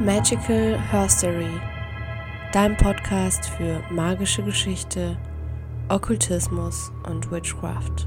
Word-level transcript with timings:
Magical 0.00 0.78
Herstory, 0.92 1.60
dein 2.52 2.76
Podcast 2.76 3.46
für 3.46 3.82
magische 3.90 4.44
Geschichte, 4.44 5.16
Okkultismus 5.88 6.92
und 7.02 7.32
Witchcraft. 7.32 8.06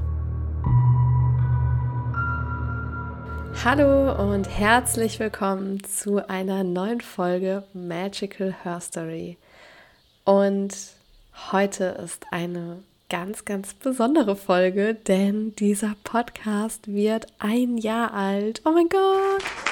Hallo 3.62 4.32
und 4.32 4.48
herzlich 4.48 5.20
willkommen 5.20 5.84
zu 5.84 6.26
einer 6.26 6.64
neuen 6.64 7.02
Folge 7.02 7.64
Magical 7.74 8.54
Herstory. 8.62 9.36
Und 10.24 10.74
heute 11.52 11.84
ist 12.02 12.24
eine 12.30 12.82
ganz, 13.10 13.44
ganz 13.44 13.74
besondere 13.74 14.36
Folge, 14.36 14.94
denn 14.94 15.54
dieser 15.56 15.94
Podcast 16.04 16.88
wird 16.90 17.26
ein 17.38 17.76
Jahr 17.76 18.14
alt. 18.14 18.62
Oh 18.64 18.70
mein 18.70 18.88
Gott! 18.88 19.71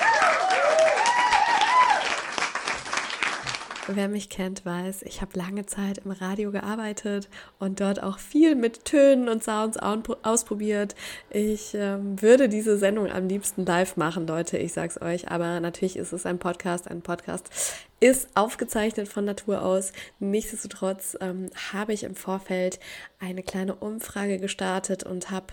Wer 3.93 4.07
mich 4.07 4.29
kennt, 4.29 4.65
weiß, 4.65 5.03
ich 5.03 5.21
habe 5.21 5.37
lange 5.37 5.67
Zeit 5.67 5.99
im 5.99 6.13
Radio 6.13 6.53
gearbeitet 6.53 7.29
und 7.59 7.81
dort 7.81 8.01
auch 8.01 8.21
viel 8.21 8.55
mit 8.55 8.85
Tönen 8.85 9.29
und 9.29 9.43
Sounds 9.43 9.79
ausprobiert. 9.79 10.95
Ich 11.29 11.75
ähm, 11.75 12.23
würde 12.23 12.49
diese 12.49 12.79
Sendung 12.79 13.11
am 13.11 13.27
liebsten 13.27 13.67
live 13.67 13.97
machen, 13.97 14.29
Leute, 14.29 14.59
ich 14.59 14.75
sag's 14.75 15.03
euch, 15.03 15.29
aber 15.29 15.59
natürlich 15.59 15.97
ist 15.97 16.13
es 16.13 16.25
ein 16.25 16.39
Podcast. 16.39 16.89
Ein 16.89 17.03
Podcast 17.03 17.51
ist 17.99 18.29
aufgezeichnet 18.37 19.09
von 19.09 19.25
Natur 19.25 19.63
aus. 19.63 19.93
Nichtsdestotrotz 20.21 21.17
ähm, 21.21 21.51
habe 21.73 21.93
ich 21.93 22.05
im 22.05 22.15
Vorfeld 22.15 22.79
eine 23.19 23.43
kleine 23.43 23.75
Umfrage 23.75 24.39
gestartet 24.39 25.03
und 25.03 25.33
habe 25.33 25.49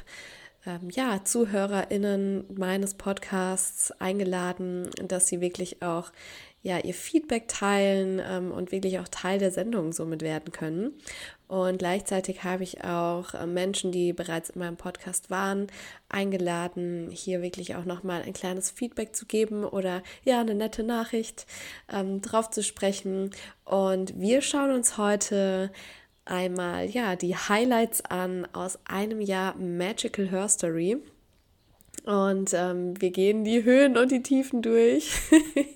ähm, 0.66 0.90
ja, 0.92 1.24
ZuhörerInnen 1.24 2.46
meines 2.56 2.96
Podcasts 2.96 3.92
eingeladen, 4.00 4.90
dass 5.08 5.28
sie 5.28 5.42
wirklich 5.42 5.82
auch 5.82 6.12
ja, 6.64 6.80
ihr 6.80 6.94
Feedback 6.94 7.48
teilen 7.48 8.22
ähm, 8.24 8.52
und 8.52 8.72
wirklich 8.72 9.00
auch 9.00 9.08
Teil 9.08 9.40
der 9.40 9.52
Sendung 9.52 9.94
somit 9.94 10.22
werden 10.22 10.52
können. 10.52 10.94
Und 11.48 11.80
gleichzeitig 11.80 12.44
habe 12.44 12.64
ich 12.64 12.84
auch 12.84 13.34
äh, 13.34 13.46
Menschen, 13.46 13.94
die 13.94 14.12
bereits 14.12 14.50
in 14.50 14.60
meinem 14.60 14.76
Podcast 14.76 15.30
waren, 15.30 15.68
eingeladen, 16.10 17.10
hier 17.10 17.42
wirklich 17.42 17.76
auch 17.76 17.86
nochmal 17.86 18.22
ein 18.22 18.34
kleines 18.34 18.70
Feedback 18.70 19.16
zu 19.16 19.26
geben 19.26 19.64
oder 19.64 20.04
ja, 20.26 20.42
eine 20.42 20.56
nette 20.56 20.84
Nachricht 20.84 21.46
ähm, 21.90 22.22
drauf 22.22 22.50
zu 22.50 22.64
sprechen. 22.64 23.32
Und 23.64 24.20
wir 24.20 24.42
schauen 24.42 24.72
uns 24.72 24.98
heute 24.98 25.72
einmal 26.28 26.86
ja 26.90 27.16
die 27.16 27.36
Highlights 27.36 28.02
an 28.06 28.48
aus 28.54 28.80
einem 28.86 29.22
Jahr 29.22 29.56
Magical 29.56 30.30
Her 30.30 30.48
Story. 30.48 30.98
Und 32.06 32.54
ähm, 32.54 32.94
wir 33.02 33.12
gehen 33.12 33.44
die 33.44 33.64
Höhen 33.64 33.98
und 33.98 34.12
die 34.12 34.24
Tiefen 34.24 34.62
durch. 34.62 35.12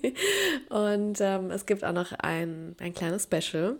und 0.70 1.20
ähm, 1.20 1.50
es 1.50 1.66
gibt 1.66 1.84
auch 1.84 1.92
noch 1.92 2.12
ein, 2.12 2.74
ein 2.80 2.94
kleines 2.94 3.24
Special. 3.24 3.76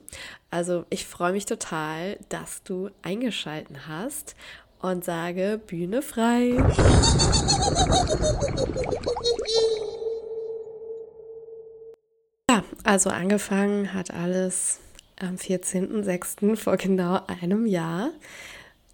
Also 0.50 0.84
ich 0.90 1.06
freue 1.06 1.32
mich 1.32 1.46
total, 1.46 2.18
dass 2.28 2.62
du 2.62 2.90
eingeschalten 3.00 3.86
hast 3.88 4.36
und 4.80 5.04
sage 5.04 5.60
Bühne 5.66 6.02
frei. 6.02 6.56
Ja, 12.50 12.64
also 12.84 13.08
angefangen 13.08 13.94
hat 13.94 14.12
alles 14.12 14.80
am 15.22 15.36
14.06. 15.36 16.56
vor 16.56 16.76
genau 16.76 17.20
einem 17.26 17.66
Jahr. 17.66 18.10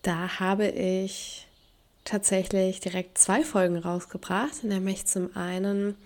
Da 0.03 0.41
habe 0.41 0.69
ich 0.69 1.47
tatsächlich 2.05 2.81
direkt 2.81 3.19
zwei 3.19 3.43
Folgen 3.43 3.77
rausgebracht, 3.77 4.65
nämlich 4.65 5.07
zum 5.07 5.37
einen 5.37 5.97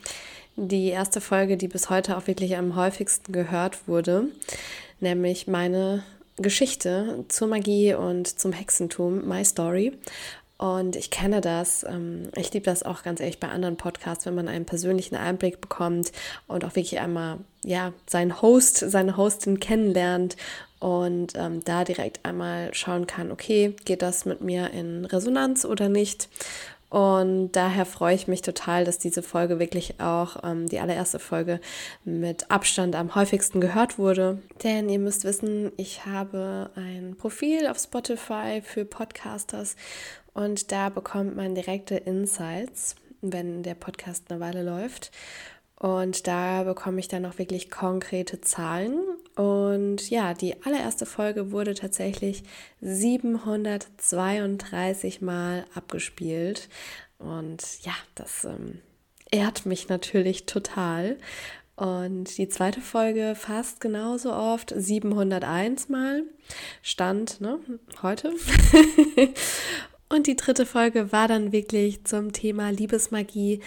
die 0.56 0.89
erste 0.89 1.20
Folge, 1.20 1.56
die 1.56 1.69
bis 1.69 1.91
heute 1.91 2.17
auch 2.17 2.27
wirklich 2.27 2.56
am 2.56 2.77
häufigsten 2.77 3.33
gehört 3.33 3.89
wurde, 3.89 4.27
nämlich 5.00 5.47
meine 5.47 6.03
Geschichte 6.37 7.25
zur 7.28 7.49
Magie 7.49 7.94
und 7.94 8.27
zum 8.27 8.53
Hexentum, 8.53 9.28
My 9.28 9.44
Story. 9.44 9.93
Und 10.62 10.95
ich 10.95 11.11
kenne 11.11 11.41
das. 11.41 11.83
Ähm, 11.83 12.28
ich 12.37 12.53
liebe 12.53 12.65
das 12.67 12.84
auch 12.84 13.03
ganz 13.03 13.19
ehrlich 13.19 13.41
bei 13.41 13.49
anderen 13.49 13.77
Podcasts, 13.77 14.27
wenn 14.27 14.37
man 14.37 14.47
einen 14.47 14.65
persönlichen 14.65 15.17
Einblick 15.17 15.61
bekommt 15.61 16.12
und 16.47 16.65
auch 16.65 16.77
wirklich 16.77 17.00
einmal 17.00 17.39
ja 17.65 17.93
seinen 18.06 18.41
Host, 18.41 18.77
seine 18.77 19.17
Hostin 19.17 19.59
kennenlernt 19.59 20.37
und 20.78 21.33
ähm, 21.34 21.65
da 21.65 21.83
direkt 21.83 22.25
einmal 22.25 22.73
schauen 22.75 23.09
kann, 23.09 23.33
okay, 23.33 23.75
geht 23.84 24.03
das 24.03 24.25
mit 24.25 24.41
mir 24.41 24.71
in 24.71 25.05
Resonanz 25.05 25.65
oder 25.65 25.89
nicht? 25.89 26.28
Und 26.93 27.53
daher 27.53 27.87
freue 27.87 28.15
ich 28.15 28.29
mich 28.29 28.43
total, 28.43 28.84
dass 28.84 28.99
diese 28.99 29.23
Folge 29.23 29.59
wirklich 29.59 29.99
auch 29.99 30.44
ähm, 30.44 30.69
die 30.69 30.79
allererste 30.79 31.19
Folge 31.19 31.59
mit 32.05 32.50
Abstand 32.50 32.94
am 32.94 33.15
häufigsten 33.15 33.62
gehört 33.62 33.99
wurde. 33.99 34.43
Denn 34.62 34.91
ihr 34.91 34.99
müsst 34.99 35.25
wissen, 35.25 35.73
ich 35.79 36.05
habe 36.05 36.71
ein 36.77 37.17
Profil 37.17 37.67
auf 37.67 37.79
Spotify 37.79 38.61
für 38.62 38.84
Podcasters 38.84 39.75
und 40.34 40.72
da 40.72 40.88
bekommt 40.88 41.37
man 41.37 41.54
direkte 41.54 41.97
Insights, 41.97 42.97
wenn 43.20 43.62
der 43.62 43.75
Podcast 43.75 44.31
eine 44.31 44.41
Weile 44.41 44.62
läuft. 44.62 45.10
Und 45.76 46.26
da 46.28 46.62
bekomme 46.62 47.00
ich 47.00 47.09
dann 47.09 47.26
auch 47.26 47.37
wirklich 47.38 47.70
konkrete 47.70 48.41
Zahlen. 48.41 49.03
Und 49.34 50.09
ja, 50.10 50.32
die 50.32 50.62
allererste 50.62 51.04
Folge 51.06 51.50
wurde 51.50 51.75
tatsächlich 51.75 52.44
732 52.81 55.22
Mal 55.22 55.65
abgespielt. 55.75 56.69
Und 57.19 57.84
ja, 57.84 57.94
das 58.14 58.44
ähm, 58.44 58.78
ehrt 59.32 59.66
mich 59.66 59.88
natürlich 59.88 60.47
total. 60.47 61.16
Und 61.75 62.38
die 62.38 62.49
zweite 62.49 62.81
Folge 62.81 63.34
fast 63.34 63.81
genauso 63.81 64.32
oft, 64.32 64.72
701 64.76 65.88
Mal. 65.88 66.22
Stand 66.82 67.41
ne, 67.41 67.59
heute. 68.03 68.32
Und 70.12 70.27
die 70.27 70.37
dritte 70.37 70.67
Folge 70.67 71.11
war 71.11 71.27
dann 71.27 71.53
wirklich 71.53 72.05
zum 72.05 72.33
Thema 72.33 72.69
Liebesmagie 72.69 73.61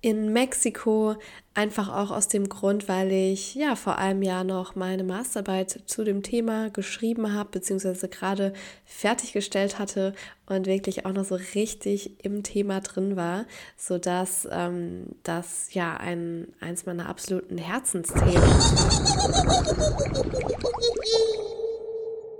in 0.00 0.32
Mexiko, 0.32 1.16
einfach 1.52 1.88
auch 1.88 2.12
aus 2.12 2.28
dem 2.28 2.48
Grund, 2.48 2.88
weil 2.88 3.10
ich 3.10 3.56
ja 3.56 3.74
vor 3.74 3.98
einem 3.98 4.22
Jahr 4.22 4.44
noch 4.44 4.76
meine 4.76 5.02
Masterarbeit 5.02 5.80
zu 5.86 6.04
dem 6.04 6.22
Thema 6.22 6.70
geschrieben 6.70 7.34
habe, 7.34 7.48
beziehungsweise 7.50 8.08
gerade 8.08 8.52
fertiggestellt 8.86 9.80
hatte 9.80 10.14
und 10.46 10.66
wirklich 10.66 11.06
auch 11.06 11.12
noch 11.12 11.24
so 11.24 11.34
richtig 11.56 12.24
im 12.24 12.44
Thema 12.44 12.80
drin 12.80 13.16
war, 13.16 13.46
sodass 13.76 14.46
ähm, 14.48 15.06
das 15.24 15.74
ja 15.74 15.96
ein, 15.96 16.46
eins 16.60 16.86
meiner 16.86 17.08
absoluten 17.08 17.58
Herzensthemen 17.58 18.40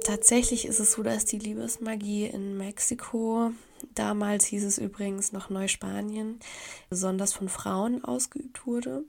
Tatsächlich 0.05 0.67
ist 0.67 0.81
es 0.81 0.93
so, 0.93 1.03
dass 1.03 1.25
die 1.25 1.39
Liebesmagie 1.39 2.27
in 2.27 2.57
Mexiko, 2.57 3.53
damals 3.95 4.47
hieß 4.47 4.65
es 4.65 4.79
übrigens 4.79 5.33
noch 5.33 5.51
Neuspanien, 5.51 6.41
besonders 6.89 7.33
von 7.33 7.49
Frauen 7.49 8.03
ausgeübt 8.05 8.67
wurde. 8.67 9.05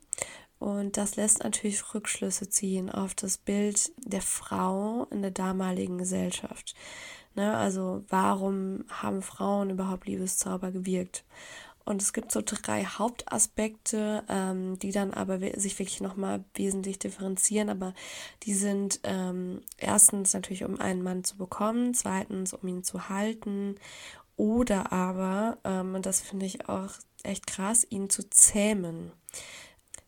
Und 0.59 0.97
das 0.97 1.15
lässt 1.15 1.43
natürlich 1.43 1.93
Rückschlüsse 1.93 2.49
ziehen 2.49 2.91
auf 2.91 3.15
das 3.15 3.37
Bild 3.37 3.91
der 3.97 4.21
Frau 4.21 5.07
in 5.09 5.21
der 5.21 5.31
damaligen 5.31 5.97
Gesellschaft. 5.97 6.75
Ne, 7.33 7.55
also 7.55 8.03
warum 8.09 8.83
haben 8.89 9.21
Frauen 9.21 9.69
überhaupt 9.69 10.05
Liebeszauber 10.05 10.71
gewirkt? 10.71 11.23
Und 11.91 12.01
es 12.01 12.13
gibt 12.13 12.31
so 12.31 12.41
drei 12.41 12.85
Hauptaspekte, 12.85 14.23
ähm, 14.29 14.79
die 14.79 14.91
dann 14.91 15.13
aber 15.13 15.39
sich 15.59 15.77
wirklich 15.77 15.99
nochmal 15.99 16.43
wesentlich 16.55 16.99
differenzieren. 16.99 17.69
Aber 17.69 17.93
die 18.43 18.53
sind 18.53 19.01
ähm, 19.03 19.61
erstens 19.77 20.33
natürlich, 20.33 20.63
um 20.63 20.79
einen 20.79 21.03
Mann 21.03 21.25
zu 21.25 21.37
bekommen, 21.37 21.93
zweitens, 21.93 22.53
um 22.53 22.67
ihn 22.67 22.83
zu 22.83 23.09
halten 23.09 23.75
oder 24.37 24.93
aber, 24.93 25.57
ähm, 25.65 25.93
und 25.93 26.05
das 26.05 26.21
finde 26.21 26.45
ich 26.45 26.69
auch 26.69 26.91
echt 27.23 27.45
krass, 27.45 27.85
ihn 27.89 28.09
zu 28.09 28.27
zähmen. 28.29 29.11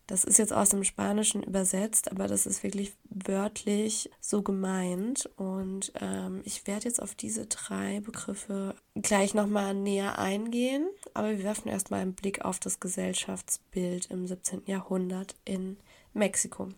Das 0.06 0.24
ist 0.24 0.38
jetzt 0.38 0.52
aus 0.52 0.68
dem 0.68 0.84
Spanischen 0.84 1.42
übersetzt, 1.42 2.10
aber 2.10 2.26
das 2.26 2.44
ist 2.44 2.62
wirklich 2.62 2.92
wörtlich 3.08 4.10
so 4.20 4.42
gemeint. 4.42 5.30
Und 5.36 5.92
ähm, 6.00 6.42
ich 6.44 6.66
werde 6.66 6.84
jetzt 6.84 7.00
auf 7.00 7.14
diese 7.14 7.46
drei 7.46 8.00
Begriffe 8.00 8.74
gleich 8.94 9.32
nochmal 9.32 9.74
näher 9.74 10.18
eingehen. 10.18 10.86
Aber 11.14 11.30
wir 11.30 11.42
werfen 11.42 11.68
erstmal 11.68 12.00
einen 12.00 12.14
Blick 12.14 12.44
auf 12.44 12.60
das 12.60 12.80
Gesellschaftsbild 12.80 14.10
im 14.10 14.26
17. 14.26 14.62
Jahrhundert 14.66 15.36
in 15.46 15.78
Mexiko. 16.12 16.68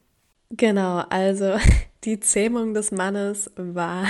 Genau, 0.50 1.02
also 1.11 1.56
die 2.05 2.20
Zähmung 2.20 2.75
des 2.75 2.93
Mannes 2.93 3.50
war 3.56 4.06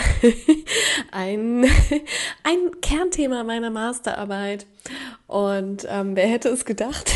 ein, 1.10 1.64
ein 2.44 2.80
Kernthema 2.82 3.44
meiner 3.44 3.70
Masterarbeit. 3.70 4.66
Und 5.26 5.86
ähm, 5.88 6.14
wer 6.14 6.28
hätte 6.28 6.50
es 6.50 6.66
gedacht? 6.66 7.10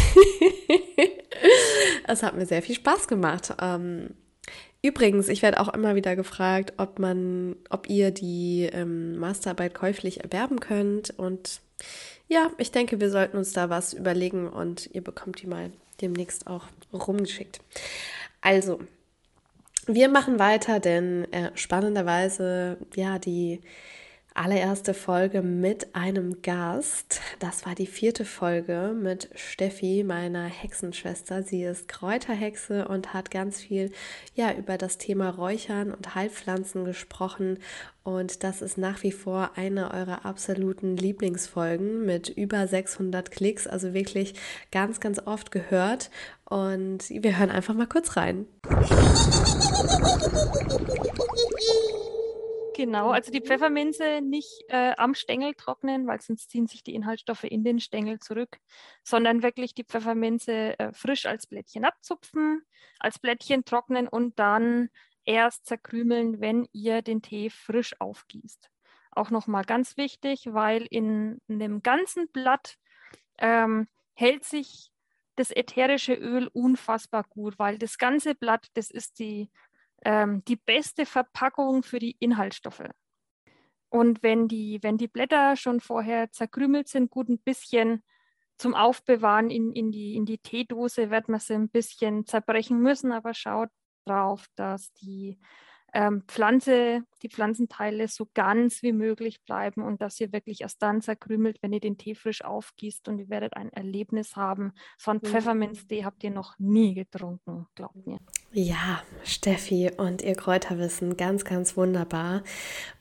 Es 2.11 2.23
hat 2.23 2.37
mir 2.37 2.47
sehr 2.47 2.63
viel 2.63 2.75
Spaß 2.75 3.09
gemacht. 3.09 3.55
Ähm, 3.61 4.11
übrigens, 4.83 5.29
ich 5.29 5.43
werde 5.43 5.61
auch 5.61 5.73
immer 5.73 5.95
wieder 5.95 6.17
gefragt, 6.17 6.75
ob 6.77 6.99
man, 6.99 7.57
ob 7.69 7.89
ihr 7.89 8.11
die 8.11 8.69
ähm, 8.73 9.17
Masterarbeit 9.19 9.75
käuflich 9.75 10.23
erwerben 10.23 10.61
könnt. 10.61 11.11
Und 11.11 11.61
ja, 12.29 12.51
ich 12.59 12.73
denke, 12.73 13.01
wir 13.01 13.11
sollten 13.11 13.37
uns 13.37 13.53
da 13.53 13.71
was 13.71 13.93
überlegen 13.93 14.49
und 14.49 14.91
ihr 14.93 15.03
bekommt 15.03 15.43
die 15.43 15.47
mal 15.47 15.71
demnächst 16.01 16.47
auch 16.47 16.65
rumgeschickt. 16.93 17.61
Also, 18.41 18.81
wir 19.87 20.09
machen 20.09 20.39
weiter, 20.39 20.81
denn 20.81 21.31
äh, 21.33 21.51
spannenderweise, 21.55 22.79
ja, 22.95 23.19
die 23.19 23.61
allererste 24.35 24.95
Folge 24.95 25.43
mit 25.43 25.95
einem 25.95 26.43
Gast. 26.43 27.21
Das 27.39 27.67
war 27.67 27.75
die 27.75 27.87
vierte 27.87 28.25
Folge 28.25 28.95
mit 28.95 29.29
Steffi, 29.35 30.05
meiner 30.05 30.45
Hexenschwester. 30.45 31.43
Sie 31.43 31.65
ist 31.65 31.89
Kräuterhexe 31.89 32.89
und 32.89 33.13
hat 33.13 33.31
ganz 33.31 33.61
viel 33.61 33.93
ja 34.35 34.53
über 34.53 34.79
das 34.79 34.99
Thema 34.99 35.31
Räuchern 35.31 35.93
und 35.93 36.15
Heilpflanzen 36.15 36.85
gesprochen. 36.85 37.59
Und 38.03 38.45
das 38.45 38.63
ist 38.63 38.79
nach 38.79 39.03
wie 39.03 39.13
vor 39.13 39.51
eine 39.57 39.93
eurer 39.93 40.25
absoluten 40.25 40.97
Lieblingsfolgen 40.97 42.07
mit 42.07 42.29
über 42.29 42.67
600 42.67 43.31
Klicks, 43.31 43.67
also 43.67 43.93
wirklich 43.93 44.35
ganz, 44.73 45.01
ganz 45.01 45.21
oft 45.27 45.51
gehört. 45.51 46.11
Und 46.45 47.11
wir 47.11 47.39
hören 47.39 47.51
einfach 47.51 47.75
mal 47.75 47.87
kurz 47.87 48.17
rein. 48.17 48.47
Genau, 52.81 53.11
also 53.11 53.31
die 53.31 53.43
Pfefferminze 53.43 54.23
nicht 54.23 54.65
äh, 54.69 54.95
am 54.97 55.15
Stängel 55.15 55.53
trocknen, 55.53 56.07
weil 56.07 56.19
sonst 56.23 56.49
ziehen 56.49 56.67
sich 56.67 56.83
die 56.83 56.95
Inhaltsstoffe 56.95 57.45
in 57.45 57.63
den 57.63 57.79
Stängel 57.79 58.21
zurück, 58.21 58.57
sondern 59.05 59.43
wirklich 59.43 59.75
die 59.75 59.85
Pfefferminze 59.85 60.79
äh, 60.79 60.91
frisch 60.95 61.27
als 61.27 61.47
Blättchen 61.47 61.85
abzupfen, 61.85 62.63
als 62.99 63.19
Blättchen 63.19 63.67
trocknen 63.67 64.09
und 64.09 64.39
dann 64.39 64.89
erst 65.27 65.67
zerkrümeln, 65.67 66.41
wenn 66.41 66.67
ihr 66.73 67.03
den 67.03 67.21
Tee 67.21 67.51
frisch 67.51 68.01
aufgießt. 68.01 68.71
Auch 69.11 69.29
nochmal 69.29 69.65
ganz 69.65 69.99
wichtig, 69.99 70.49
weil 70.51 70.87
in, 70.89 71.39
in 71.49 71.59
dem 71.59 71.83
ganzen 71.83 72.29
Blatt 72.29 72.79
ähm, 73.37 73.89
hält 74.15 74.45
sich 74.45 74.91
das 75.37 75.51
ätherische 75.51 76.15
Öl 76.15 76.49
unfassbar 76.55 77.25
gut, 77.29 77.59
weil 77.59 77.77
das 77.77 77.99
ganze 77.99 78.35
Blatt, 78.35 78.69
das 78.73 78.91
ist 78.91 79.19
die 79.19 79.51
ähm, 80.05 80.45
die 80.47 80.57
beste 80.57 81.07
Verpackung 81.07 81.83
für 81.83 81.99
die 81.99 82.17
Inhaltsstoffe. 82.19 82.89
Und 83.89 84.23
wenn 84.23 84.47
die, 84.49 84.79
wenn 84.83 84.97
die 84.97 85.09
Blätter 85.09 85.57
schon 85.57 85.81
vorher 85.81 86.31
zerkrümelt 86.31 86.89
sind, 86.89 87.11
gut 87.11 87.29
ein 87.29 87.41
bisschen 87.41 88.03
zum 88.57 88.75
Aufbewahren 88.75 89.51
in, 89.51 89.73
in, 89.73 89.91
die, 89.91 90.15
in 90.15 90.27
die 90.27 90.39
Teedose, 90.39 91.11
wird 91.11 91.29
man 91.29 91.41
sie 91.41 91.55
ein 91.55 91.71
bisschen 91.71 92.27
zerbrechen 92.27 92.81
müssen, 92.81 93.11
aber 93.11 93.35
schaut 93.35 93.71
drauf, 94.05 94.47
dass 94.55 94.93
die 94.93 95.39
ähm, 95.93 96.23
Pflanze, 96.29 97.03
die 97.23 97.29
Pflanzenteile 97.29 98.07
so 98.07 98.29
ganz 98.35 98.83
wie 98.83 98.93
möglich 98.93 99.43
bleiben 99.43 99.83
und 99.83 100.01
dass 100.01 100.21
ihr 100.21 100.33
wirklich 100.33 100.61
erst 100.61 100.83
dann 100.83 101.01
zerkrümelt, 101.01 101.59
wenn 101.63 101.73
ihr 101.73 101.81
den 101.81 101.99
Tee 101.99 102.15
frisch 102.15 102.45
aufgießt 102.45 103.09
und 103.09 103.19
ihr 103.19 103.29
werdet 103.29 103.57
ein 103.57 103.73
Erlebnis 103.73 104.37
haben. 104.37 104.73
So 104.99 105.11
einen 105.11 105.21
mhm. 105.23 105.29
Pfefferminztee 105.29 106.05
habt 106.05 106.23
ihr 106.23 106.31
noch 106.31 106.59
nie 106.59 106.95
getrunken, 106.95 107.67
glaubt 107.75 108.07
mir. 108.07 108.19
Ja, 108.53 109.01
Steffi 109.23 109.93
und 109.97 110.23
ihr 110.23 110.35
Kräuterwissen, 110.35 111.17
ganz, 111.17 111.45
ganz 111.45 111.77
wunderbar. 111.77 112.43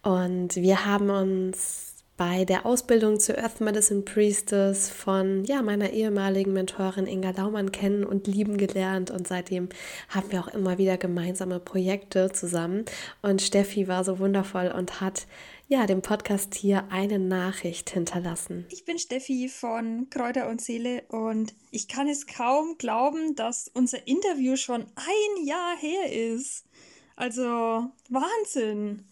Und 0.04 0.56
wir 0.56 0.86
haben 0.86 1.10
uns 1.10 1.90
bei 2.18 2.46
der 2.46 2.68
Ausbildung 2.68 3.20
zur 3.20 3.40
Earth 3.40 3.60
Medicine 3.60 4.04
Priestess 4.04 4.92
von 4.92 5.46
ja, 5.46 5.64
meiner 5.64 5.90
ehemaligen 5.90 6.54
Mentorin 6.54 7.08
Inga 7.08 7.32
Laumann 7.32 7.72
kennen 7.72 8.04
und 8.04 8.28
lieben 8.28 8.58
gelernt 8.58 9.10
und 9.10 9.28
seitdem 9.28 9.70
haben 10.10 10.32
wir 10.32 10.42
auch 10.42 10.50
immer 10.50 10.78
wieder 10.78 10.98
gemeinsame 10.98 11.60
Projekte 11.60 12.30
zusammen 12.32 12.86
und 13.22 13.42
Steffi 13.42 13.88
war 13.88 14.04
so 14.04 14.20
wundervoll 14.20 14.68
und 14.68 15.02
hat 15.02 15.28
ja 15.70 15.86
dem 15.86 16.02
Podcast 16.02 16.56
hier 16.56 16.92
eine 16.92 17.20
Nachricht 17.20 17.92
hinterlassen. 17.92 18.66
Ich 18.72 18.86
bin 18.86 18.98
Steffi 18.98 19.50
von 19.50 20.10
Kräuter 20.10 20.50
und 20.50 20.60
Seele 20.60 21.04
und 21.10 21.54
ich 21.70 21.88
kann 21.88 22.08
es 22.08 22.26
kaum 22.26 22.80
glauben, 22.80 23.36
dass 23.36 23.68
unser 23.68 24.08
Interview 24.08 24.56
schon 24.56 24.88
ein 24.96 25.46
Jahr 25.46 25.78
her 25.78 26.12
ist. 26.12 26.66
Also 27.16 27.92
Wahnsinn 28.10 29.06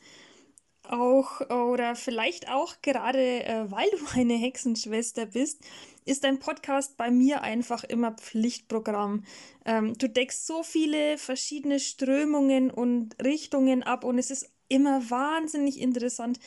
auch 0.81 1.41
oder 1.41 1.95
vielleicht 1.95 2.49
auch 2.49 2.81
gerade, 2.81 3.43
äh, 3.43 3.69
weil 3.69 3.89
du 3.91 4.19
eine 4.19 4.35
Hexenschwester 4.35 5.27
bist, 5.27 5.63
ist 6.05 6.23
dein 6.23 6.39
Podcast 6.39 6.97
bei 6.97 7.11
mir 7.11 7.41
einfach 7.43 7.83
immer 7.83 8.13
Pflichtprogramm. 8.13 9.25
Ähm, 9.65 9.95
du 9.95 10.09
deckst 10.09 10.47
so 10.47 10.63
viele 10.63 11.19
verschiedene 11.19 11.79
Strömungen 11.79 12.71
und 12.71 13.15
Richtungen 13.23 13.83
ab 13.83 14.03
und 14.03 14.17
es 14.17 14.31
ist 14.31 14.56
immer 14.69 15.09
wahnsinnig 15.09 15.79
interessant, 15.79 16.39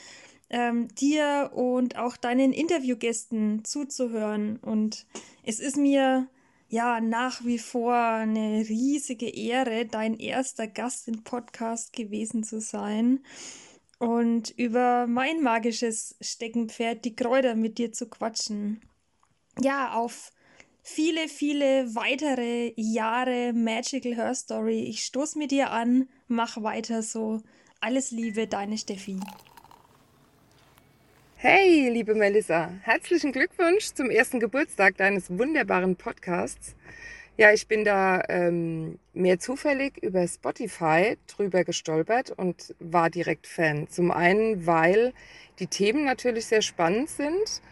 ähm, 0.50 0.88
dir 0.94 1.50
und 1.54 1.96
auch 1.96 2.16
deinen 2.16 2.52
Interviewgästen 2.52 3.64
zuzuhören. 3.64 4.56
Und 4.58 5.06
es 5.44 5.60
ist 5.60 5.76
mir 5.76 6.28
ja 6.68 7.00
nach 7.00 7.44
wie 7.44 7.58
vor 7.58 7.94
eine 7.94 8.68
riesige 8.68 9.28
Ehre, 9.28 9.86
dein 9.86 10.18
erster 10.18 10.66
Gast 10.66 11.08
im 11.08 11.24
Podcast 11.24 11.92
gewesen 11.92 12.44
zu 12.44 12.60
sein 12.60 13.20
und 14.00 14.50
über 14.56 15.06
mein 15.06 15.42
magisches 15.42 16.16
Steckenpferd, 16.20 17.04
die 17.04 17.14
Kräuter, 17.14 17.54
mit 17.54 17.76
dir 17.76 17.92
zu 17.92 18.08
quatschen. 18.08 18.80
Ja, 19.60 19.92
auf 19.92 20.32
viele, 20.82 21.28
viele 21.28 21.94
weitere 21.94 22.72
Jahre 22.76 23.52
Magical 23.52 24.14
Her 24.14 24.34
Story. 24.34 24.84
Ich 24.84 25.04
stoß 25.04 25.36
mit 25.36 25.50
dir 25.50 25.70
an, 25.70 26.08
mach 26.28 26.62
weiter 26.62 27.02
so. 27.02 27.42
Alles 27.82 28.10
Liebe, 28.10 28.46
deine 28.46 28.76
Steffi. 28.76 29.18
Hey, 31.36 31.88
liebe 31.88 32.14
Melissa, 32.14 32.70
herzlichen 32.82 33.32
Glückwunsch 33.32 33.94
zum 33.94 34.10
ersten 34.10 34.38
Geburtstag 34.38 34.98
deines 34.98 35.30
wunderbaren 35.30 35.96
Podcasts. 35.96 36.76
Ja, 37.38 37.54
ich 37.54 37.68
bin 37.68 37.86
da 37.86 38.22
ähm, 38.28 38.98
mehr 39.14 39.38
zufällig 39.38 39.96
über 40.02 40.28
Spotify 40.28 41.16
drüber 41.26 41.64
gestolpert 41.64 42.32
und 42.32 42.74
war 42.80 43.08
direkt 43.08 43.46
Fan. 43.46 43.88
Zum 43.88 44.10
einen, 44.10 44.66
weil 44.66 45.14
die 45.58 45.66
Themen 45.66 46.04
natürlich 46.04 46.44
sehr 46.44 46.60
spannend 46.60 47.08
sind, 47.08 47.62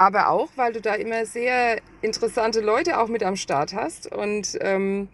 aber 0.00 0.30
auch, 0.30 0.48
weil 0.56 0.72
du 0.72 0.80
da 0.80 0.94
immer 0.94 1.26
sehr 1.26 1.76
interessante 2.00 2.62
Leute 2.62 2.98
auch 2.98 3.08
mit 3.08 3.22
am 3.22 3.36
Start 3.36 3.74
hast. 3.74 4.10
Und 4.10 4.56
ähm, 4.62 5.08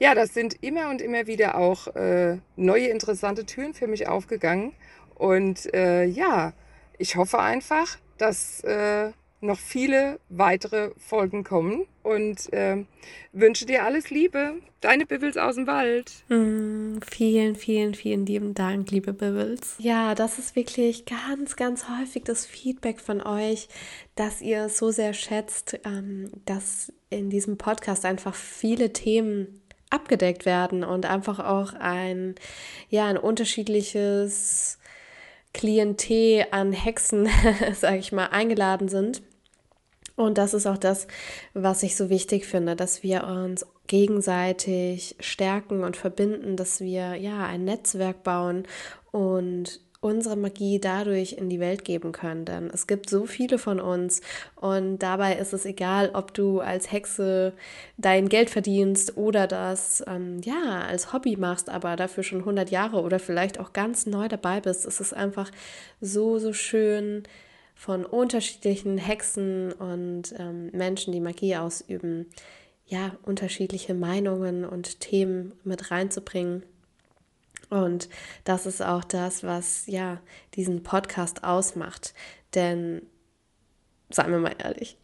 ja, 0.00 0.16
das 0.16 0.34
sind 0.34 0.64
immer 0.64 0.90
und 0.90 1.00
immer 1.00 1.28
wieder 1.28 1.56
auch 1.56 1.86
äh, 1.94 2.38
neue 2.56 2.88
interessante 2.88 3.46
Türen 3.46 3.72
für 3.72 3.86
mich 3.86 4.08
aufgegangen. 4.08 4.72
Und 5.14 5.72
äh, 5.72 6.06
ja, 6.06 6.54
ich 6.98 7.14
hoffe 7.14 7.38
einfach, 7.38 7.98
dass 8.18 8.64
äh, 8.64 9.12
noch 9.42 9.58
viele 9.58 10.20
weitere 10.28 10.90
Folgen 10.96 11.44
kommen 11.44 11.84
und 12.02 12.52
äh, 12.52 12.84
wünsche 13.32 13.66
dir 13.66 13.84
alles 13.84 14.10
Liebe. 14.10 14.54
Deine 14.80 15.06
Bibbles 15.06 15.36
aus 15.36 15.56
dem 15.56 15.66
Wald. 15.66 16.12
Mm, 16.28 16.98
vielen, 17.08 17.56
vielen, 17.56 17.94
vielen 17.94 18.26
lieben 18.26 18.54
Dank, 18.54 18.90
liebe 18.90 19.12
Bibbles. 19.12 19.76
Ja, 19.78 20.14
das 20.14 20.38
ist 20.38 20.56
wirklich 20.56 21.04
ganz, 21.04 21.56
ganz 21.56 21.86
häufig 21.88 22.24
das 22.24 22.46
Feedback 22.46 23.00
von 23.00 23.20
euch, 23.20 23.68
dass 24.14 24.40
ihr 24.40 24.68
so 24.68 24.90
sehr 24.90 25.12
schätzt, 25.12 25.78
ähm, 25.84 26.30
dass 26.44 26.92
in 27.10 27.30
diesem 27.30 27.58
Podcast 27.58 28.04
einfach 28.04 28.34
viele 28.34 28.92
Themen 28.92 29.60
abgedeckt 29.90 30.46
werden 30.46 30.84
und 30.84 31.06
einfach 31.06 31.38
auch 31.38 31.74
ein, 31.74 32.34
ja, 32.88 33.06
ein 33.06 33.18
unterschiedliches 33.18 34.78
Klientel 35.52 36.46
an 36.50 36.72
Hexen, 36.72 37.28
sage 37.74 37.98
ich 37.98 38.12
mal, 38.12 38.26
eingeladen 38.26 38.88
sind. 38.88 39.22
Und 40.16 40.38
das 40.38 40.54
ist 40.54 40.66
auch 40.66 40.78
das, 40.78 41.06
was 41.54 41.82
ich 41.82 41.96
so 41.96 42.10
wichtig 42.10 42.46
finde, 42.46 42.76
dass 42.76 43.02
wir 43.02 43.24
uns 43.24 43.66
gegenseitig 43.86 45.16
stärken 45.20 45.84
und 45.84 45.96
verbinden, 45.96 46.56
dass 46.56 46.80
wir 46.80 47.14
ja 47.16 47.44
ein 47.46 47.64
Netzwerk 47.64 48.22
bauen 48.22 48.64
und 49.10 49.80
unsere 50.02 50.34
Magie 50.36 50.80
dadurch 50.80 51.34
in 51.34 51.48
die 51.48 51.60
Welt 51.60 51.84
geben 51.84 52.10
können. 52.10 52.44
Denn 52.44 52.70
es 52.70 52.88
gibt 52.88 53.08
so 53.08 53.24
viele 53.24 53.56
von 53.56 53.80
uns 53.80 54.20
und 54.56 54.98
dabei 54.98 55.36
ist 55.36 55.52
es 55.52 55.64
egal, 55.64 56.10
ob 56.12 56.34
du 56.34 56.58
als 56.60 56.90
Hexe 56.90 57.52
dein 57.98 58.28
Geld 58.28 58.50
verdienst 58.50 59.16
oder 59.16 59.46
das 59.46 60.02
ähm, 60.08 60.40
ja 60.42 60.82
als 60.88 61.12
Hobby 61.12 61.36
machst, 61.36 61.70
aber 61.70 61.94
dafür 61.94 62.24
schon 62.24 62.40
100 62.40 62.70
Jahre 62.70 63.00
oder 63.00 63.20
vielleicht 63.20 63.60
auch 63.60 63.72
ganz 63.72 64.04
neu 64.04 64.26
dabei 64.26 64.60
bist. 64.60 64.86
Es 64.86 65.00
ist 65.00 65.14
einfach 65.14 65.50
so, 66.00 66.40
so 66.40 66.52
schön 66.52 67.22
von 67.82 68.04
unterschiedlichen 68.04 68.96
Hexen 68.96 69.72
und 69.72 70.32
ähm, 70.38 70.70
Menschen, 70.70 71.12
die 71.12 71.18
Magie 71.18 71.56
ausüben, 71.56 72.26
ja, 72.86 73.16
unterschiedliche 73.24 73.92
Meinungen 73.92 74.64
und 74.64 75.00
Themen 75.00 75.52
mit 75.64 75.90
reinzubringen. 75.90 76.62
Und 77.70 78.08
das 78.44 78.66
ist 78.66 78.82
auch 78.82 79.02
das, 79.02 79.42
was 79.42 79.88
ja 79.88 80.20
diesen 80.54 80.84
Podcast 80.84 81.42
ausmacht. 81.42 82.14
Denn 82.54 83.02
seien 84.10 84.30
wir 84.30 84.38
mal 84.38 84.54
ehrlich, 84.62 84.96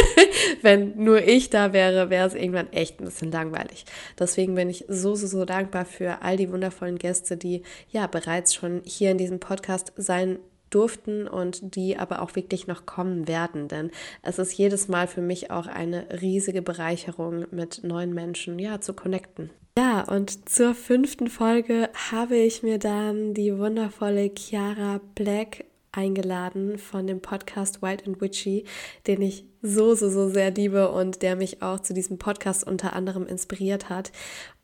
wenn 0.60 1.02
nur 1.02 1.22
ich 1.22 1.48
da 1.48 1.72
wäre, 1.72 2.10
wäre 2.10 2.26
es 2.26 2.34
irgendwann 2.34 2.70
echt 2.74 3.00
ein 3.00 3.06
bisschen 3.06 3.32
langweilig. 3.32 3.86
Deswegen 4.18 4.54
bin 4.54 4.68
ich 4.68 4.84
so, 4.86 5.14
so, 5.14 5.26
so 5.26 5.46
dankbar 5.46 5.86
für 5.86 6.20
all 6.20 6.36
die 6.36 6.52
wundervollen 6.52 6.98
Gäste, 6.98 7.38
die 7.38 7.62
ja 7.88 8.06
bereits 8.06 8.54
schon 8.54 8.82
hier 8.84 9.12
in 9.12 9.16
diesem 9.16 9.40
Podcast 9.40 9.94
sein 9.96 10.38
durften 10.70 11.26
und 11.26 11.74
die 11.74 11.96
aber 11.96 12.22
auch 12.22 12.36
wirklich 12.36 12.66
noch 12.66 12.86
kommen 12.86 13.28
werden. 13.28 13.68
Denn 13.68 13.90
es 14.22 14.38
ist 14.38 14.52
jedes 14.52 14.88
Mal 14.88 15.06
für 15.06 15.20
mich 15.20 15.50
auch 15.50 15.66
eine 15.66 16.06
riesige 16.20 16.62
Bereicherung, 16.62 17.46
mit 17.50 17.84
neuen 17.84 18.14
Menschen 18.14 18.58
ja 18.58 18.80
zu 18.80 18.94
connecten. 18.94 19.50
Ja, 19.78 20.02
und 20.02 20.48
zur 20.48 20.74
fünften 20.74 21.28
Folge 21.28 21.88
habe 22.10 22.36
ich 22.36 22.62
mir 22.62 22.78
dann 22.78 23.32
die 23.32 23.56
wundervolle 23.56 24.30
Chiara 24.36 25.00
Black 25.14 25.64
eingeladen 25.92 26.78
von 26.78 27.06
dem 27.06 27.20
Podcast 27.20 27.82
Wild 27.82 28.06
and 28.06 28.20
Witchy, 28.20 28.64
den 29.06 29.22
ich 29.22 29.44
so, 29.62 29.94
so, 29.94 30.10
so 30.10 30.28
sehr 30.28 30.50
liebe 30.50 30.90
und 30.90 31.22
der 31.22 31.36
mich 31.36 31.62
auch 31.62 31.80
zu 31.80 31.94
diesem 31.94 32.18
Podcast 32.18 32.64
unter 32.64 32.92
anderem 32.92 33.26
inspiriert 33.26 33.88
hat. 33.88 34.12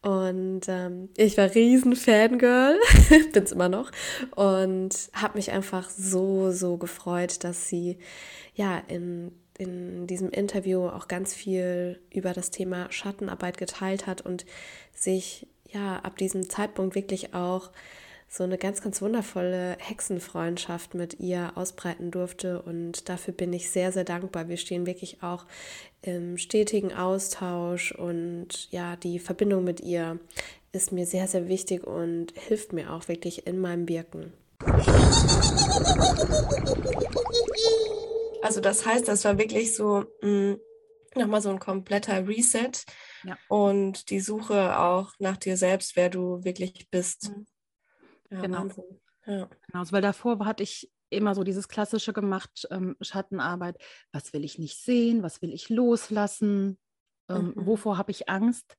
Und 0.04 0.68
ähm, 0.68 1.08
ich 1.16 1.38
war 1.38 1.54
riesen 1.54 1.96
Fangirl, 1.96 2.78
bin's 3.32 3.52
immer 3.52 3.70
noch, 3.70 3.90
und 4.36 4.90
habe 5.14 5.38
mich 5.38 5.50
einfach 5.50 5.88
so, 5.88 6.50
so 6.50 6.76
gefreut, 6.76 7.42
dass 7.42 7.68
sie 7.68 7.96
ja 8.54 8.82
in, 8.88 9.32
in 9.56 10.06
diesem 10.06 10.28
Interview 10.28 10.88
auch 10.88 11.08
ganz 11.08 11.32
viel 11.32 12.02
über 12.10 12.34
das 12.34 12.50
Thema 12.50 12.92
Schattenarbeit 12.92 13.56
geteilt 13.56 14.06
hat 14.06 14.20
und 14.20 14.44
sich 14.92 15.46
ja 15.72 16.00
ab 16.00 16.18
diesem 16.18 16.50
Zeitpunkt 16.50 16.94
wirklich 16.94 17.32
auch 17.32 17.70
so 18.28 18.44
eine 18.44 18.58
ganz, 18.58 18.82
ganz 18.82 19.00
wundervolle 19.00 19.76
Hexenfreundschaft 19.78 20.94
mit 20.94 21.20
ihr 21.20 21.52
ausbreiten 21.54 22.10
durfte. 22.10 22.62
Und 22.62 23.08
dafür 23.08 23.32
bin 23.32 23.52
ich 23.52 23.70
sehr, 23.70 23.92
sehr 23.92 24.04
dankbar. 24.04 24.48
Wir 24.48 24.56
stehen 24.56 24.86
wirklich 24.86 25.22
auch 25.22 25.46
im 26.02 26.36
stetigen 26.36 26.92
Austausch 26.92 27.92
und 27.92 28.70
ja, 28.70 28.96
die 28.96 29.18
Verbindung 29.18 29.64
mit 29.64 29.80
ihr 29.80 30.18
ist 30.72 30.92
mir 30.92 31.06
sehr, 31.06 31.28
sehr 31.28 31.48
wichtig 31.48 31.86
und 31.86 32.32
hilft 32.36 32.72
mir 32.72 32.92
auch 32.92 33.08
wirklich 33.08 33.46
in 33.46 33.60
meinem 33.60 33.88
Wirken. 33.88 34.32
Also 38.42 38.60
das 38.60 38.84
heißt, 38.84 39.08
das 39.08 39.24
war 39.24 39.38
wirklich 39.38 39.74
so 39.74 40.04
mm, 40.20 40.54
nochmal 41.14 41.40
so 41.40 41.50
ein 41.50 41.58
kompletter 41.58 42.26
Reset 42.26 42.72
ja. 43.24 43.38
und 43.48 44.10
die 44.10 44.20
Suche 44.20 44.78
auch 44.78 45.12
nach 45.18 45.36
dir 45.36 45.56
selbst, 45.56 45.96
wer 45.96 46.10
du 46.10 46.44
wirklich 46.44 46.88
bist. 46.90 47.30
Mhm. 47.30 47.46
Ja, 48.34 48.40
genau. 48.40 48.66
Ja. 49.26 49.48
Genau, 49.66 49.78
also, 49.80 49.92
weil 49.92 50.02
davor 50.02 50.44
hatte 50.44 50.62
ich 50.62 50.90
immer 51.10 51.34
so 51.34 51.44
dieses 51.44 51.68
klassische 51.68 52.12
gemacht, 52.12 52.66
ähm, 52.70 52.96
Schattenarbeit. 53.00 53.76
Was 54.12 54.32
will 54.32 54.44
ich 54.44 54.58
nicht 54.58 54.78
sehen? 54.78 55.22
Was 55.22 55.40
will 55.42 55.52
ich 55.52 55.68
loslassen? 55.68 56.78
Ähm, 57.28 57.54
mhm. 57.54 57.66
Wovor 57.66 57.96
habe 57.98 58.10
ich 58.10 58.28
Angst? 58.28 58.76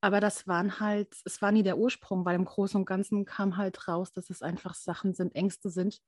Aber 0.00 0.20
das 0.20 0.46
waren 0.48 0.80
halt, 0.80 1.14
es 1.24 1.42
war 1.42 1.52
nie 1.52 1.62
der 1.62 1.78
Ursprung, 1.78 2.24
weil 2.24 2.34
im 2.34 2.44
Großen 2.44 2.76
und 2.78 2.86
Ganzen 2.86 3.24
kam 3.24 3.56
halt 3.56 3.86
raus, 3.86 4.12
dass 4.12 4.30
es 4.30 4.42
einfach 4.42 4.74
Sachen 4.74 5.14
sind, 5.14 5.34
Ängste 5.34 5.70
sind, 5.70 6.00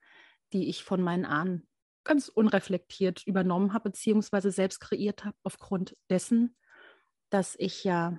die 0.52 0.68
ich 0.68 0.82
von 0.82 1.00
meinen 1.00 1.24
Ahnen 1.24 1.68
ganz 2.04 2.28
unreflektiert 2.28 3.26
übernommen 3.26 3.72
habe, 3.72 3.90
beziehungsweise 3.90 4.50
selbst 4.50 4.80
kreiert 4.80 5.24
habe, 5.24 5.36
aufgrund 5.42 5.96
dessen, 6.10 6.56
dass 7.30 7.54
ich 7.58 7.84
ja 7.84 8.18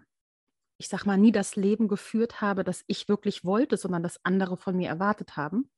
ich 0.78 0.88
sag 0.88 1.06
mal, 1.06 1.18
nie 1.18 1.32
das 1.32 1.56
Leben 1.56 1.88
geführt 1.88 2.42
habe, 2.42 2.64
das 2.64 2.84
ich 2.88 3.08
wirklich 3.08 3.46
wollte, 3.46 3.78
sondern 3.78 4.04
das 4.04 4.20
andere 4.24 4.58
von 4.58 4.76
mir 4.76 4.90
erwartet 4.90 5.38
haben, 5.38 5.70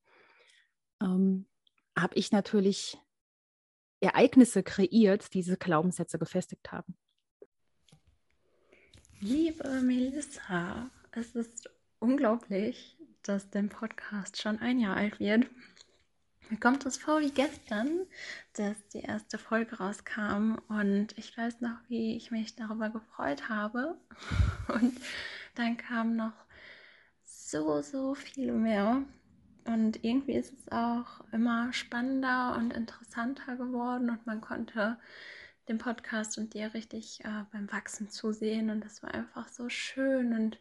ähm, 1.01 1.47
habe 1.97 2.15
ich 2.15 2.31
natürlich 2.31 2.97
Ereignisse 3.99 4.63
kreiert, 4.63 5.33
die 5.33 5.39
diese 5.39 5.57
Glaubenssätze 5.57 6.19
gefestigt 6.19 6.71
haben. 6.71 6.95
Liebe 9.19 9.81
Melissa, 9.81 10.91
es 11.11 11.35
ist 11.35 11.69
unglaublich, 11.99 12.97
dass 13.23 13.49
dein 13.49 13.69
Podcast 13.69 14.39
schon 14.39 14.59
ein 14.59 14.79
Jahr 14.79 14.95
alt 14.95 15.19
wird. 15.19 15.47
Mir 16.49 16.59
kommt 16.59 16.85
es 16.85 16.97
vor 16.97 17.19
wie 17.19 17.31
gestern, 17.31 18.05
dass 18.53 18.75
die 18.93 19.01
erste 19.01 19.37
Folge 19.37 19.77
rauskam 19.77 20.57
und 20.69 21.17
ich 21.17 21.37
weiß 21.37 21.59
noch, 21.59 21.77
wie 21.89 22.15
ich 22.15 22.31
mich 22.31 22.55
darüber 22.55 22.89
gefreut 22.89 23.49
habe. 23.49 23.97
Und 24.67 24.97
dann 25.55 25.77
kam 25.77 26.15
noch 26.15 26.33
so, 27.25 27.81
so 27.81 28.15
viel 28.15 28.51
mehr. 28.51 29.03
Und 29.65 30.03
irgendwie 30.03 30.33
ist 30.33 30.53
es 30.53 30.71
auch 30.71 31.21
immer 31.33 31.73
spannender 31.73 32.55
und 32.57 32.71
interessanter 32.71 33.57
geworden 33.57 34.09
und 34.09 34.25
man 34.25 34.39
konnte 34.39 34.97
dem 35.67 35.77
Podcast 35.77 36.37
und 36.37 36.53
dir 36.53 36.73
richtig 36.73 37.23
äh, 37.25 37.43
beim 37.51 37.69
Wachsen 37.71 38.09
zusehen 38.09 38.69
und 38.69 38.85
das 38.85 39.03
war 39.03 39.13
einfach 39.13 39.49
so 39.49 39.67
schön 39.67 40.31
und 40.31 40.57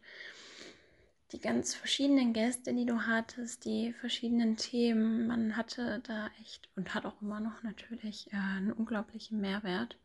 die 1.31 1.39
ganz 1.39 1.75
verschiedenen 1.75 2.33
Gäste, 2.33 2.73
die 2.73 2.85
du 2.85 3.01
hattest, 3.01 3.65
die 3.65 3.93
verschiedenen 3.93 4.55
Themen. 4.55 5.27
Man 5.27 5.57
hatte 5.57 6.01
da 6.07 6.29
echt 6.41 6.69
und 6.75 6.93
hat 6.93 7.05
auch 7.05 7.21
immer 7.21 7.39
noch 7.39 7.63
natürlich 7.63 8.31
äh, 8.31 8.37
einen 8.37 8.71
unglaublichen 8.71 9.41
Mehrwert. 9.41 9.97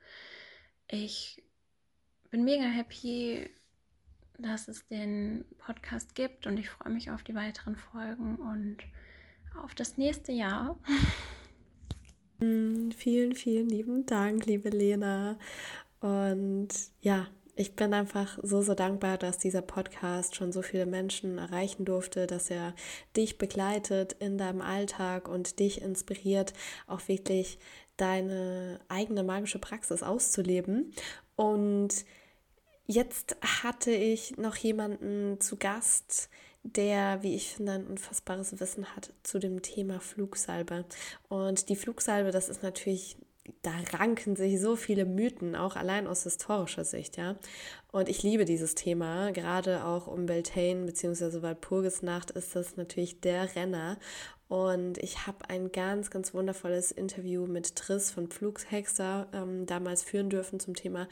Ich 0.88 1.42
bin 2.30 2.44
mega 2.44 2.64
happy, 2.64 3.48
dass 4.38 4.66
es 4.66 4.86
den 4.86 5.44
Podcast 5.58 6.14
gibt 6.14 6.46
und 6.46 6.58
ich 6.58 6.70
freue 6.70 6.92
mich 6.92 7.10
auf 7.10 7.22
die 7.22 7.34
weiteren 7.34 7.76
Folgen 7.76 8.36
und 8.36 8.78
auf 9.62 9.74
das 9.74 9.96
nächste 9.96 10.32
Jahr. 10.32 10.78
Vielen, 12.40 13.36
vielen 13.36 13.68
lieben 13.68 14.04
Dank, 14.04 14.46
liebe 14.46 14.68
Lena. 14.70 15.38
Und 16.00 16.70
ja, 17.00 17.28
ich 17.54 17.76
bin 17.76 17.92
einfach 17.92 18.38
so, 18.42 18.62
so 18.62 18.74
dankbar, 18.74 19.18
dass 19.18 19.38
dieser 19.38 19.62
Podcast 19.62 20.34
schon 20.36 20.52
so 20.52 20.62
viele 20.62 20.86
Menschen 20.86 21.38
erreichen 21.38 21.84
durfte, 21.84 22.26
dass 22.26 22.50
er 22.50 22.74
dich 23.16 23.36
begleitet 23.36 24.14
in 24.20 24.38
deinem 24.38 24.62
Alltag 24.62 25.28
und 25.28 25.58
dich 25.58 25.82
inspiriert, 25.82 26.54
auch 26.86 27.08
wirklich 27.08 27.58
deine 27.98 28.80
eigene 28.88 29.22
magische 29.22 29.58
Praxis 29.58 30.02
auszuleben. 30.02 30.92
Und 31.36 32.04
jetzt 32.86 33.36
hatte 33.62 33.90
ich 33.90 34.38
noch 34.38 34.56
jemanden 34.56 35.40
zu 35.40 35.56
Gast, 35.56 36.30
der, 36.62 37.22
wie 37.22 37.34
ich 37.34 37.54
finde, 37.54 37.72
ein 37.72 37.86
unfassbares 37.86 38.60
Wissen 38.60 38.94
hat 38.96 39.12
zu 39.24 39.38
dem 39.38 39.62
Thema 39.62 40.00
Flugsalbe. 40.00 40.84
Und 41.28 41.68
die 41.68 41.76
Flugsalbe, 41.76 42.30
das 42.30 42.48
ist 42.48 42.62
natürlich 42.62 43.16
da 43.62 43.72
ranken 43.98 44.36
sich 44.36 44.60
so 44.60 44.76
viele 44.76 45.04
Mythen, 45.04 45.56
auch 45.56 45.76
allein 45.76 46.06
aus 46.06 46.22
historischer 46.22 46.84
Sicht, 46.84 47.16
ja. 47.16 47.36
Und 47.90 48.08
ich 48.08 48.22
liebe 48.22 48.44
dieses 48.44 48.74
Thema, 48.74 49.32
gerade 49.32 49.84
auch 49.84 50.06
um 50.06 50.26
Beltane 50.26 50.86
bzw. 50.86 51.42
Walpurgisnacht 51.42 52.30
ist 52.30 52.54
das 52.54 52.76
natürlich 52.76 53.20
der 53.20 53.54
Renner. 53.54 53.98
Und 54.48 54.98
ich 54.98 55.26
habe 55.26 55.48
ein 55.48 55.72
ganz, 55.72 56.10
ganz 56.10 56.34
wundervolles 56.34 56.92
Interview 56.92 57.46
mit 57.46 57.74
Triss 57.74 58.10
von 58.10 58.28
Flughexer 58.28 59.26
ähm, 59.32 59.66
damals 59.66 60.02
führen 60.02 60.28
dürfen 60.28 60.60
zum 60.60 60.74
Thema 60.74 61.08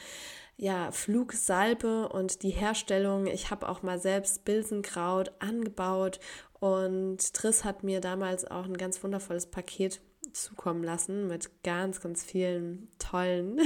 ja, 0.56 0.92
Flugsalbe 0.92 2.10
und 2.10 2.42
die 2.42 2.50
Herstellung. 2.50 3.26
Ich 3.26 3.50
habe 3.50 3.68
auch 3.68 3.82
mal 3.82 3.98
selbst 3.98 4.44
Bilsenkraut 4.44 5.32
angebaut 5.38 6.20
und 6.60 7.32
Triss 7.32 7.64
hat 7.64 7.82
mir 7.82 8.00
damals 8.00 8.44
auch 8.44 8.66
ein 8.66 8.76
ganz 8.76 9.02
wundervolles 9.02 9.46
Paket 9.46 10.02
zukommen 10.32 10.82
lassen 10.82 11.26
mit 11.26 11.62
ganz, 11.62 12.00
ganz 12.00 12.22
vielen 12.22 12.88
tollen 12.98 13.58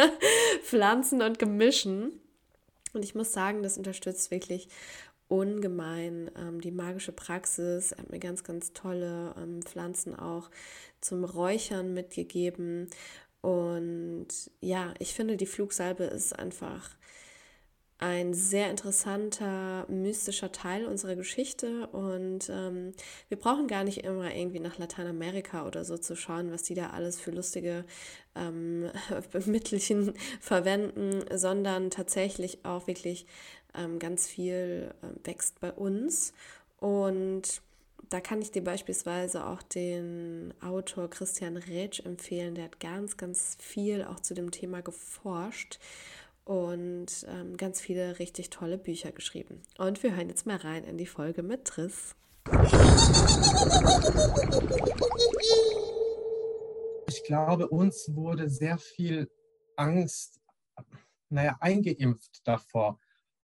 Pflanzen 0.62 1.22
und 1.22 1.38
Gemischen. 1.38 2.20
Und 2.92 3.04
ich 3.04 3.14
muss 3.14 3.32
sagen, 3.32 3.62
das 3.62 3.78
unterstützt 3.78 4.30
wirklich 4.30 4.68
ungemein 5.28 6.30
ähm, 6.36 6.60
die 6.60 6.70
magische 6.70 7.12
Praxis. 7.12 7.92
Er 7.92 7.98
hat 7.98 8.10
mir 8.10 8.18
ganz, 8.18 8.44
ganz 8.44 8.72
tolle 8.74 9.34
ähm, 9.38 9.62
Pflanzen 9.62 10.14
auch 10.14 10.50
zum 11.00 11.24
Räuchern 11.24 11.94
mitgegeben. 11.94 12.88
Und 13.40 14.28
ja, 14.60 14.92
ich 14.98 15.14
finde, 15.14 15.36
die 15.36 15.46
Flugsalbe 15.46 16.04
ist 16.04 16.38
einfach 16.38 16.90
ein 18.02 18.34
sehr 18.34 18.68
interessanter, 18.68 19.86
mystischer 19.88 20.50
Teil 20.50 20.86
unserer 20.86 21.14
Geschichte. 21.14 21.86
Und 21.86 22.50
ähm, 22.50 22.94
wir 23.28 23.38
brauchen 23.38 23.68
gar 23.68 23.84
nicht 23.84 23.98
immer 23.98 24.34
irgendwie 24.34 24.58
nach 24.58 24.76
Lateinamerika 24.76 25.64
oder 25.68 25.84
so 25.84 25.96
zu 25.96 26.16
schauen, 26.16 26.50
was 26.50 26.64
die 26.64 26.74
da 26.74 26.90
alles 26.90 27.20
für 27.20 27.30
lustige 27.30 27.84
ähm, 28.34 28.90
Mittelchen 29.46 30.14
verwenden, 30.40 31.24
sondern 31.32 31.90
tatsächlich 31.90 32.64
auch 32.64 32.88
wirklich 32.88 33.24
ähm, 33.72 34.00
ganz 34.00 34.26
viel 34.26 34.92
äh, 35.02 35.26
wächst 35.26 35.60
bei 35.60 35.70
uns. 35.70 36.32
Und 36.80 37.62
da 38.10 38.20
kann 38.20 38.42
ich 38.42 38.50
dir 38.50 38.64
beispielsweise 38.64 39.46
auch 39.46 39.62
den 39.62 40.52
Autor 40.60 41.08
Christian 41.08 41.56
Rätsch 41.56 42.00
empfehlen. 42.04 42.56
Der 42.56 42.64
hat 42.64 42.80
ganz, 42.80 43.16
ganz 43.16 43.56
viel 43.60 44.02
auch 44.02 44.18
zu 44.18 44.34
dem 44.34 44.50
Thema 44.50 44.82
geforscht 44.82 45.78
und 46.44 47.26
ähm, 47.28 47.56
ganz 47.56 47.80
viele 47.80 48.18
richtig 48.18 48.50
tolle 48.50 48.78
Bücher 48.78 49.12
geschrieben. 49.12 49.62
Und 49.78 50.02
wir 50.02 50.16
hören 50.16 50.28
jetzt 50.28 50.46
mal 50.46 50.56
rein 50.56 50.84
in 50.84 50.98
die 50.98 51.06
Folge 51.06 51.42
mit 51.42 51.64
Triss. 51.66 52.14
Ich 57.08 57.24
glaube, 57.24 57.68
uns 57.68 58.10
wurde 58.14 58.48
sehr 58.48 58.78
viel 58.78 59.30
Angst, 59.76 60.40
naja, 61.30 61.56
eingeimpft 61.60 62.40
davor. 62.44 62.98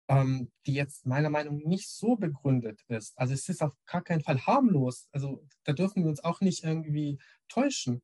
ähm, 0.09 0.51
die 0.67 0.75
jetzt 0.75 1.07
meiner 1.07 1.31
Meinung 1.31 1.59
nach 1.59 1.67
nicht 1.67 1.89
so 1.89 2.17
begründet 2.17 2.83
ist. 2.89 3.17
Also 3.19 3.33
es 3.35 3.49
ist 3.49 3.63
auf 3.63 3.73
gar 3.87 4.03
keinen 4.03 4.23
Fall 4.23 4.41
harmlos. 4.47 5.09
Also 5.13 5.45
da 5.65 5.73
dürfen 5.73 6.03
wir 6.03 6.11
uns 6.11 6.25
auch 6.25 6.41
nicht 6.41 6.65
irgendwie 6.65 7.19
täuschen. 7.49 8.03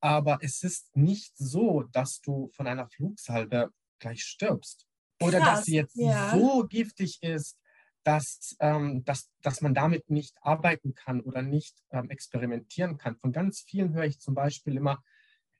Aber 0.00 0.38
es 0.42 0.62
ist 0.62 0.96
nicht 0.96 1.36
so, 1.36 1.82
dass 1.92 2.20
du 2.20 2.50
von 2.54 2.68
einer 2.68 2.88
Flugsalbe 2.88 3.70
gleich 3.98 4.22
stirbst. 4.22 4.86
Oder 5.20 5.40
Krass, 5.40 5.58
dass 5.58 5.64
sie 5.64 5.74
jetzt 5.74 5.96
ja. 5.96 6.30
so 6.30 6.66
giftig 6.68 7.22
ist, 7.22 7.58
dass, 8.04 8.56
ähm, 8.60 9.04
dass, 9.04 9.30
dass 9.42 9.60
man 9.60 9.74
damit 9.74 10.08
nicht 10.10 10.36
arbeiten 10.40 10.94
kann 10.94 11.20
oder 11.20 11.42
nicht 11.42 11.76
ähm, 11.90 12.08
experimentieren 12.10 12.96
kann. 12.96 13.16
Von 13.16 13.32
ganz 13.32 13.60
vielen 13.60 13.92
höre 13.92 14.04
ich 14.04 14.20
zum 14.20 14.34
Beispiel 14.34 14.76
immer, 14.76 15.02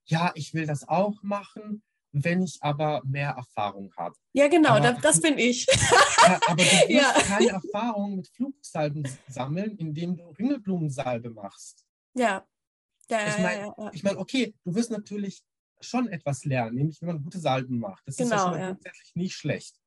ja, 0.04 0.32
ich 0.34 0.54
will 0.54 0.66
das 0.66 0.88
auch 0.88 1.22
machen, 1.22 1.82
wenn 2.12 2.42
ich 2.42 2.58
aber 2.62 3.02
mehr 3.04 3.30
Erfahrung 3.30 3.92
habe. 3.96 4.14
Ja, 4.32 4.48
genau, 4.48 4.70
aber, 4.70 4.94
das 4.94 5.20
bin 5.20 5.36
ich. 5.36 5.66
ja, 5.66 6.40
aber 6.46 6.56
du 6.56 6.62
wirst 6.88 6.90
ja. 6.90 7.22
keine 7.22 7.48
Erfahrung 7.50 8.16
mit 8.16 8.28
Flugsalben 8.28 9.06
sammeln, 9.28 9.76
indem 9.76 10.16
du 10.16 10.30
Ringelblumensalbe 10.30 11.30
machst. 11.30 11.84
Ja. 12.14 12.46
ja 13.10 13.28
ich 13.28 13.38
meine, 13.38 13.74
ich 13.92 14.02
mein, 14.04 14.16
okay, 14.16 14.54
du 14.64 14.74
wirst 14.74 14.90
natürlich 14.90 15.44
schon 15.80 16.08
etwas 16.08 16.44
lernen, 16.44 16.76
nämlich 16.76 17.00
wenn 17.00 17.08
man 17.08 17.22
gute 17.22 17.38
Salben 17.38 17.78
macht. 17.78 18.06
Das 18.06 18.16
genau, 18.16 18.26
ist 18.26 18.30
ja 18.30 18.36
genau, 18.36 18.52
schon 18.52 18.60
mal 18.60 18.66
grundsätzlich 18.72 19.14
nicht 19.14 19.34
schlecht. 19.34 19.80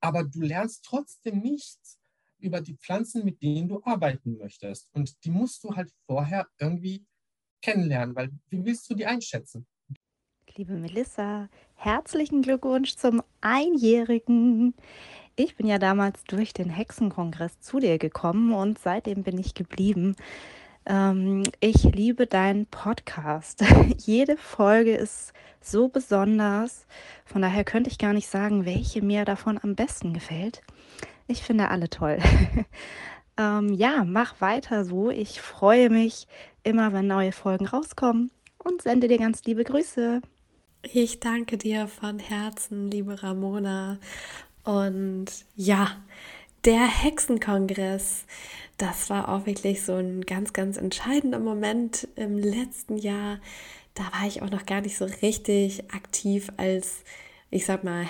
Aber 0.00 0.24
du 0.24 0.40
lernst 0.40 0.84
trotzdem 0.84 1.40
nichts 1.40 1.98
über 2.38 2.60
die 2.60 2.74
Pflanzen, 2.74 3.24
mit 3.24 3.42
denen 3.42 3.68
du 3.68 3.82
arbeiten 3.84 4.38
möchtest. 4.38 4.88
Und 4.92 5.24
die 5.24 5.30
musst 5.30 5.62
du 5.62 5.76
halt 5.76 5.92
vorher 6.06 6.48
irgendwie 6.58 7.04
kennenlernen, 7.62 8.16
weil 8.16 8.30
wie 8.48 8.64
willst 8.64 8.88
du 8.88 8.94
die 8.94 9.06
einschätzen? 9.06 9.66
Liebe 10.56 10.72
Melissa, 10.72 11.48
herzlichen 11.74 12.42
Glückwunsch 12.42 12.96
zum 12.96 13.22
Einjährigen. 13.40 14.74
Ich 15.36 15.56
bin 15.56 15.66
ja 15.66 15.78
damals 15.78 16.24
durch 16.24 16.52
den 16.52 16.70
Hexenkongress 16.70 17.60
zu 17.60 17.78
dir 17.78 17.98
gekommen 17.98 18.52
und 18.52 18.78
seitdem 18.78 19.22
bin 19.22 19.38
ich 19.38 19.54
geblieben. 19.54 20.16
Ähm, 20.90 21.44
ich 21.60 21.84
liebe 21.84 22.26
deinen 22.26 22.66
Podcast. 22.66 23.64
Jede 23.98 24.36
Folge 24.36 24.96
ist 24.96 25.32
so 25.60 25.86
besonders. 25.86 26.84
Von 27.24 27.42
daher 27.42 27.62
könnte 27.62 27.88
ich 27.90 27.98
gar 27.98 28.12
nicht 28.12 28.26
sagen, 28.26 28.64
welche 28.64 29.00
mir 29.00 29.24
davon 29.24 29.60
am 29.62 29.76
besten 29.76 30.12
gefällt. 30.12 30.62
Ich 31.28 31.44
finde 31.44 31.68
alle 31.68 31.90
toll. 31.90 32.18
ähm, 33.36 33.72
ja, 33.72 34.02
mach 34.04 34.40
weiter 34.40 34.84
so. 34.84 35.10
Ich 35.10 35.40
freue 35.40 35.90
mich 35.90 36.26
immer, 36.64 36.92
wenn 36.92 37.06
neue 37.06 37.30
Folgen 37.30 37.66
rauskommen 37.66 38.32
und 38.58 38.82
sende 38.82 39.06
dir 39.06 39.18
ganz 39.18 39.44
liebe 39.44 39.62
Grüße. 39.62 40.20
Ich 40.82 41.20
danke 41.20 41.56
dir 41.56 41.86
von 41.86 42.18
Herzen, 42.18 42.90
liebe 42.90 43.22
Ramona. 43.22 43.98
Und 44.64 45.26
ja, 45.54 46.02
der 46.64 46.86
Hexenkongress, 46.86 48.24
das 48.78 49.10
war 49.10 49.28
auch 49.28 49.46
wirklich 49.46 49.82
so 49.82 49.94
ein 49.94 50.22
ganz, 50.22 50.52
ganz 50.52 50.76
entscheidender 50.76 51.38
Moment 51.38 52.08
im 52.16 52.38
letzten 52.38 52.96
Jahr. 52.96 53.38
Da 53.94 54.04
war 54.04 54.26
ich 54.26 54.42
auch 54.42 54.50
noch 54.50 54.66
gar 54.66 54.80
nicht 54.80 54.96
so 54.96 55.04
richtig 55.22 55.92
aktiv 55.92 56.50
als, 56.56 57.04
ich 57.50 57.66
sag 57.66 57.84
mal, 57.84 58.06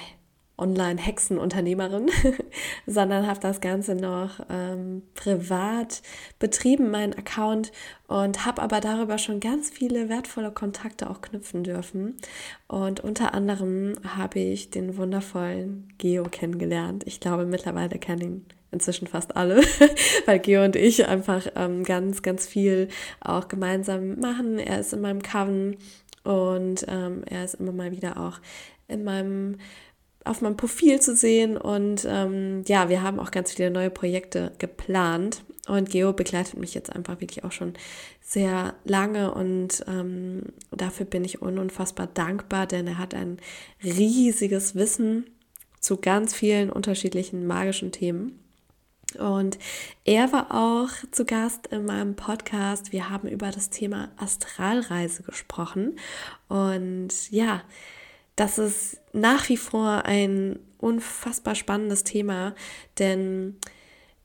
Online-Hexenunternehmerin, 0.61 2.11
sondern 2.87 3.27
habe 3.27 3.41
das 3.41 3.61
Ganze 3.61 3.95
noch 3.95 4.41
ähm, 4.49 5.03
privat 5.15 6.03
betrieben, 6.39 6.91
meinen 6.91 7.15
Account, 7.15 7.73
und 8.07 8.45
habe 8.45 8.61
aber 8.61 8.81
darüber 8.81 9.19
schon 9.19 9.39
ganz 9.39 9.71
viele 9.71 10.09
wertvolle 10.09 10.51
Kontakte 10.51 11.09
auch 11.09 11.21
knüpfen 11.21 11.63
dürfen. 11.63 12.17
Und 12.67 12.99
unter 13.01 13.35
anderem 13.35 13.95
habe 14.17 14.41
ich 14.41 14.71
den 14.71 14.97
wundervollen 14.97 15.89
Geo 15.97 16.25
kennengelernt. 16.25 17.05
Ich 17.07 17.21
glaube, 17.21 17.47
mittlerweile 17.47 18.01
kennen 18.01 18.21
ihn 18.21 18.47
inzwischen 18.73 19.07
fast 19.07 19.37
alle, 19.37 19.63
weil 20.27 20.41
Geo 20.41 20.65
und 20.65 20.75
ich 20.75 21.07
einfach 21.07 21.47
ähm, 21.55 21.85
ganz, 21.85 22.23
ganz 22.23 22.47
viel 22.47 22.89
auch 23.21 23.47
gemeinsam 23.47 24.19
machen. 24.19 24.59
Er 24.59 24.81
ist 24.81 24.93
in 24.93 25.01
meinem 25.01 25.23
Coven 25.23 25.77
und 26.25 26.85
ähm, 26.89 27.23
er 27.29 27.45
ist 27.45 27.55
immer 27.55 27.73
mal 27.73 27.93
wieder 27.93 28.19
auch 28.19 28.41
in 28.89 29.05
meinem 29.05 29.59
auf 30.25 30.41
meinem 30.43 30.57
Profil 30.57 31.01
zu 31.01 31.17
sehen. 31.17 31.57
Und 31.57 32.07
ähm, 32.09 32.65
ja, 32.67 32.89
wir 32.89 33.03
haben 33.03 33.19
auch 33.19 33.31
ganz 33.31 33.53
viele 33.53 33.71
neue 33.71 33.91
Projekte 33.91 34.53
geplant. 34.59 35.43
Und 35.69 35.91
Geo 35.91 36.13
begleitet 36.13 36.59
mich 36.59 36.75
jetzt 36.75 36.91
einfach 36.95 37.21
wirklich 37.21 37.45
auch 37.45 37.53
schon 37.53 37.75
sehr 38.23 38.75
lange 38.85 39.35
und 39.35 39.85
ähm, 39.89 40.43
dafür 40.71 41.05
bin 41.05 41.25
ich 41.25 41.43
unfassbar 41.43 42.07
dankbar, 42.07 42.67
denn 42.67 42.87
er 42.87 42.99
hat 42.99 43.15
ein 43.15 43.39
riesiges 43.83 44.75
Wissen 44.75 45.27
zu 45.81 45.97
ganz 45.97 46.35
vielen 46.35 46.71
unterschiedlichen 46.71 47.47
magischen 47.47 47.93
Themen. 47.93 48.39
Und 49.19 49.59
er 50.05 50.33
war 50.33 50.53
auch 50.53 50.91
zu 51.11 51.25
Gast 51.25 51.67
in 51.69 51.85
meinem 51.85 52.15
Podcast. 52.15 52.93
Wir 52.93 53.11
haben 53.11 53.27
über 53.27 53.51
das 53.51 53.71
Thema 53.71 54.11
Astralreise 54.17 55.25
gesprochen. 55.25 55.99
Und 56.49 57.31
ja, 57.31 57.63
das 58.37 58.59
ist 58.59 59.01
nach 59.13 59.49
wie 59.49 59.57
vor 59.57 60.05
ein 60.05 60.59
unfassbar 60.79 61.55
spannendes 61.55 62.05
Thema, 62.05 62.55
denn 62.99 63.57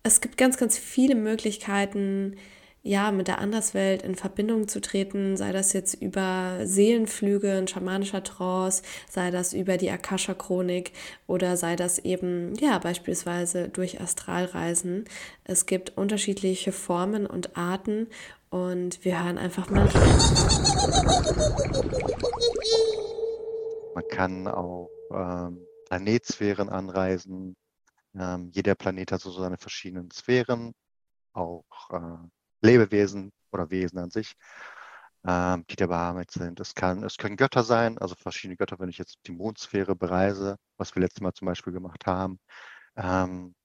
es 0.03 0.21
gibt 0.21 0.37
ganz, 0.37 0.57
ganz 0.57 0.77
viele 0.77 1.15
Möglichkeiten, 1.15 2.35
ja, 2.87 3.11
mit 3.11 3.27
der 3.27 3.39
Anderswelt 3.39 4.03
in 4.03 4.13
Verbindung 4.13 4.67
zu 4.67 4.79
treten, 4.79 5.37
sei 5.37 5.51
das 5.51 5.73
jetzt 5.73 5.95
über 5.95 6.59
Seelenflüge, 6.65 7.53
ein 7.53 7.67
schamanischer 7.67 8.23
Trance, 8.23 8.83
sei 9.09 9.31
das 9.31 9.53
über 9.53 9.77
die 9.77 9.89
Akasha-Chronik 9.89 10.91
oder 11.25 11.57
sei 11.57 11.75
das 11.75 11.97
eben, 11.97 12.53
ja, 12.59 12.77
beispielsweise 12.77 13.69
durch 13.69 13.99
Astralreisen. 14.01 15.05
Es 15.45 15.65
gibt 15.65 15.97
unterschiedliche 15.97 16.71
Formen 16.71 17.25
und 17.25 17.57
Arten 17.57 18.05
und 18.51 19.03
wir 19.03 19.23
hören 19.23 19.39
einfach 19.39 19.67
mal. 19.71 19.89
Man 23.95 24.07
kann 24.09 24.47
auch 24.49 24.89
ähm, 25.09 25.65
Planetsphären 25.85 26.69
anreisen. 26.69 27.55
Ähm, 28.13 28.49
jeder 28.53 28.75
Planet 28.75 29.13
hat 29.13 29.21
so 29.21 29.31
seine 29.31 29.57
verschiedenen 29.57 30.11
Sphären, 30.11 30.73
auch 31.33 31.63
äh, 31.91 32.27
Lebewesen 32.61 33.31
oder 33.53 33.69
Wesen 33.69 33.99
an 33.99 34.09
sich, 34.09 34.33
ähm, 35.25 35.65
die 35.69 35.77
da 35.77 35.87
bearbeitet 35.87 36.31
sind. 36.31 36.59
Es, 36.59 36.75
kann, 36.75 37.03
es 37.03 37.15
können 37.17 37.37
Götter 37.37 37.63
sein, 37.63 37.97
also 37.97 38.15
verschiedene 38.15 38.57
Götter, 38.57 38.79
wenn 38.79 38.89
ich 38.89 38.97
jetzt 38.97 39.17
die 39.27 39.31
Mondsphäre 39.31 39.95
bereise, 39.95 40.57
was 40.77 40.93
wir 40.93 41.01
letztes 41.01 41.21
Mal 41.21 41.33
zum 41.33 41.45
Beispiel 41.45 41.71
gemacht 41.71 42.05
haben. 42.05 42.39
Ähm, 42.97 43.55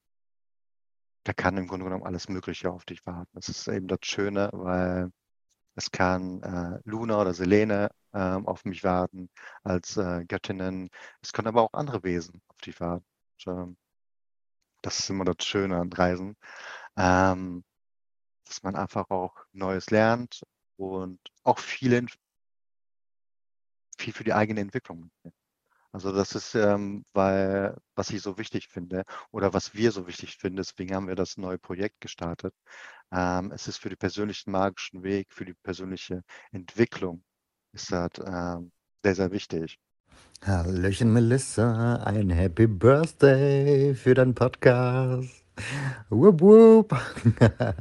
da 1.24 1.32
kann 1.32 1.56
im 1.56 1.66
Grunde 1.66 1.84
genommen 1.84 2.04
alles 2.04 2.28
Mögliche 2.28 2.70
auf 2.70 2.84
dich 2.84 3.04
warten. 3.04 3.30
Das 3.34 3.48
ist 3.48 3.66
eben 3.66 3.88
das 3.88 4.00
Schöne, 4.04 4.48
weil 4.52 5.10
es 5.74 5.90
kann 5.90 6.42
äh, 6.42 6.80
Luna 6.84 7.20
oder 7.20 7.34
Selene 7.34 7.90
ähm, 8.12 8.46
auf 8.46 8.64
mich 8.64 8.84
warten 8.84 9.30
als 9.62 9.96
äh, 9.96 10.24
Göttinnen. 10.26 10.90
Es 11.22 11.32
können 11.32 11.48
aber 11.48 11.62
auch 11.62 11.72
andere 11.72 12.02
Wesen 12.02 12.42
auf 12.48 12.58
dich 12.58 12.80
warten. 12.80 13.04
Und, 13.46 13.52
ähm, 13.52 13.76
das 14.82 14.98
ist 15.00 15.10
immer 15.10 15.24
das 15.24 15.44
Schöne 15.46 15.78
an 15.78 15.92
Reisen, 15.92 16.36
ähm, 16.96 17.64
dass 18.46 18.62
man 18.62 18.76
einfach 18.76 19.10
auch 19.10 19.34
Neues 19.52 19.90
lernt 19.90 20.42
und 20.76 21.20
auch 21.44 21.58
viel, 21.58 22.06
viel 23.98 24.12
für 24.12 24.24
die 24.24 24.32
eigene 24.34 24.60
Entwicklung. 24.60 25.10
Also 25.92 26.12
das 26.12 26.34
ist, 26.36 26.54
ähm, 26.54 27.04
weil, 27.12 27.76
was 27.96 28.10
ich 28.10 28.22
so 28.22 28.38
wichtig 28.38 28.68
finde 28.68 29.04
oder 29.32 29.52
was 29.52 29.74
wir 29.74 29.90
so 29.90 30.06
wichtig 30.06 30.36
finden, 30.36 30.58
deswegen 30.58 30.94
haben 30.94 31.08
wir 31.08 31.16
das 31.16 31.36
neue 31.36 31.58
Projekt 31.58 32.00
gestartet. 32.00 32.54
Ähm, 33.10 33.50
es 33.52 33.66
ist 33.66 33.78
für 33.78 33.88
den 33.88 33.98
persönlichen 33.98 34.52
magischen 34.52 35.02
Weg, 35.02 35.32
für 35.32 35.44
die 35.44 35.54
persönliche 35.54 36.22
Entwicklung 36.52 37.24
ist 37.72 37.92
das 37.92 38.10
ähm, 38.24 38.70
sehr, 39.02 39.14
sehr 39.14 39.32
wichtig. 39.32 39.78
Hallöchen 40.42 41.12
Melissa, 41.12 41.96
ein 41.96 42.30
Happy 42.30 42.66
Birthday 42.66 43.94
für 43.94 44.14
deinen 44.14 44.34
Podcast. 44.34 45.44
Wupp, 46.08 46.40
wupp. 46.40 46.96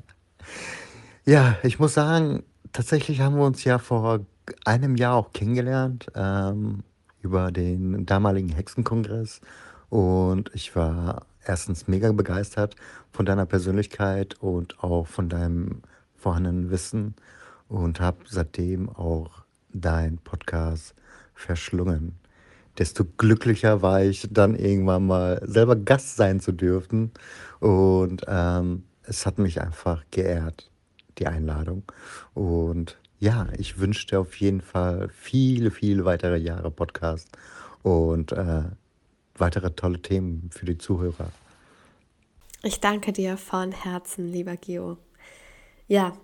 ja, 1.26 1.58
ich 1.64 1.80
muss 1.80 1.94
sagen, 1.94 2.44
tatsächlich 2.74 3.22
haben 3.22 3.38
wir 3.38 3.46
uns 3.46 3.64
ja 3.64 3.78
vor 3.78 4.26
einem 4.66 4.96
Jahr 4.96 5.16
auch 5.16 5.32
kennengelernt 5.32 6.08
ähm, 6.16 6.84
über 7.22 7.52
den 7.52 8.06
damaligen 8.06 8.50
Hexenkongress 8.50 9.42
und 9.90 10.52
ich 10.54 10.76
war 10.76 11.26
erstens 11.46 11.88
mega 11.88 12.12
begeistert 12.12 12.76
von 13.12 13.26
deiner 13.26 13.46
Persönlichkeit 13.46 14.36
und 14.40 14.84
auch 14.84 15.08
von 15.08 15.30
deinem 15.30 15.82
vorhandenen 16.16 16.70
Wissen 16.70 17.16
und 17.68 18.00
habe 18.00 18.18
seitdem 18.28 18.90
auch 18.90 19.44
dein 19.74 20.18
Podcast 20.20 20.94
verschlungen. 21.34 22.20
Desto 22.78 23.04
glücklicher 23.18 23.82
war 23.82 24.04
ich 24.04 24.28
dann 24.32 24.56
irgendwann 24.56 25.08
mal 25.08 25.42
selber 25.46 25.76
Gast 25.76 26.16
sein 26.16 26.40
zu 26.40 26.52
dürfen. 26.52 27.12
Und 27.60 28.24
ähm, 28.28 28.84
es 29.04 29.26
hat 29.26 29.38
mich 29.38 29.60
einfach 29.62 30.04
geehrt, 30.12 30.70
die 31.18 31.28
Einladung. 31.28 31.84
Und 32.34 32.98
ja, 33.20 33.48
ich 33.58 33.80
wünsche 33.80 34.08
dir 34.08 34.22
auf 34.22 34.36
jeden 34.38 34.62
Fall 34.62 35.10
viele, 35.14 35.72
viele 35.72 36.06
weitere 36.06 36.38
Jahre 36.38 36.72
Podcast 36.72 37.28
und 37.84 38.32
äh, 38.32 38.64
weitere 39.36 39.72
tolle 39.72 40.02
Themen 40.02 40.50
für 40.52 40.66
die 40.66 40.78
Zuhörer. 40.78 41.32
Ich 42.64 42.80
danke 42.80 43.14
dir 43.14 43.38
von 43.38 43.72
Herzen, 43.72 44.32
lieber 44.32 44.58
Geo. 44.58 44.98
Ja, 45.88 46.18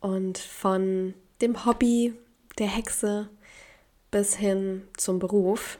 und 0.00 0.38
von 0.38 1.14
dem 1.40 1.64
Hobby 1.64 2.14
der 2.58 2.68
Hexe 2.68 3.28
bis 4.10 4.34
hin 4.34 4.82
zum 4.96 5.18
Beruf, 5.18 5.78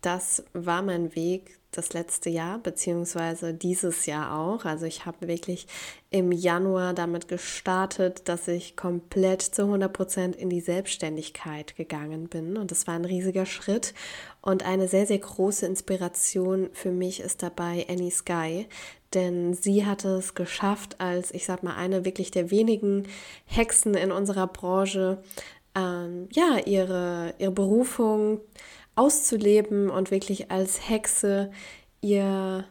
das 0.00 0.44
war 0.52 0.82
mein 0.82 1.14
Weg 1.14 1.58
das 1.76 1.92
letzte 1.92 2.30
Jahr, 2.30 2.58
beziehungsweise 2.58 3.54
dieses 3.54 4.06
Jahr 4.06 4.38
auch. 4.38 4.64
Also 4.64 4.86
ich 4.86 5.06
habe 5.06 5.28
wirklich 5.28 5.66
im 6.10 6.32
Januar 6.32 6.94
damit 6.94 7.28
gestartet, 7.28 8.28
dass 8.28 8.48
ich 8.48 8.76
komplett 8.76 9.42
zu 9.42 9.62
100 9.62 9.92
Prozent 9.92 10.36
in 10.36 10.48
die 10.50 10.60
Selbstständigkeit 10.60 11.76
gegangen 11.76 12.28
bin. 12.28 12.56
Und 12.56 12.70
das 12.70 12.86
war 12.86 12.94
ein 12.94 13.04
riesiger 13.04 13.46
Schritt. 13.46 13.94
Und 14.40 14.64
eine 14.64 14.88
sehr, 14.88 15.06
sehr 15.06 15.18
große 15.18 15.66
Inspiration 15.66 16.70
für 16.72 16.92
mich 16.92 17.20
ist 17.20 17.42
dabei 17.42 17.84
Annie 17.88 18.10
Sky, 18.10 18.66
denn 19.14 19.54
sie 19.54 19.86
hatte 19.86 20.08
es 20.16 20.34
geschafft, 20.34 21.00
als 21.00 21.32
ich 21.32 21.46
sag 21.46 21.62
mal 21.62 21.76
eine 21.76 22.04
wirklich 22.04 22.30
der 22.30 22.50
wenigen 22.50 23.08
Hexen 23.44 23.94
in 23.94 24.12
unserer 24.12 24.46
Branche, 24.46 25.22
ähm, 25.74 26.28
ja, 26.32 26.58
ihre, 26.64 27.34
ihre 27.38 27.52
Berufung 27.52 28.40
auszuleben 28.96 29.90
und 29.90 30.10
wirklich 30.10 30.50
als 30.50 30.88
Hexe 30.88 31.50
ihr, 32.00 32.64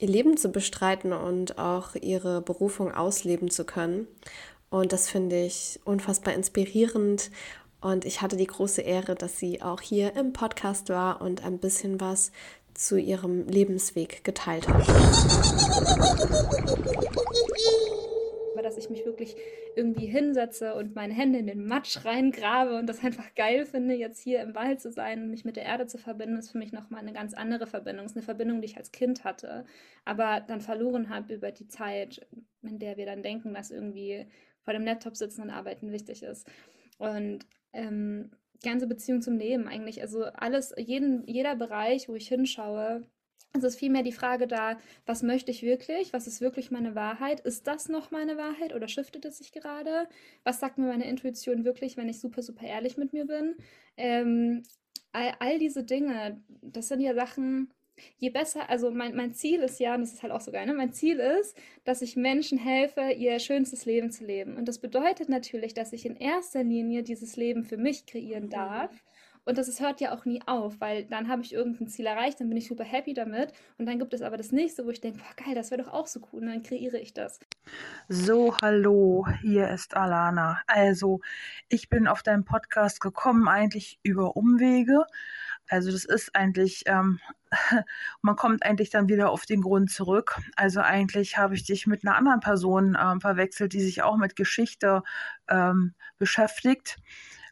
ihr 0.00 0.08
Leben 0.08 0.36
zu 0.36 0.50
bestreiten 0.50 1.12
und 1.12 1.58
auch 1.58 1.94
ihre 1.94 2.42
Berufung 2.42 2.94
ausleben 2.94 3.50
zu 3.50 3.64
können. 3.64 4.06
Und 4.70 4.92
das 4.92 5.08
finde 5.08 5.44
ich 5.44 5.80
unfassbar 5.84 6.34
inspirierend. 6.34 7.30
Und 7.80 8.04
ich 8.04 8.22
hatte 8.22 8.36
die 8.36 8.46
große 8.46 8.82
Ehre, 8.82 9.14
dass 9.14 9.38
sie 9.38 9.62
auch 9.62 9.80
hier 9.80 10.14
im 10.16 10.32
Podcast 10.32 10.88
war 10.88 11.20
und 11.20 11.44
ein 11.44 11.58
bisschen 11.58 12.00
was 12.00 12.32
zu 12.74 12.96
ihrem 12.96 13.46
Lebensweg 13.46 14.22
geteilt 14.22 14.68
hat 14.68 14.86
dass 18.66 18.76
ich 18.76 18.90
mich 18.90 19.06
wirklich 19.06 19.36
irgendwie 19.76 20.06
hinsetze 20.06 20.74
und 20.74 20.94
meine 20.94 21.12
Hände 21.12 21.38
in 21.38 21.46
den 21.46 21.66
Matsch 21.66 22.04
reingrabe 22.04 22.78
und 22.78 22.86
das 22.86 23.04
einfach 23.04 23.34
geil 23.34 23.66
finde, 23.66 23.94
jetzt 23.94 24.22
hier 24.22 24.40
im 24.40 24.54
Wald 24.54 24.80
zu 24.80 24.90
sein 24.90 25.22
und 25.22 25.30
mich 25.30 25.44
mit 25.44 25.56
der 25.56 25.64
Erde 25.64 25.86
zu 25.86 25.98
verbinden, 25.98 26.38
ist 26.38 26.50
für 26.50 26.58
mich 26.58 26.72
nochmal 26.72 27.02
eine 27.02 27.12
ganz 27.12 27.34
andere 27.34 27.66
Verbindung. 27.66 28.06
Es 28.06 28.12
ist 28.12 28.16
eine 28.16 28.24
Verbindung, 28.24 28.60
die 28.62 28.66
ich 28.66 28.78
als 28.78 28.90
Kind 28.90 29.24
hatte, 29.24 29.66
aber 30.06 30.40
dann 30.40 30.62
verloren 30.62 31.10
habe 31.10 31.34
über 31.34 31.52
die 31.52 31.68
Zeit, 31.68 32.26
in 32.62 32.78
der 32.78 32.96
wir 32.96 33.04
dann 33.04 33.22
denken, 33.22 33.52
dass 33.52 33.70
irgendwie 33.70 34.26
vor 34.62 34.72
dem 34.72 34.84
Laptop 34.84 35.16
sitzen 35.16 35.42
und 35.42 35.50
arbeiten 35.50 35.92
wichtig 35.92 36.22
ist. 36.22 36.48
Und 36.98 37.46
ähm, 37.74 38.30
ganze 38.64 38.86
Beziehung 38.86 39.20
zum 39.20 39.36
Leben 39.36 39.68
eigentlich, 39.68 40.00
also 40.00 40.24
alles, 40.24 40.74
jeden, 40.78 41.26
jeder 41.26 41.54
Bereich, 41.54 42.08
wo 42.08 42.14
ich 42.14 42.28
hinschaue, 42.28 43.06
es 43.64 43.74
ist 43.74 43.78
vielmehr 43.78 44.02
die 44.02 44.12
Frage 44.12 44.46
da, 44.46 44.78
was 45.06 45.22
möchte 45.22 45.50
ich 45.50 45.62
wirklich? 45.62 46.12
Was 46.12 46.26
ist 46.26 46.40
wirklich 46.40 46.70
meine 46.70 46.94
Wahrheit? 46.94 47.40
Ist 47.40 47.66
das 47.66 47.88
noch 47.88 48.10
meine 48.10 48.36
Wahrheit 48.36 48.74
oder 48.74 48.88
shiftet 48.88 49.24
es 49.24 49.38
sich 49.38 49.52
gerade? 49.52 50.08
Was 50.44 50.60
sagt 50.60 50.78
mir 50.78 50.86
meine 50.86 51.08
Intuition 51.08 51.64
wirklich, 51.64 51.96
wenn 51.96 52.08
ich 52.08 52.20
super, 52.20 52.42
super 52.42 52.66
ehrlich 52.66 52.96
mit 52.96 53.12
mir 53.12 53.26
bin? 53.26 53.56
Ähm, 53.96 54.62
all, 55.12 55.34
all 55.38 55.58
diese 55.58 55.84
Dinge, 55.84 56.42
das 56.62 56.88
sind 56.88 57.00
ja 57.00 57.14
Sachen, 57.14 57.72
je 58.18 58.30
besser, 58.30 58.68
also 58.68 58.90
mein, 58.90 59.16
mein 59.16 59.32
Ziel 59.32 59.60
ist 59.60 59.80
ja, 59.80 59.94
und 59.94 60.02
das 60.02 60.12
ist 60.12 60.22
halt 60.22 60.32
auch 60.32 60.40
so 60.40 60.52
geil, 60.52 60.66
ne? 60.66 60.74
mein 60.74 60.92
Ziel 60.92 61.18
ist, 61.18 61.56
dass 61.84 62.02
ich 62.02 62.16
Menschen 62.16 62.58
helfe, 62.58 63.12
ihr 63.12 63.38
schönstes 63.38 63.86
Leben 63.86 64.10
zu 64.10 64.24
leben. 64.24 64.56
Und 64.56 64.66
das 64.68 64.78
bedeutet 64.78 65.28
natürlich, 65.28 65.72
dass 65.74 65.92
ich 65.92 66.04
in 66.04 66.16
erster 66.16 66.62
Linie 66.62 67.02
dieses 67.02 67.36
Leben 67.36 67.64
für 67.64 67.78
mich 67.78 68.06
kreieren 68.06 68.50
darf. 68.50 68.92
Mhm 68.92 69.15
und 69.46 69.56
das 69.56 69.80
hört 69.80 70.00
ja 70.00 70.12
auch 70.12 70.24
nie 70.24 70.42
auf, 70.46 70.80
weil 70.80 71.04
dann 71.04 71.28
habe 71.28 71.42
ich 71.42 71.52
irgendein 71.52 71.86
Ziel 71.86 72.06
erreicht, 72.06 72.40
dann 72.40 72.48
bin 72.48 72.58
ich 72.58 72.66
super 72.66 72.82
happy 72.82 73.14
damit. 73.14 73.52
Und 73.78 73.86
dann 73.86 74.00
gibt 74.00 74.12
es 74.12 74.20
aber 74.20 74.36
das 74.36 74.50
nächste, 74.50 74.84
wo 74.84 74.90
ich 74.90 75.00
denke, 75.00 75.20
boah, 75.20 75.44
geil, 75.44 75.54
das 75.54 75.70
wäre 75.70 75.84
doch 75.84 75.92
auch 75.92 76.08
so 76.08 76.20
cool. 76.32 76.40
Und 76.40 76.48
dann 76.48 76.62
kreiere 76.64 76.98
ich 76.98 77.14
das. 77.14 77.38
So, 78.08 78.58
hallo, 78.60 79.24
hier 79.40 79.70
ist 79.70 79.96
Alana. 79.96 80.60
Also, 80.66 81.20
ich 81.68 81.88
bin 81.88 82.08
auf 82.08 82.24
deinen 82.24 82.44
Podcast 82.44 83.00
gekommen, 83.00 83.46
eigentlich 83.46 84.00
über 84.02 84.36
Umwege. 84.36 85.04
Also 85.68 85.90
das 85.92 86.04
ist 86.04 86.34
eigentlich, 86.34 86.82
ähm, 86.86 87.20
man 88.22 88.36
kommt 88.36 88.64
eigentlich 88.64 88.90
dann 88.90 89.08
wieder 89.08 89.30
auf 89.30 89.46
den 89.46 89.62
Grund 89.62 89.90
zurück. 89.90 90.40
Also 90.56 90.80
eigentlich 90.80 91.38
habe 91.38 91.54
ich 91.54 91.64
dich 91.64 91.86
mit 91.86 92.04
einer 92.04 92.16
anderen 92.16 92.40
Person 92.40 92.96
ähm, 93.00 93.20
verwechselt, 93.20 93.72
die 93.72 93.80
sich 93.80 94.02
auch 94.02 94.16
mit 94.16 94.34
Geschichte 94.36 95.02
ähm, 95.48 95.94
beschäftigt. 96.18 96.98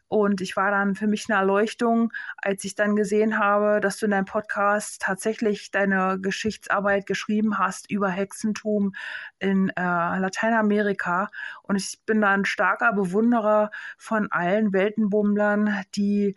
Und 0.07 0.39
ich 0.41 0.55
war 0.55 0.69
dann 0.71 0.95
für 0.95 1.07
mich 1.07 1.25
eine 1.29 1.39
Erleuchtung, 1.39 2.13
als 2.37 2.63
ich 2.63 2.75
dann 2.75 2.95
gesehen 2.95 3.39
habe, 3.39 3.79
dass 3.81 3.97
du 3.97 4.05
in 4.05 4.11
deinem 4.11 4.25
Podcast 4.25 5.01
tatsächlich 5.01 5.71
deine 5.71 6.19
Geschichtsarbeit 6.21 7.05
geschrieben 7.07 7.57
hast 7.57 7.89
über 7.89 8.09
Hexentum 8.09 8.93
in 9.39 9.69
äh, 9.69 9.81
Lateinamerika. 9.81 11.29
Und 11.63 11.75
ich 11.77 11.99
bin 12.05 12.21
da 12.21 12.31
ein 12.31 12.45
starker 12.45 12.93
Bewunderer 12.93 13.71
von 13.97 14.31
allen 14.31 14.73
Weltenbummlern, 14.73 15.83
die 15.95 16.35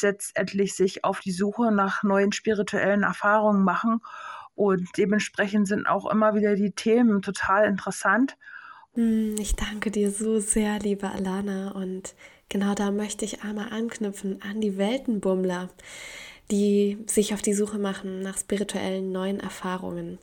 letztendlich 0.00 0.76
sich 0.76 1.04
auf 1.04 1.20
die 1.20 1.32
Suche 1.32 1.72
nach 1.72 2.02
neuen 2.02 2.32
spirituellen 2.32 3.02
Erfahrungen 3.02 3.64
machen. 3.64 4.00
Und 4.54 4.88
dementsprechend 4.96 5.68
sind 5.68 5.86
auch 5.86 6.10
immer 6.10 6.34
wieder 6.34 6.56
die 6.56 6.72
Themen 6.72 7.22
total 7.22 7.66
interessant. 7.66 8.36
Hm, 8.94 9.36
ich 9.38 9.54
danke 9.54 9.90
dir 9.90 10.10
so 10.10 10.40
sehr, 10.40 10.78
liebe 10.80 11.08
Alana. 11.08 11.70
Und 11.72 12.14
Genau 12.48 12.74
da 12.74 12.90
möchte 12.90 13.24
ich 13.24 13.42
einmal 13.42 13.70
anknüpfen 13.70 14.40
an 14.42 14.60
die 14.60 14.78
Weltenbummler, 14.78 15.68
die 16.50 16.98
sich 17.06 17.34
auf 17.34 17.42
die 17.42 17.52
Suche 17.52 17.78
machen 17.78 18.22
nach 18.22 18.38
spirituellen 18.38 19.12
neuen 19.12 19.40
Erfahrungen. 19.40 20.18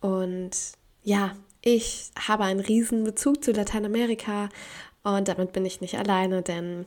Und 0.00 0.50
ja, 1.02 1.34
ich 1.62 2.10
habe 2.16 2.44
einen 2.44 2.60
riesen 2.60 3.04
Bezug 3.04 3.42
zu 3.42 3.52
Lateinamerika 3.52 4.48
und 5.02 5.28
damit 5.28 5.52
bin 5.52 5.64
ich 5.64 5.80
nicht 5.80 5.98
alleine, 5.98 6.42
denn, 6.42 6.86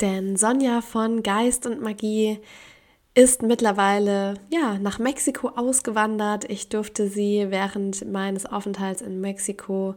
denn 0.00 0.36
Sonja 0.36 0.80
von 0.80 1.22
Geist 1.22 1.64
und 1.66 1.80
Magie 1.80 2.40
ist 3.18 3.42
mittlerweile 3.42 4.34
ja 4.48 4.78
nach 4.78 5.00
Mexiko 5.00 5.48
ausgewandert. 5.48 6.48
Ich 6.48 6.68
durfte 6.68 7.08
sie 7.08 7.46
während 7.48 8.08
meines 8.08 8.46
Aufenthalts 8.46 9.02
in 9.02 9.20
Mexiko 9.20 9.96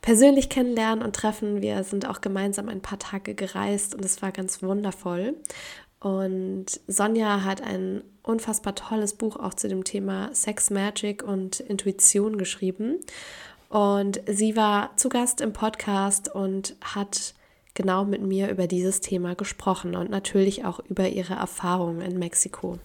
persönlich 0.00 0.48
kennenlernen 0.48 1.04
und 1.04 1.14
treffen. 1.14 1.60
Wir 1.60 1.84
sind 1.84 2.08
auch 2.08 2.22
gemeinsam 2.22 2.70
ein 2.70 2.80
paar 2.80 2.98
Tage 2.98 3.34
gereist 3.34 3.94
und 3.94 4.02
es 4.06 4.22
war 4.22 4.32
ganz 4.32 4.62
wundervoll. 4.62 5.36
Und 6.00 6.80
Sonja 6.86 7.44
hat 7.44 7.60
ein 7.62 8.04
unfassbar 8.22 8.74
tolles 8.74 9.12
Buch 9.18 9.36
auch 9.36 9.52
zu 9.52 9.68
dem 9.68 9.84
Thema 9.84 10.30
Sex 10.32 10.70
Magic 10.70 11.22
und 11.22 11.60
Intuition 11.60 12.38
geschrieben. 12.38 13.00
Und 13.68 14.22
sie 14.26 14.56
war 14.56 14.96
zu 14.96 15.10
Gast 15.10 15.42
im 15.42 15.52
Podcast 15.52 16.34
und 16.34 16.74
hat 16.80 17.34
genau 17.74 18.04
mit 18.04 18.22
mir 18.22 18.50
über 18.50 18.66
dieses 18.66 19.00
Thema 19.00 19.34
gesprochen 19.34 19.96
und 19.96 20.10
natürlich 20.10 20.64
auch 20.64 20.80
über 20.80 21.08
ihre 21.08 21.34
Erfahrungen 21.34 22.00
in 22.00 22.18
Mexiko. 22.18 22.78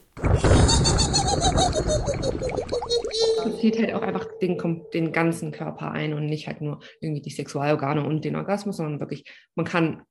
Bezieht 3.44 3.80
halt 3.80 3.94
auch 3.94 4.02
einfach 4.02 4.26
den, 4.42 4.58
den 4.94 5.12
ganzen 5.12 5.52
Körper 5.52 5.92
ein 5.92 6.14
und 6.14 6.26
nicht 6.26 6.48
halt 6.48 6.62
nur 6.62 6.80
irgendwie 7.00 7.22
die 7.22 7.32
Sexualorgane 7.32 8.06
und 8.06 8.26
den 8.26 8.36
Orgasmus, 8.36 8.78
sondern 8.78 9.00
wirklich, 9.00 9.26
man 9.56 9.66
kann 9.66 10.04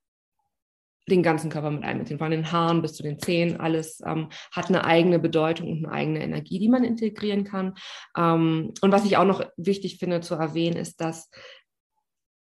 den 1.09 1.23
ganzen 1.23 1.51
Körper 1.51 1.71
mit 1.71 1.85
einbeziehen, 1.85 2.19
von 2.19 2.31
den 2.31 2.51
Haaren 2.51 2.83
bis 2.83 2.95
zu 2.95 3.03
den 3.03 3.19
Zehen, 3.19 3.61
alles 3.61 4.01
ähm, 4.05 4.29
hat 4.51 4.69
eine 4.69 4.85
eigene 4.85 5.19
Bedeutung 5.19 5.71
und 5.71 5.85
eine 5.85 5.93
eigene 5.93 6.23
Energie, 6.23 6.59
die 6.59 6.69
man 6.69 6.85
integrieren 6.85 7.45
kann. 7.45 7.75
Ähm, 8.17 8.73
und 8.81 8.93
was 8.93 9.05
ich 9.05 9.17
auch 9.17 9.25
noch 9.25 9.45
wichtig 9.57 9.99
finde 9.99 10.21
zu 10.21 10.35
erwähnen, 10.35 10.77
ist, 10.77 11.01
dass 11.01 11.31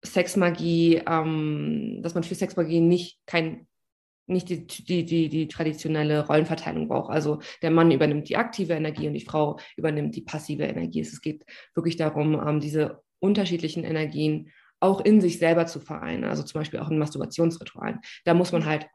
Sexmagie, 0.05 1.01
ähm, 1.07 1.99
dass 2.01 2.13
man 2.13 2.23
für 2.23 2.35
Sexmagie 2.35 2.79
nicht 2.79 3.19
kein 3.25 3.67
nicht 4.29 4.49
die, 4.49 4.67
die, 4.67 5.05
die, 5.05 5.29
die 5.29 5.47
traditionelle 5.47 6.27
Rollenverteilung 6.27 6.89
braucht. 6.89 7.09
Also 7.09 7.39
der 7.61 7.71
Mann 7.71 7.91
übernimmt 7.91 8.27
die 8.27 8.35
aktive 8.35 8.73
Energie 8.73 9.07
und 9.07 9.13
die 9.13 9.23
Frau 9.23 9.57
übernimmt 9.77 10.15
die 10.15 10.21
passive 10.21 10.63
Energie. 10.63 10.99
Es 10.99 11.21
geht 11.21 11.45
wirklich 11.73 11.95
darum, 11.95 12.33
ähm, 12.45 12.59
diese 12.59 13.01
unterschiedlichen 13.19 13.85
Energien 13.85 14.51
auch 14.79 14.99
in 15.01 15.21
sich 15.21 15.39
selber 15.39 15.65
zu 15.65 15.79
vereinen. 15.79 16.25
Also 16.25 16.43
zum 16.43 16.59
Beispiel 16.59 16.81
auch 16.81 16.89
in 16.89 16.99
Masturbationsritualen. 16.99 17.99
Da 18.25 18.33
muss 18.33 18.51
man 18.51 18.65
halt, 18.65 18.87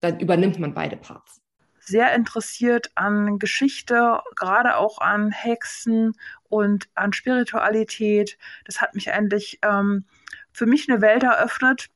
da 0.00 0.16
übernimmt 0.16 0.58
man 0.58 0.74
beide 0.74 0.96
Parts 0.96 1.40
sehr 1.86 2.14
interessiert 2.16 2.90
an 2.96 3.38
Geschichte, 3.38 4.20
gerade 4.34 4.76
auch 4.76 4.98
an 4.98 5.30
Hexen 5.30 6.14
und 6.48 6.88
an 6.96 7.12
Spiritualität. 7.12 8.38
Das 8.64 8.80
hat 8.80 8.96
mich 8.96 9.12
eigentlich 9.12 9.60
ähm, 9.62 10.04
für 10.56 10.66
mich 10.66 10.88
eine 10.88 11.02
Welt 11.02 11.22
eröffnet. 11.22 11.88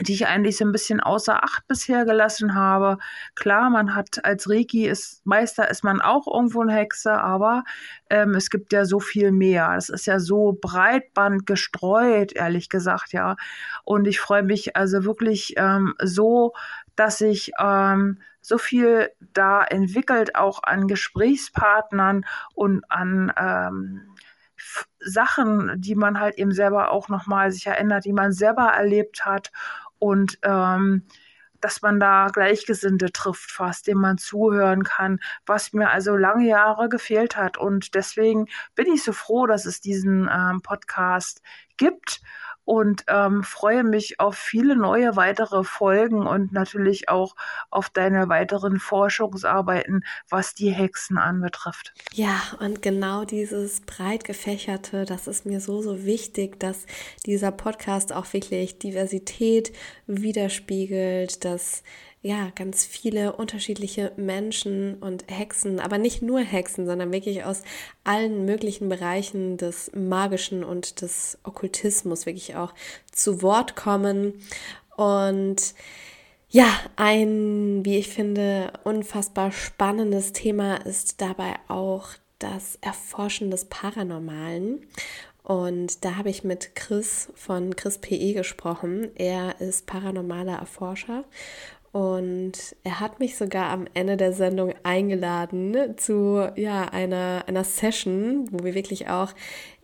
die 0.00 0.14
ich 0.14 0.26
eigentlich 0.26 0.56
so 0.56 0.64
ein 0.64 0.72
bisschen 0.72 1.00
außer 1.00 1.44
Acht 1.44 1.66
bisher 1.68 2.06
gelassen 2.06 2.54
habe. 2.54 2.96
Klar, 3.34 3.68
man 3.68 3.94
hat 3.94 4.24
als 4.24 4.48
Reiki 4.48 4.86
ist 4.86 5.20
Meister 5.26 5.70
ist 5.70 5.84
man 5.84 6.00
auch 6.00 6.26
irgendwo 6.26 6.62
eine 6.62 6.72
Hexe, 6.72 7.12
aber 7.12 7.64
ähm, 8.08 8.34
es 8.34 8.48
gibt 8.48 8.72
ja 8.72 8.86
so 8.86 8.98
viel 8.98 9.30
mehr. 9.30 9.74
Es 9.76 9.90
ist 9.90 10.06
ja 10.06 10.18
so 10.18 10.56
breitband 10.58 11.44
gestreut, 11.46 12.32
ehrlich 12.32 12.70
gesagt, 12.70 13.12
ja. 13.12 13.36
Und 13.84 14.06
ich 14.06 14.20
freue 14.20 14.42
mich 14.42 14.74
also 14.76 15.04
wirklich 15.04 15.54
ähm, 15.58 15.94
so, 16.02 16.54
dass 16.96 17.18
sich 17.18 17.52
ähm, 17.60 18.20
so 18.40 18.56
viel 18.56 19.10
da 19.34 19.62
entwickelt, 19.62 20.34
auch 20.34 20.62
an 20.62 20.88
Gesprächspartnern 20.88 22.24
und 22.54 22.84
an 22.90 23.32
ähm, 23.36 24.16
Sachen, 24.98 25.80
die 25.80 25.94
man 25.94 26.20
halt 26.20 26.38
eben 26.38 26.52
selber 26.52 26.90
auch 26.90 27.08
nochmal 27.08 27.50
sich 27.52 27.66
erinnert, 27.66 28.04
die 28.04 28.12
man 28.12 28.32
selber 28.32 28.66
erlebt 28.68 29.24
hat 29.24 29.50
und 29.98 30.38
ähm, 30.42 31.06
dass 31.60 31.82
man 31.82 32.00
da 32.00 32.28
Gleichgesinnte 32.32 33.12
trifft, 33.12 33.50
fast 33.50 33.86
dem 33.86 33.98
man 33.98 34.18
zuhören 34.18 34.82
kann, 34.82 35.20
was 35.46 35.72
mir 35.72 35.90
also 35.90 36.16
lange 36.16 36.46
Jahre 36.46 36.88
gefehlt 36.88 37.36
hat. 37.36 37.58
Und 37.58 37.94
deswegen 37.94 38.46
bin 38.74 38.86
ich 38.92 39.04
so 39.04 39.12
froh, 39.12 39.46
dass 39.46 39.66
es 39.66 39.80
diesen 39.80 40.28
ähm, 40.32 40.62
Podcast 40.62 41.42
gibt 41.76 42.22
und 42.64 43.04
ähm, 43.08 43.42
freue 43.42 43.84
mich 43.84 44.20
auf 44.20 44.36
viele 44.36 44.76
neue 44.76 45.16
weitere 45.16 45.64
Folgen 45.64 46.26
und 46.26 46.52
natürlich 46.52 47.08
auch 47.08 47.34
auf 47.70 47.90
deine 47.90 48.28
weiteren 48.28 48.78
Forschungsarbeiten, 48.78 50.04
was 50.28 50.54
die 50.54 50.70
Hexen 50.70 51.18
anbetrifft. 51.18 51.92
Ja, 52.12 52.40
und 52.58 52.82
genau 52.82 53.24
dieses 53.24 53.80
breit 53.80 54.24
gefächerte, 54.24 55.04
das 55.04 55.26
ist 55.26 55.46
mir 55.46 55.60
so, 55.60 55.82
so 55.82 56.04
wichtig, 56.04 56.60
dass 56.60 56.86
dieser 57.26 57.50
Podcast 57.50 58.12
auch 58.12 58.32
wirklich 58.32 58.78
Diversität 58.78 59.72
widerspiegelt, 60.06 61.44
dass 61.44 61.82
ja, 62.22 62.50
ganz 62.54 62.84
viele 62.84 63.32
unterschiedliche 63.32 64.12
Menschen 64.16 64.96
und 64.96 65.24
Hexen, 65.28 65.80
aber 65.80 65.96
nicht 65.96 66.20
nur 66.20 66.40
Hexen, 66.40 66.84
sondern 66.84 67.12
wirklich 67.12 67.44
aus 67.44 67.62
allen 68.04 68.44
möglichen 68.44 68.90
Bereichen 68.90 69.56
des 69.56 69.90
Magischen 69.94 70.62
und 70.62 71.00
des 71.00 71.38
Okkultismus 71.44 72.26
wirklich 72.26 72.56
auch 72.56 72.74
zu 73.10 73.40
Wort 73.40 73.74
kommen. 73.74 74.34
Und 74.96 75.74
ja, 76.50 76.68
ein, 76.96 77.84
wie 77.86 77.96
ich 77.96 78.08
finde, 78.08 78.72
unfassbar 78.84 79.50
spannendes 79.50 80.34
Thema 80.34 80.76
ist 80.84 81.22
dabei 81.22 81.54
auch 81.68 82.08
das 82.38 82.76
Erforschen 82.82 83.50
des 83.50 83.64
Paranormalen. 83.66 84.86
Und 85.42 86.04
da 86.04 86.16
habe 86.16 86.28
ich 86.28 86.44
mit 86.44 86.76
Chris 86.76 87.30
von 87.34 87.74
Chris 87.76 87.98
PE 87.98 88.34
gesprochen. 88.34 89.10
Er 89.14 89.60
ist 89.60 89.86
paranormaler 89.86 90.58
Erforscher 90.58 91.24
und 91.92 92.52
er 92.84 93.00
hat 93.00 93.18
mich 93.18 93.36
sogar 93.36 93.70
am 93.70 93.86
Ende 93.94 94.16
der 94.16 94.32
Sendung 94.32 94.74
eingeladen 94.84 95.98
zu 95.98 96.48
ja, 96.54 96.84
einer, 96.84 97.44
einer 97.46 97.64
Session, 97.64 98.48
wo 98.52 98.64
wir 98.64 98.74
wirklich 98.74 99.08
auch 99.08 99.32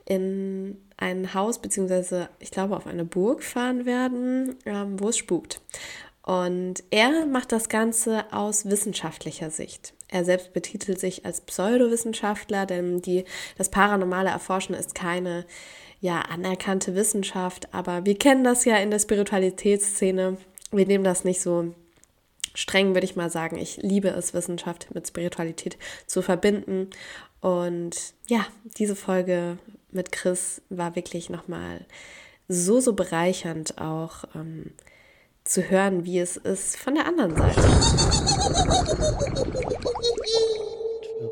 in 0.05 0.79
ein 0.97 1.35
Haus, 1.35 1.61
beziehungsweise 1.61 2.29
ich 2.39 2.53
glaube 2.53 2.77
auf 2.77 2.87
eine 2.87 3.05
Burg 3.05 3.43
fahren 3.43 3.87
werden, 3.87 4.55
ähm, 4.65 5.01
wo 5.01 5.09
es 5.09 5.19
spukt. 5.19 5.61
Und 6.23 6.85
er 6.91 7.27
macht 7.27 7.53
das 7.53 7.69
Ganze 7.69 8.25
aus 8.33 8.67
wissenschaftlicher 8.67 9.51
Sicht. 9.51 9.95
Er 10.09 10.25
selbst 10.25 10.53
betitelt 10.53 11.01
sich 11.01 11.25
als 11.27 11.41
Pseudowissenschaftler, 11.41 12.67
denn 12.67 13.03
die, 13.03 13.25
das 13.59 13.69
paranormale 13.69 14.31
Erforschen 14.31 14.75
ist 14.77 14.95
keine 14.95 15.45
ja, 16.01 16.21
anerkannte 16.21 16.95
Wissenschaft, 16.95 17.73
aber 17.75 18.05
wir 18.07 18.17
kennen 18.17 18.45
das 18.45 18.65
ja 18.65 18.77
in 18.77 18.91
der 18.91 18.99
Spiritualitätsszene. 19.01 20.37
Wir 20.71 20.87
nehmen 20.87 21.05
das 21.05 21.25
nicht 21.25 21.41
so 21.41 21.75
streng 22.57 22.95
würde 22.95 23.05
ich 23.05 23.17
mal 23.17 23.31
sagen, 23.31 23.57
ich 23.57 23.77
liebe 23.79 24.09
es, 24.09 24.35
Wissenschaft 24.35 24.93
mit 24.95 25.07
Spiritualität 25.07 25.77
zu 26.07 26.23
verbinden. 26.23 26.91
Und 27.41 28.15
ja, 28.27 28.47
diese 28.79 28.97
Folge 28.97 29.59
mit 29.91 30.11
Chris 30.11 30.63
war 30.69 30.97
wirklich 30.97 31.31
nochmal 31.31 31.85
so, 32.49 32.81
so 32.81 32.95
bereichernd 32.95 33.79
auch 33.79 34.25
ähm, 34.35 34.73
zu 35.45 35.69
hören, 35.69 36.05
wie 36.05 36.19
es 36.19 36.37
ist 36.37 36.77
von 36.77 36.95
der 36.95 37.07
anderen 37.07 37.37
Seite. 37.37 37.61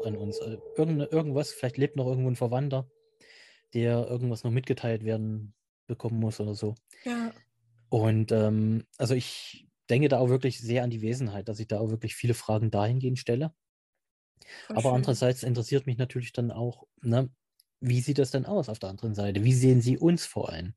An 0.04 0.16
uns. 0.16 0.38
Also 0.40 0.58
irgend, 0.76 1.12
irgendwas, 1.12 1.52
vielleicht 1.52 1.78
lebt 1.78 1.96
noch 1.96 2.06
irgendwo 2.06 2.30
ein 2.30 2.36
Verwandter, 2.36 2.86
der 3.72 4.06
irgendwas 4.08 4.44
noch 4.44 4.50
mitgeteilt 4.50 5.04
werden 5.04 5.54
bekommen 5.86 6.20
muss 6.20 6.40
oder 6.40 6.54
so. 6.54 6.74
Ja. 7.04 7.32
Und 7.88 8.32
ähm, 8.32 8.84
also 8.98 9.14
ich 9.14 9.66
denke 9.90 10.08
da 10.08 10.18
auch 10.18 10.28
wirklich 10.28 10.60
sehr 10.60 10.82
an 10.84 10.90
die 10.90 11.02
Wesenheit, 11.02 11.48
dass 11.48 11.60
ich 11.60 11.68
da 11.68 11.78
auch 11.80 11.90
wirklich 11.90 12.14
viele 12.16 12.34
Fragen 12.34 12.70
dahingehend 12.70 13.18
stelle. 13.18 13.54
Voll 14.56 14.78
Aber 14.78 14.92
schön. 14.92 14.92
andererseits 14.92 15.42
interessiert 15.42 15.86
mich 15.86 15.96
natürlich 15.98 16.32
dann 16.32 16.50
auch, 16.50 16.84
ne, 17.02 17.30
wie 17.80 18.00
sieht 18.00 18.18
das 18.18 18.30
denn 18.30 18.46
aus 18.46 18.68
auf 18.68 18.78
der 18.78 18.90
anderen 18.90 19.14
Seite? 19.14 19.44
Wie 19.44 19.52
sehen 19.52 19.80
Sie 19.80 19.98
uns 19.98 20.26
vor 20.26 20.50
allem? 20.50 20.74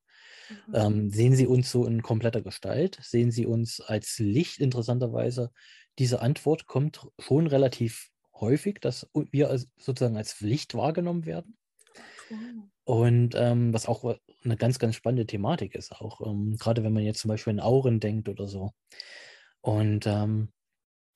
Mhm. 0.50 0.74
Ähm, 0.74 1.10
sehen 1.12 1.36
Sie 1.36 1.48
uns 1.48 1.72
so 1.72 1.86
in 1.86 2.02
kompletter 2.04 2.42
Gestalt? 2.42 3.00
Sehen 3.02 3.32
Sie 3.32 3.46
uns 3.46 3.82
als 3.82 4.20
Licht? 4.20 4.60
Interessanterweise, 4.60 5.52
diese 6.00 6.22
Antwort 6.22 6.68
kommt 6.68 7.08
schon 7.20 7.48
relativ 7.48 8.10
häufig, 8.34 8.80
dass 8.82 9.10
wir 9.32 9.50
als, 9.50 9.70
sozusagen 9.78 10.18
als 10.18 10.42
Licht 10.42 10.76
wahrgenommen 10.76 11.26
werden. 11.26 11.58
Und 12.84 13.36
ähm, 13.36 13.74
was 13.74 13.86
auch 13.88 14.16
eine 14.44 14.58
ganz, 14.58 14.80
ganz 14.80 14.96
spannende 14.96 15.26
Thematik 15.26 15.76
ist, 15.76 15.92
auch 15.92 16.26
ähm, 16.26 16.56
gerade 16.58 16.84
wenn 16.84 16.94
man 16.94 17.04
jetzt 17.04 17.20
zum 17.20 17.30
Beispiel 17.30 17.54
in 17.54 17.60
Auren 17.60 18.00
denkt 18.00 18.30
oder 18.30 18.48
so. 18.48 18.72
Und 19.62 20.08
ähm, 20.08 20.54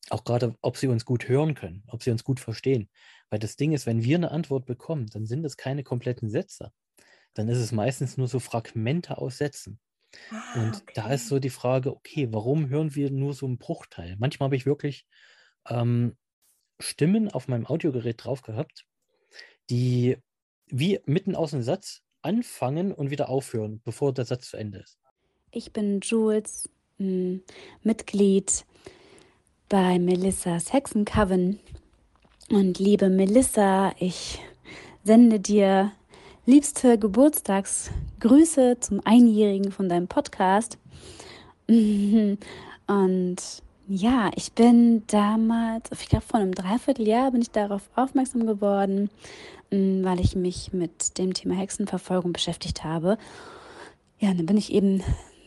auch 0.09 0.23
gerade, 0.23 0.55
ob 0.61 0.77
sie 0.77 0.87
uns 0.87 1.05
gut 1.05 1.27
hören 1.29 1.53
können, 1.53 1.83
ob 1.87 2.03
sie 2.03 2.11
uns 2.11 2.23
gut 2.23 2.39
verstehen. 2.39 2.89
Weil 3.29 3.39
das 3.39 3.55
Ding 3.55 3.71
ist, 3.71 3.85
wenn 3.85 4.03
wir 4.03 4.17
eine 4.17 4.31
Antwort 4.31 4.65
bekommen, 4.65 5.07
dann 5.07 5.25
sind 5.25 5.45
es 5.45 5.55
keine 5.57 5.83
kompletten 5.83 6.29
Sätze. 6.29 6.71
Dann 7.33 7.47
ist 7.47 7.59
es 7.59 7.71
meistens 7.71 8.17
nur 8.17 8.27
so 8.27 8.39
Fragmente 8.39 9.17
aus 9.17 9.37
Sätzen. 9.37 9.79
Ah, 10.29 10.61
Und 10.61 10.75
okay. 10.81 10.91
da 10.95 11.13
ist 11.13 11.29
so 11.29 11.39
die 11.39 11.49
Frage, 11.49 11.95
okay, 11.95 12.27
warum 12.31 12.67
hören 12.67 12.95
wir 12.95 13.11
nur 13.11 13.33
so 13.33 13.45
einen 13.45 13.57
Bruchteil? 13.57 14.17
Manchmal 14.19 14.47
habe 14.47 14.57
ich 14.57 14.65
wirklich 14.65 15.05
ähm, 15.69 16.17
Stimmen 16.79 17.29
auf 17.29 17.47
meinem 17.47 17.65
Audiogerät 17.65 18.23
drauf 18.23 18.41
gehabt, 18.41 18.85
die 19.69 20.17
wie 20.71 20.99
mitten 21.05 21.35
aus 21.35 21.51
dem 21.51 21.61
Satz 21.61 22.01
anfangen 22.21 22.91
und 22.91 23.11
wieder 23.11 23.29
aufhören, 23.29 23.81
bevor 23.83 24.13
der 24.13 24.25
Satz 24.25 24.49
zu 24.49 24.57
Ende 24.57 24.79
ist. 24.79 24.97
Ich 25.51 25.73
bin 25.73 25.99
Jules, 26.01 26.69
hm, 26.97 27.41
Mitglied 27.83 28.65
bei 29.69 29.99
Melissas 29.99 30.73
Hexencoven. 30.73 31.59
Und 32.49 32.79
liebe 32.79 33.09
Melissa, 33.09 33.93
ich 33.99 34.39
sende 35.03 35.39
dir 35.39 35.91
liebste 36.45 36.97
Geburtstagsgrüße 36.97 38.77
zum 38.79 39.01
Einjährigen 39.05 39.71
von 39.71 39.89
deinem 39.89 40.07
Podcast. 40.07 40.77
Und 41.67 43.37
ja, 43.87 44.31
ich 44.35 44.51
bin 44.53 45.03
damals, 45.07 45.89
ich 45.91 46.09
glaube 46.09 46.25
vor 46.25 46.39
einem 46.39 46.53
Dreivierteljahr 46.53 47.31
bin 47.31 47.41
ich 47.41 47.51
darauf 47.51 47.89
aufmerksam 47.95 48.45
geworden, 48.45 49.09
weil 49.71 50.19
ich 50.19 50.35
mich 50.35 50.73
mit 50.73 51.17
dem 51.17 51.33
Thema 51.33 51.55
Hexenverfolgung 51.55 52.33
beschäftigt 52.33 52.83
habe. 52.83 53.17
Ja, 54.19 54.33
dann 54.33 54.45
bin 54.45 54.57
ich 54.57 54.71
eben 54.71 55.01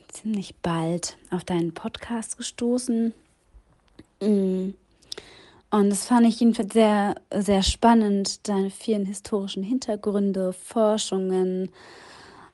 ziemlich 0.08 0.54
bald 0.56 1.16
auf 1.30 1.44
deinen 1.44 1.74
Podcast 1.74 2.38
gestoßen. 2.38 3.12
Hm. 4.22 4.74
Und 5.70 5.90
das 5.90 6.06
fand 6.06 6.26
ich 6.26 6.40
jedenfalls 6.40 6.72
sehr, 6.72 7.16
sehr 7.34 7.62
spannend, 7.62 8.48
deine 8.48 8.70
vielen 8.70 9.06
historischen 9.06 9.62
Hintergründe, 9.62 10.52
Forschungen 10.52 11.68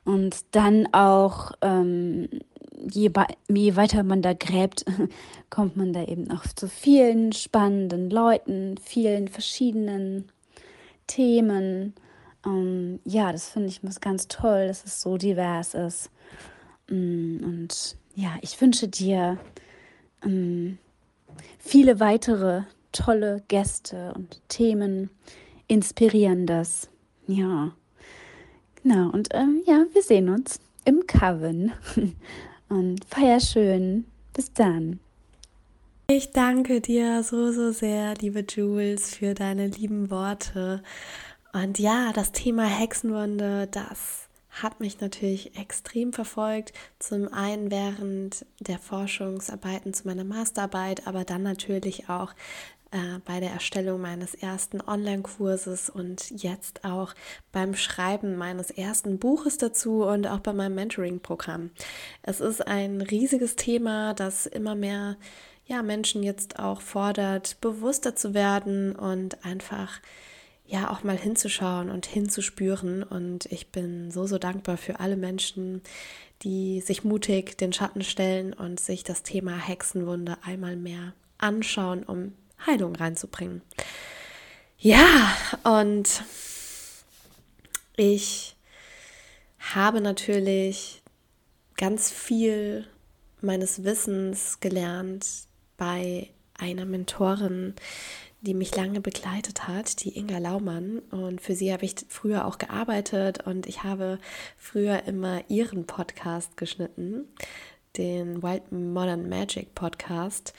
und 0.05 0.37
dann 0.51 0.91
auch, 0.91 1.51
ähm, 1.61 2.27
je, 2.91 3.11
je 3.47 3.75
weiter 3.75 4.03
man 4.03 4.23
da 4.23 4.33
gräbt, 4.33 4.85
kommt 5.51 5.77
man 5.77 5.93
da 5.93 6.03
eben 6.03 6.31
auch 6.31 6.45
zu 6.55 6.67
vielen 6.67 7.31
spannenden 7.31 8.09
Leuten, 8.09 8.79
vielen 8.83 9.27
verschiedenen 9.27 10.31
Themen. 11.11 11.93
Ähm, 12.45 12.99
ja, 13.03 13.31
das 13.31 13.49
finde 13.49 13.67
ich 13.67 13.81
ganz 13.99 14.27
toll, 14.27 14.67
dass 14.67 14.85
es 14.85 15.01
so 15.01 15.17
divers 15.17 15.73
ist. 15.73 16.09
Mm, 16.89 17.43
und 17.43 17.97
ja, 18.15 18.37
ich 18.41 18.59
wünsche 18.61 18.87
dir 18.87 19.37
ähm, 20.23 20.77
viele 21.59 21.99
weitere 21.99 22.63
tolle 22.93 23.43
Gäste 23.49 24.13
und 24.15 24.41
Themen, 24.47 25.09
inspirierendes. 25.67 26.89
Ja, 27.27 27.73
genau. 28.81 29.09
Und 29.09 29.29
ähm, 29.33 29.63
ja, 29.65 29.85
wir 29.91 30.01
sehen 30.03 30.29
uns 30.29 30.59
im 30.85 31.05
Coven. 31.07 31.71
Und 32.69 33.03
feier 33.03 33.41
schön. 33.41 34.05
Bis 34.33 34.53
dann. 34.53 35.01
Ich 36.13 36.33
danke 36.33 36.81
dir 36.81 37.23
so, 37.23 37.53
so 37.53 37.71
sehr, 37.71 38.15
liebe 38.15 38.43
Jules, 38.45 39.15
für 39.15 39.33
deine 39.33 39.67
lieben 39.67 40.11
Worte. 40.11 40.83
Und 41.53 41.79
ja, 41.79 42.11
das 42.11 42.33
Thema 42.33 42.65
Hexenwunde, 42.65 43.69
das 43.71 44.27
hat 44.49 44.81
mich 44.81 44.99
natürlich 44.99 45.57
extrem 45.57 46.11
verfolgt. 46.11 46.73
Zum 46.99 47.33
einen 47.33 47.71
während 47.71 48.45
der 48.59 48.77
Forschungsarbeiten 48.77 49.93
zu 49.93 50.05
meiner 50.05 50.25
Masterarbeit, 50.25 51.07
aber 51.07 51.23
dann 51.23 51.43
natürlich 51.43 52.09
auch 52.09 52.33
äh, 52.91 53.19
bei 53.23 53.39
der 53.39 53.51
Erstellung 53.51 54.01
meines 54.01 54.35
ersten 54.35 54.81
Online-Kurses 54.81 55.89
und 55.89 56.29
jetzt 56.31 56.83
auch 56.83 57.13
beim 57.53 57.73
Schreiben 57.73 58.35
meines 58.35 58.69
ersten 58.69 59.17
Buches 59.17 59.57
dazu 59.57 60.03
und 60.03 60.27
auch 60.27 60.41
bei 60.41 60.51
meinem 60.51 60.75
Mentoring-Programm. 60.75 61.69
Es 62.21 62.41
ist 62.41 62.67
ein 62.67 62.99
riesiges 62.99 63.55
Thema, 63.55 64.13
das 64.13 64.45
immer 64.45 64.75
mehr 64.75 65.15
ja, 65.71 65.81
Menschen 65.81 66.21
jetzt 66.21 66.59
auch 66.59 66.81
fordert, 66.81 67.61
bewusster 67.61 68.13
zu 68.13 68.33
werden 68.33 68.93
und 68.93 69.45
einfach 69.45 70.01
ja 70.65 70.91
auch 70.91 71.03
mal 71.03 71.17
hinzuschauen 71.17 71.89
und 71.89 72.05
hinzuspüren. 72.05 73.03
Und 73.03 73.45
ich 73.45 73.71
bin 73.71 74.11
so, 74.11 74.27
so 74.27 74.37
dankbar 74.37 74.75
für 74.75 74.99
alle 74.99 75.15
Menschen, 75.15 75.81
die 76.41 76.81
sich 76.81 77.05
mutig 77.05 77.57
den 77.57 77.71
Schatten 77.71 78.03
stellen 78.03 78.51
und 78.51 78.81
sich 78.81 79.05
das 79.05 79.23
Thema 79.23 79.55
Hexenwunde 79.55 80.37
einmal 80.43 80.75
mehr 80.75 81.13
anschauen, 81.37 82.03
um 82.03 82.33
Heilung 82.67 82.93
reinzubringen. 82.93 83.61
Ja, 84.77 85.33
und 85.63 86.23
ich 87.95 88.57
habe 89.73 90.01
natürlich 90.01 91.01
ganz 91.77 92.11
viel 92.11 92.87
meines 93.39 93.85
Wissens 93.85 94.59
gelernt 94.59 95.49
bei 95.81 96.29
einer 96.59 96.85
Mentorin, 96.85 97.73
die 98.41 98.53
mich 98.53 98.75
lange 98.75 99.01
begleitet 99.01 99.67
hat, 99.67 100.03
die 100.03 100.15
Inga 100.15 100.37
Laumann. 100.37 100.99
Und 101.09 101.41
für 101.41 101.55
sie 101.55 101.73
habe 101.73 101.85
ich 101.85 101.95
früher 102.07 102.45
auch 102.45 102.59
gearbeitet 102.59 103.47
und 103.47 103.65
ich 103.65 103.81
habe 103.81 104.19
früher 104.57 105.05
immer 105.05 105.41
ihren 105.47 105.87
Podcast 105.87 106.55
geschnitten, 106.55 107.25
den 107.97 108.43
Wild 108.43 108.71
Modern 108.71 109.27
Magic 109.27 109.73
Podcast. 109.73 110.53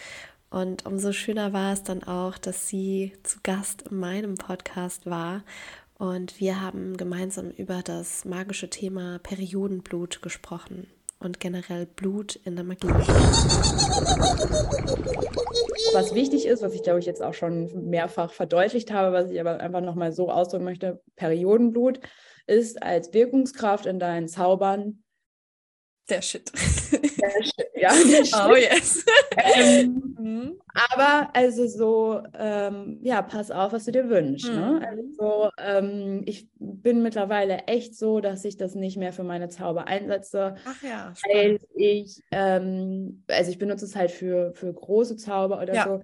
Und 0.50 0.86
umso 0.86 1.12
schöner 1.12 1.52
war 1.52 1.72
es 1.72 1.84
dann 1.84 2.02
auch, 2.02 2.36
dass 2.36 2.66
sie 2.66 3.12
zu 3.22 3.38
Gast 3.44 3.82
in 3.82 4.00
meinem 4.00 4.34
Podcast 4.34 5.06
war. 5.06 5.44
Und 5.98 6.40
wir 6.40 6.60
haben 6.60 6.96
gemeinsam 6.96 7.52
über 7.52 7.82
das 7.84 8.24
magische 8.24 8.70
Thema 8.70 9.20
Periodenblut 9.20 10.20
gesprochen 10.20 10.88
und 11.22 11.40
generell 11.40 11.86
Blut 11.86 12.36
in 12.36 12.56
der 12.56 12.64
Magie. 12.64 12.88
Was 15.94 16.14
wichtig 16.14 16.46
ist, 16.46 16.62
was 16.62 16.74
ich 16.74 16.82
glaube 16.82 17.00
ich 17.00 17.06
jetzt 17.06 17.22
auch 17.22 17.34
schon 17.34 17.88
mehrfach 17.88 18.32
verdeutlicht 18.32 18.92
habe, 18.92 19.12
was 19.12 19.30
ich 19.30 19.40
aber 19.40 19.60
einfach 19.60 19.80
nochmal 19.80 20.12
so 20.12 20.30
ausdrücken 20.30 20.64
möchte, 20.64 21.02
Periodenblut 21.16 22.00
ist 22.46 22.82
als 22.82 23.12
Wirkungskraft 23.12 23.86
in 23.86 23.98
deinen 23.98 24.28
Zaubern 24.28 25.02
der 26.08 26.22
Shit. 26.22 26.50
Ja. 27.74 27.90
Oh 28.48 28.56
yes. 28.56 29.04
ähm, 29.36 30.14
mhm. 30.18 30.60
aber 30.74 31.30
also 31.34 31.66
so, 31.66 32.22
ähm, 32.38 32.98
ja, 33.02 33.22
pass 33.22 33.50
auf, 33.50 33.72
was 33.72 33.84
du 33.84 33.92
dir 33.92 34.08
wünschst. 34.08 34.48
Ne? 34.52 34.56
Mhm. 34.56 34.78
Ne? 34.78 34.88
Also 34.88 35.50
ähm, 35.58 36.22
ich 36.26 36.48
bin 36.58 37.02
mittlerweile 37.02 37.58
echt 37.66 37.96
so, 37.96 38.20
dass 38.20 38.44
ich 38.44 38.56
das 38.56 38.74
nicht 38.74 38.96
mehr 38.96 39.12
für 39.12 39.24
meine 39.24 39.48
Zauber 39.48 39.86
einsetze. 39.86 40.56
Ach 40.64 40.82
ja, 40.82 41.12
spannend. 41.14 41.22
Weil 41.24 41.58
ich, 41.74 42.22
ähm, 42.30 43.24
also 43.28 43.50
ich 43.50 43.58
benutze 43.58 43.84
es 43.84 43.96
halt 43.96 44.10
für, 44.10 44.52
für 44.54 44.72
große 44.72 45.16
Zauber 45.16 45.60
oder 45.60 45.74
ja. 45.74 45.84
so. 45.84 46.00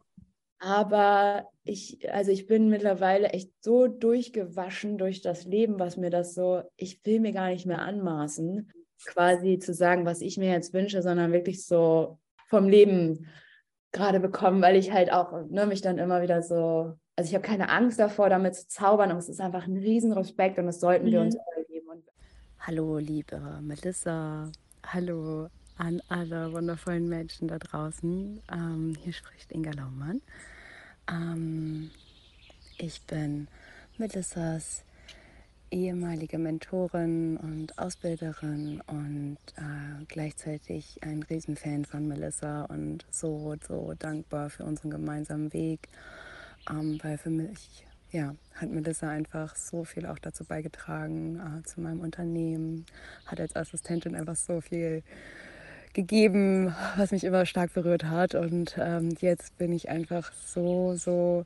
Aber 0.60 1.48
ich, 1.62 2.12
also 2.12 2.32
ich 2.32 2.46
bin 2.46 2.68
mittlerweile 2.68 3.28
echt 3.28 3.52
so 3.62 3.86
durchgewaschen 3.86 4.98
durch 4.98 5.22
das 5.22 5.44
Leben, 5.44 5.78
was 5.78 5.96
mir 5.96 6.10
das 6.10 6.34
so, 6.34 6.62
ich 6.76 7.04
will 7.04 7.20
mir 7.20 7.32
gar 7.32 7.50
nicht 7.50 7.66
mehr 7.66 7.80
anmaßen 7.80 8.68
quasi 9.06 9.58
zu 9.58 9.74
sagen, 9.74 10.04
was 10.04 10.20
ich 10.20 10.38
mir 10.38 10.50
jetzt 10.50 10.74
wünsche, 10.74 11.02
sondern 11.02 11.32
wirklich 11.32 11.64
so 11.64 12.18
vom 12.46 12.68
Leben 12.68 13.26
gerade 13.92 14.20
bekommen, 14.20 14.62
weil 14.62 14.76
ich 14.76 14.92
halt 14.92 15.12
auch 15.12 15.46
ne, 15.48 15.66
mich 15.66 15.80
dann 15.80 15.98
immer 15.98 16.22
wieder 16.22 16.42
so, 16.42 16.96
also 17.16 17.28
ich 17.28 17.34
habe 17.34 17.46
keine 17.46 17.70
Angst 17.70 17.98
davor, 17.98 18.28
damit 18.28 18.54
zu 18.54 18.68
zaubern, 18.68 19.10
aber 19.10 19.18
es 19.18 19.28
ist 19.28 19.40
einfach 19.40 19.66
ein 19.66 19.76
Riesenrespekt 19.76 20.58
und 20.58 20.66
das 20.66 20.80
sollten 20.80 21.06
mhm. 21.06 21.12
wir 21.12 21.20
uns 21.20 21.36
alle 21.36 21.64
geben. 21.66 21.88
Und 21.88 22.04
hallo, 22.60 22.98
liebe 22.98 23.40
Melissa, 23.62 24.50
hallo 24.86 25.48
an 25.78 26.02
alle 26.08 26.52
wundervollen 26.52 27.08
Menschen 27.08 27.48
da 27.48 27.58
draußen. 27.58 28.42
Ähm, 28.52 28.96
hier 29.02 29.12
spricht 29.12 29.52
Inga 29.52 29.70
Laumann. 29.72 30.20
Ähm, 31.10 31.90
ich 32.78 33.02
bin 33.02 33.48
Melissas 33.96 34.84
ehemalige 35.70 36.38
Mentorin 36.38 37.36
und 37.36 37.78
Ausbilderin 37.78 38.82
und 38.86 39.38
äh, 39.56 40.04
gleichzeitig 40.08 40.98
ein 41.02 41.22
Riesenfan 41.22 41.84
von 41.84 42.08
Melissa 42.08 42.62
und 42.64 43.04
so, 43.10 43.56
so 43.66 43.94
dankbar 43.98 44.50
für 44.50 44.64
unseren 44.64 44.90
gemeinsamen 44.90 45.52
Weg, 45.52 45.88
ähm, 46.70 46.98
weil 47.02 47.18
für 47.18 47.30
mich 47.30 47.84
ja, 48.10 48.34
hat 48.54 48.70
Melissa 48.70 49.08
einfach 49.08 49.54
so 49.54 49.84
viel 49.84 50.06
auch 50.06 50.18
dazu 50.18 50.44
beigetragen, 50.44 51.40
äh, 51.40 51.62
zu 51.64 51.80
meinem 51.80 52.00
Unternehmen, 52.00 52.86
hat 53.26 53.40
als 53.40 53.54
Assistentin 53.54 54.14
einfach 54.14 54.36
so 54.36 54.60
viel 54.60 55.02
gegeben, 55.92 56.74
was 56.96 57.10
mich 57.10 57.24
immer 57.24 57.44
stark 57.44 57.74
berührt 57.74 58.04
hat. 58.04 58.34
Und 58.34 58.76
ähm, 58.78 59.14
jetzt 59.20 59.58
bin 59.58 59.72
ich 59.72 59.88
einfach 59.88 60.32
so, 60.32 60.94
so 60.94 61.44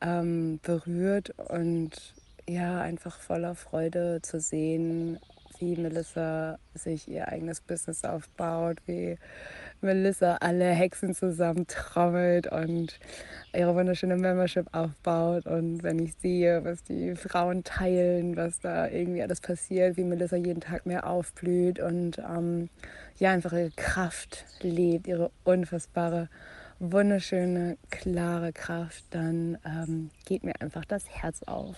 ähm, 0.00 0.58
berührt 0.62 1.30
und 1.48 2.14
ja, 2.48 2.80
einfach 2.80 3.20
voller 3.20 3.54
Freude 3.54 4.20
zu 4.22 4.40
sehen, 4.40 5.18
wie 5.58 5.76
Melissa 5.76 6.58
sich 6.74 7.08
ihr 7.08 7.28
eigenes 7.28 7.60
Business 7.60 8.04
aufbaut, 8.04 8.78
wie 8.86 9.16
Melissa 9.80 10.36
alle 10.40 10.70
Hexen 10.70 11.14
zusammentrommelt 11.14 12.46
und 12.48 12.98
ihre 13.54 13.74
wunderschöne 13.74 14.16
Membership 14.16 14.66
aufbaut. 14.72 15.46
Und 15.46 15.82
wenn 15.82 15.98
ich 16.00 16.14
sehe, 16.16 16.64
was 16.64 16.82
die 16.82 17.14
Frauen 17.14 17.64
teilen, 17.64 18.36
was 18.36 18.60
da 18.60 18.88
irgendwie 18.88 19.22
alles 19.22 19.40
passiert, 19.40 19.96
wie 19.96 20.04
Melissa 20.04 20.36
jeden 20.36 20.60
Tag 20.60 20.86
mehr 20.86 21.06
aufblüht 21.06 21.78
und 21.78 22.18
ähm, 22.18 22.68
ja, 23.18 23.30
einfach 23.30 23.52
ihre 23.52 23.70
Kraft 23.70 24.44
lebt, 24.60 25.06
ihre 25.06 25.30
unfassbare, 25.44 26.28
wunderschöne, 26.80 27.76
klare 27.90 28.52
Kraft, 28.52 29.04
dann 29.10 29.58
ähm, 29.64 30.10
geht 30.24 30.42
mir 30.42 30.60
einfach 30.60 30.84
das 30.84 31.08
Herz 31.08 31.42
auf. 31.44 31.76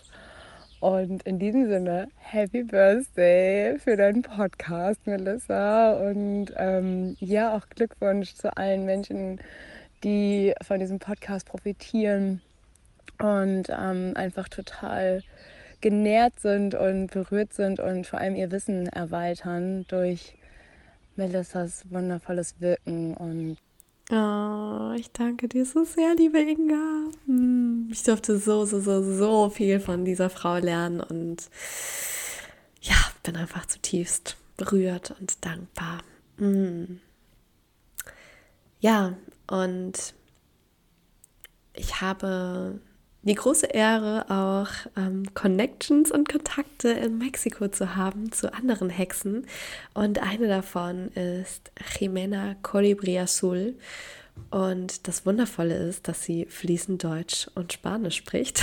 Und 0.80 1.22
in 1.22 1.38
diesem 1.38 1.68
Sinne, 1.68 2.08
Happy 2.16 2.62
Birthday 2.62 3.78
für 3.78 3.96
deinen 3.96 4.22
Podcast, 4.22 5.06
Melissa. 5.06 5.92
Und 5.92 6.48
ähm, 6.56 7.16
ja, 7.18 7.56
auch 7.56 7.68
Glückwunsch 7.70 8.34
zu 8.34 8.54
allen 8.56 8.84
Menschen, 8.84 9.40
die 10.04 10.52
von 10.62 10.78
diesem 10.78 10.98
Podcast 10.98 11.46
profitieren 11.46 12.42
und 13.18 13.68
ähm, 13.70 14.12
einfach 14.14 14.48
total 14.48 15.22
genährt 15.80 16.38
sind 16.40 16.74
und 16.74 17.08
berührt 17.08 17.52
sind 17.52 17.80
und 17.80 18.06
vor 18.06 18.20
allem 18.20 18.34
ihr 18.34 18.50
Wissen 18.50 18.86
erweitern 18.88 19.86
durch 19.88 20.36
Melissas 21.16 21.84
wundervolles 21.90 22.60
Wirken 22.60 23.14
und 23.14 23.56
Oh, 24.10 24.92
ich 24.96 25.10
danke 25.10 25.48
dir 25.48 25.64
so 25.64 25.84
sehr, 25.84 26.14
liebe 26.14 26.38
Inga. 26.38 27.10
Hm, 27.26 27.88
ich 27.90 28.04
durfte 28.04 28.38
so, 28.38 28.64
so, 28.64 28.80
so, 28.80 29.02
so 29.02 29.50
viel 29.50 29.80
von 29.80 30.04
dieser 30.04 30.30
Frau 30.30 30.58
lernen 30.58 31.00
und 31.00 31.50
ja, 32.82 32.94
bin 33.24 33.36
einfach 33.36 33.66
zutiefst 33.66 34.36
berührt 34.56 35.14
und 35.18 35.44
dankbar. 35.44 36.02
Hm. 36.38 37.00
Ja, 38.78 39.16
und 39.48 40.14
ich 41.74 42.00
habe 42.00 42.80
die 43.26 43.34
große 43.34 43.66
Ehre, 43.66 44.24
auch 44.30 44.68
ähm, 44.96 45.24
Connections 45.34 46.12
und 46.12 46.28
Kontakte 46.28 46.90
in 46.90 47.18
Mexiko 47.18 47.68
zu 47.68 47.96
haben 47.96 48.30
zu 48.30 48.54
anderen 48.54 48.88
Hexen. 48.88 49.46
Und 49.94 50.22
eine 50.22 50.46
davon 50.46 51.08
ist 51.08 51.72
Jimena 51.98 52.54
Colibri 52.62 53.18
Azul. 53.18 53.74
Und 54.50 55.08
das 55.08 55.26
Wundervolle 55.26 55.76
ist, 55.76 56.06
dass 56.06 56.22
sie 56.22 56.46
fließend 56.46 57.02
Deutsch 57.02 57.48
und 57.56 57.72
Spanisch 57.72 58.16
spricht. 58.16 58.62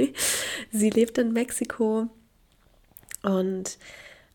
sie 0.70 0.90
lebt 0.90 1.18
in 1.18 1.32
Mexiko 1.32 2.08
und 3.22 3.78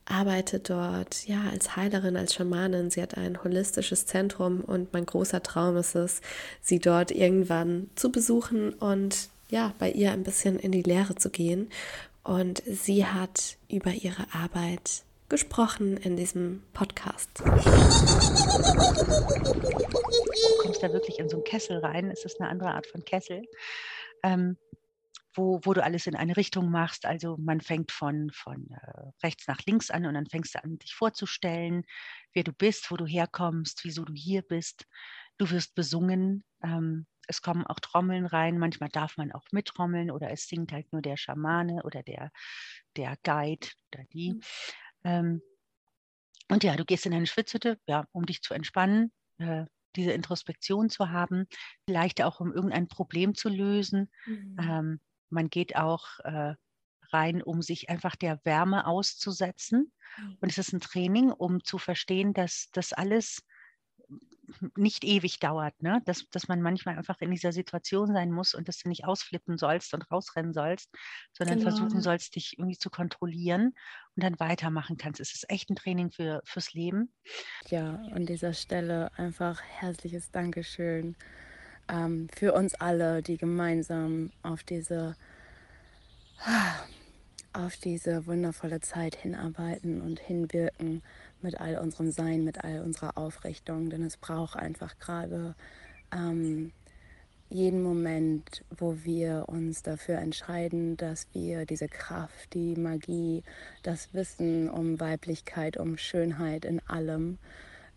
arbeitet 0.05 0.69
dort 0.69 1.25
ja 1.25 1.41
als 1.51 1.77
Heilerin, 1.77 2.17
als 2.17 2.33
Schamanin. 2.33 2.89
Sie 2.89 3.01
hat 3.01 3.17
ein 3.17 3.41
holistisches 3.41 4.05
Zentrum 4.05 4.59
und 4.61 4.91
mein 4.91 5.05
großer 5.05 5.41
Traum 5.41 5.77
ist 5.77 5.95
es, 5.95 6.19
sie 6.61 6.79
dort 6.79 7.11
irgendwann 7.11 7.89
zu 7.95 8.11
besuchen 8.11 8.73
und 8.73 9.29
ja, 9.53 9.73
bei 9.77 9.91
ihr 9.91 10.11
ein 10.11 10.23
bisschen 10.23 10.57
in 10.57 10.71
die 10.71 10.81
Lehre 10.81 11.13
zu 11.13 11.29
gehen. 11.29 11.69
Und 12.23 12.63
sie 12.65 13.05
hat 13.05 13.57
über 13.69 13.91
ihre 13.91 14.25
Arbeit 14.33 15.03
gesprochen 15.29 15.95
in 15.97 16.17
diesem 16.17 16.63
Podcast. 16.73 17.29
Du 17.39 17.51
kommst 20.63 20.81
da 20.81 20.91
wirklich 20.91 21.19
in 21.19 21.29
so 21.29 21.37
einen 21.37 21.43
Kessel 21.43 21.77
rein. 21.77 22.09
Es 22.09 22.25
ist 22.25 22.41
eine 22.41 22.49
andere 22.49 22.73
Art 22.73 22.87
von 22.87 23.05
Kessel. 23.05 23.43
Ähm, 24.23 24.57
wo, 25.35 25.59
wo 25.63 25.73
du 25.73 25.83
alles 25.83 26.07
in 26.07 26.15
eine 26.15 26.35
Richtung 26.35 26.71
machst. 26.71 27.05
Also 27.05 27.37
man 27.37 27.61
fängt 27.61 27.91
von, 27.91 28.31
von 28.31 28.71
äh, 28.71 29.11
rechts 29.21 29.47
nach 29.47 29.59
links 29.67 29.91
an 29.91 30.07
und 30.07 30.15
dann 30.15 30.25
fängst 30.25 30.55
du 30.55 30.63
an, 30.63 30.79
dich 30.79 30.95
vorzustellen, 30.95 31.83
wer 32.33 32.43
du 32.43 32.53
bist, 32.53 32.89
wo 32.89 32.97
du 32.97 33.05
herkommst, 33.05 33.81
wieso 33.83 34.03
du 34.03 34.13
hier 34.13 34.41
bist. 34.41 34.87
Du 35.37 35.51
wirst 35.51 35.75
besungen. 35.75 36.43
Ähm, 36.63 37.05
es 37.27 37.41
kommen 37.41 37.65
auch 37.65 37.79
Trommeln 37.79 38.25
rein. 38.25 38.57
Manchmal 38.57 38.89
darf 38.89 39.17
man 39.17 39.31
auch 39.31 39.45
mittrommeln 39.51 40.11
oder 40.11 40.31
es 40.31 40.47
singt 40.47 40.71
halt 40.71 40.91
nur 40.91 41.01
der 41.01 41.17
Schamane 41.17 41.83
oder 41.83 42.03
der, 42.03 42.31
der 42.95 43.17
Guide 43.23 43.67
oder 43.91 44.03
die. 44.11 44.33
Mhm. 44.33 44.41
Ähm, 45.03 45.41
und 46.49 46.63
ja, 46.63 46.75
du 46.75 46.85
gehst 46.85 47.05
in 47.05 47.13
eine 47.13 47.27
Schwitzhütte, 47.27 47.79
ja, 47.87 48.05
um 48.11 48.25
dich 48.25 48.41
zu 48.41 48.53
entspannen, 48.53 49.11
äh, 49.37 49.65
diese 49.95 50.11
Introspektion 50.11 50.89
zu 50.89 51.09
haben, 51.09 51.47
vielleicht 51.85 52.21
auch 52.21 52.39
um 52.39 52.51
irgendein 52.51 52.87
Problem 52.87 53.35
zu 53.35 53.49
lösen. 53.49 54.11
Mhm. 54.25 54.57
Ähm, 54.59 54.99
man 55.29 55.49
geht 55.49 55.75
auch 55.75 56.19
äh, 56.19 56.55
rein, 57.11 57.41
um 57.41 57.61
sich 57.61 57.89
einfach 57.89 58.15
der 58.15 58.39
Wärme 58.43 58.87
auszusetzen. 58.87 59.91
Mhm. 60.17 60.37
Und 60.41 60.51
es 60.51 60.57
ist 60.57 60.73
ein 60.73 60.79
Training, 60.79 61.31
um 61.31 61.63
zu 61.63 61.77
verstehen, 61.77 62.33
dass 62.33 62.69
das 62.71 62.93
alles 62.93 63.43
nicht 64.75 65.03
ewig 65.03 65.39
dauert, 65.39 65.81
ne? 65.81 66.01
dass, 66.05 66.27
dass 66.29 66.47
man 66.47 66.61
manchmal 66.61 66.97
einfach 66.97 67.19
in 67.21 67.31
dieser 67.31 67.51
Situation 67.51 68.13
sein 68.13 68.31
muss 68.31 68.53
und 68.53 68.67
dass 68.67 68.79
du 68.79 68.89
nicht 68.89 69.05
ausflippen 69.05 69.57
sollst 69.57 69.93
und 69.93 70.09
rausrennen 70.11 70.53
sollst, 70.53 70.89
sondern 71.31 71.59
genau. 71.59 71.71
versuchen 71.71 72.01
sollst, 72.01 72.35
dich 72.35 72.57
irgendwie 72.57 72.77
zu 72.77 72.89
kontrollieren 72.89 73.73
und 74.15 74.23
dann 74.23 74.39
weitermachen 74.39 74.97
kannst. 74.97 75.19
Es 75.19 75.33
ist 75.33 75.49
echt 75.49 75.69
ein 75.69 75.75
Training 75.75 76.11
für, 76.11 76.41
fürs 76.45 76.73
Leben. 76.73 77.13
Ja, 77.69 77.95
an 78.11 78.25
dieser 78.25 78.53
Stelle 78.53 79.11
einfach 79.17 79.61
herzliches 79.61 80.31
Dankeschön 80.31 81.15
ähm, 81.87 82.27
für 82.35 82.53
uns 82.53 82.75
alle, 82.75 83.21
die 83.21 83.37
gemeinsam 83.37 84.31
auf 84.41 84.63
diese, 84.63 85.15
auf 87.53 87.77
diese 87.77 88.25
wundervolle 88.25 88.81
Zeit 88.81 89.15
hinarbeiten 89.15 90.01
und 90.01 90.19
hinwirken 90.19 91.01
mit 91.43 91.59
all 91.59 91.77
unserem 91.77 92.11
Sein, 92.11 92.43
mit 92.43 92.63
all 92.63 92.81
unserer 92.81 93.17
Aufrichtung. 93.17 93.89
Denn 93.89 94.03
es 94.03 94.17
braucht 94.17 94.55
einfach 94.55 94.97
gerade 94.99 95.55
ähm, 96.13 96.71
jeden 97.49 97.83
Moment, 97.83 98.63
wo 98.75 98.97
wir 99.03 99.45
uns 99.47 99.83
dafür 99.83 100.17
entscheiden, 100.17 100.97
dass 100.97 101.27
wir 101.33 101.65
diese 101.65 101.87
Kraft, 101.87 102.53
die 102.53 102.75
Magie, 102.75 103.43
das 103.83 104.13
Wissen 104.13 104.69
um 104.69 104.99
Weiblichkeit, 104.99 105.77
um 105.77 105.97
Schönheit 105.97 106.65
in 106.65 106.79
allem 106.87 107.37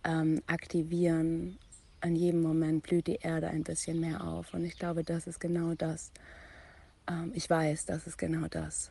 ähm, 0.04 0.42
aktivieren 0.46 1.58
an 2.00 2.14
jedem 2.14 2.42
Moment 2.42 2.82
blüht 2.84 3.06
die 3.06 3.16
Erde 3.16 3.48
ein 3.48 3.64
bisschen 3.64 4.00
mehr 4.00 4.24
auf. 4.24 4.54
Und 4.54 4.64
ich 4.64 4.78
glaube, 4.78 5.02
das 5.02 5.26
ist 5.26 5.40
genau 5.40 5.74
das. 5.74 6.12
Ähm, 7.08 7.32
ich 7.34 7.48
weiß, 7.48 7.86
das 7.86 8.06
ist 8.06 8.16
genau 8.18 8.46
das, 8.48 8.90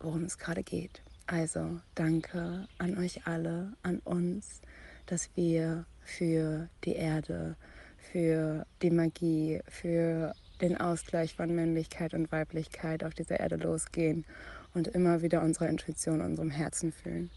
worum 0.00 0.24
es 0.24 0.38
gerade 0.38 0.62
geht. 0.62 1.02
Also 1.30 1.78
danke 1.94 2.66
an 2.78 2.98
euch 2.98 3.24
alle, 3.24 3.72
an 3.84 4.00
uns, 4.00 4.60
dass 5.06 5.30
wir 5.36 5.86
für 6.00 6.68
die 6.84 6.96
Erde, 6.96 7.54
für 7.98 8.66
die 8.82 8.90
Magie, 8.90 9.60
für 9.68 10.34
den 10.60 10.76
Ausgleich 10.76 11.36
von 11.36 11.54
Männlichkeit 11.54 12.14
und 12.14 12.32
Weiblichkeit 12.32 13.04
auf 13.04 13.14
dieser 13.14 13.38
Erde 13.38 13.56
losgehen 13.58 14.26
und 14.74 14.88
immer 14.88 15.22
wieder 15.22 15.42
unserer 15.42 15.68
Intuition, 15.68 16.20
unserem 16.20 16.50
Herzen 16.50 16.90
fühlen, 16.90 17.30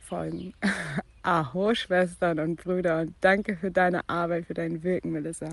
folgen. 0.00 0.54
Aho, 1.22 1.74
Schwestern 1.74 2.38
und 2.38 2.56
Brüder, 2.56 3.02
und 3.02 3.14
danke 3.20 3.56
für 3.56 3.70
deine 3.70 4.08
Arbeit, 4.08 4.46
für 4.46 4.54
dein 4.54 4.82
Wirken, 4.82 5.12
Melissa. 5.12 5.50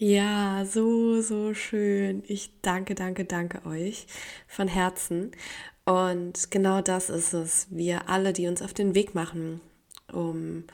Ja, 0.00 0.64
so, 0.64 1.20
so 1.22 1.54
schön. 1.54 2.22
Ich 2.26 2.52
danke, 2.62 2.94
danke, 2.94 3.24
danke 3.24 3.64
euch 3.66 4.06
von 4.46 4.68
Herzen. 4.68 5.32
Und 5.88 6.50
genau 6.50 6.82
das 6.82 7.08
ist 7.08 7.32
es. 7.32 7.66
Wir 7.70 8.10
alle, 8.10 8.34
die 8.34 8.46
uns 8.46 8.60
auf 8.60 8.74
den 8.74 8.94
Weg 8.94 9.14
machen, 9.14 9.62
um 10.12 10.64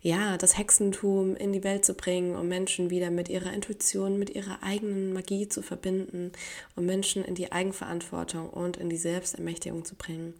ja, 0.00 0.38
das 0.38 0.56
Hexentum 0.56 1.36
in 1.36 1.52
die 1.52 1.62
Welt 1.64 1.84
zu 1.84 1.92
bringen, 1.92 2.34
um 2.34 2.48
Menschen 2.48 2.88
wieder 2.88 3.10
mit 3.10 3.28
ihrer 3.28 3.52
Intuition, 3.52 4.18
mit 4.18 4.30
ihrer 4.30 4.62
eigenen 4.62 5.12
Magie 5.12 5.48
zu 5.50 5.60
verbinden, 5.60 6.32
um 6.76 6.86
Menschen 6.86 7.26
in 7.26 7.34
die 7.34 7.52
Eigenverantwortung 7.52 8.48
und 8.48 8.78
in 8.78 8.88
die 8.88 8.96
Selbstermächtigung 8.96 9.84
zu 9.84 9.96
bringen. 9.96 10.32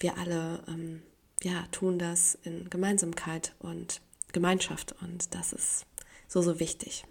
Wir 0.00 0.18
alle 0.18 0.64
ähm, 0.66 1.02
ja, 1.40 1.64
tun 1.70 1.96
das 1.96 2.36
in 2.42 2.68
Gemeinsamkeit 2.70 3.54
und 3.60 4.00
Gemeinschaft 4.32 4.96
und 5.00 5.32
das 5.36 5.52
ist 5.52 5.86
so, 6.26 6.42
so 6.42 6.58
wichtig. 6.58 7.04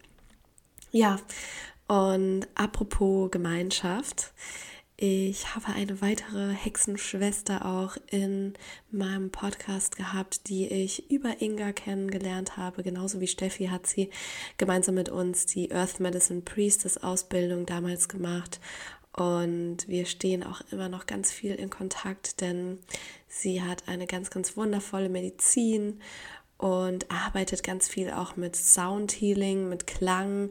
Ja, 0.92 1.22
und 1.88 2.48
apropos 2.54 3.32
Gemeinschaft, 3.32 4.34
ich 5.00 5.54
habe 5.54 5.68
eine 5.68 6.02
weitere 6.02 6.50
Hexenschwester 6.52 7.68
auch 7.68 7.98
in 8.10 8.56
meinem 8.90 9.30
Podcast 9.30 9.96
gehabt, 9.96 10.50
die 10.50 10.68
ich 10.68 11.12
über 11.12 11.40
Inga 11.40 11.72
kennengelernt 11.72 12.58
habe. 12.58 12.82
Genauso 12.82 13.22
wie 13.22 13.28
Steffi 13.28 13.68
hat 13.68 13.86
sie 13.86 14.10
gemeinsam 14.58 14.96
mit 14.96 15.10
uns 15.10 15.46
die 15.46 15.72
Earth 15.72 16.00
Medicine 16.00 16.42
Priestess 16.42 16.98
Ausbildung 16.98 17.68
damals 17.68 18.10
gemacht. 18.10 18.60
Und 19.14 19.88
wir 19.88 20.08
stehen 20.08 20.44
auch 20.44 20.62
immer 20.72 20.90
noch 20.90 21.06
ganz 21.06 21.32
viel 21.32 21.54
in 21.54 21.70
Kontakt, 21.70 22.42
denn 22.42 22.80
sie 23.28 23.62
hat 23.62 23.88
eine 23.88 24.08
ganz, 24.08 24.32
ganz 24.32 24.58
wundervolle 24.58 25.10
Medizin 25.10 26.02
und 26.58 27.12
arbeitet 27.12 27.64
ganz 27.64 27.88
viel 27.88 28.10
auch 28.10 28.36
mit 28.36 28.56
Sound 28.56 29.12
Healing, 29.12 29.70
mit 29.70 29.86
Klang 29.86 30.50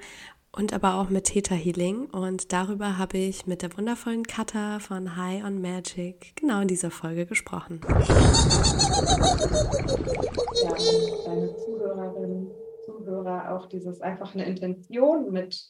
und 0.56 0.72
aber 0.72 0.94
auch 0.94 1.10
mit 1.10 1.24
Theta 1.24 1.54
Healing. 1.54 2.06
Und 2.06 2.52
darüber 2.52 2.98
habe 2.98 3.18
ich 3.18 3.46
mit 3.46 3.62
der 3.62 3.76
wundervollen 3.76 4.24
Katha 4.24 4.78
von 4.78 5.16
High 5.16 5.44
on 5.44 5.60
Magic 5.60 6.34
genau 6.36 6.60
in 6.60 6.68
dieser 6.68 6.90
Folge 6.90 7.26
gesprochen. 7.26 7.80
Ja, 10.62 10.74
deine 11.26 11.56
Zuhörerinnen, 11.56 12.50
Zuhörer 12.84 13.54
auch 13.54 13.66
dieses 13.66 14.00
einfach 14.00 14.34
eine 14.34 14.46
Intention 14.46 15.30
mit 15.30 15.62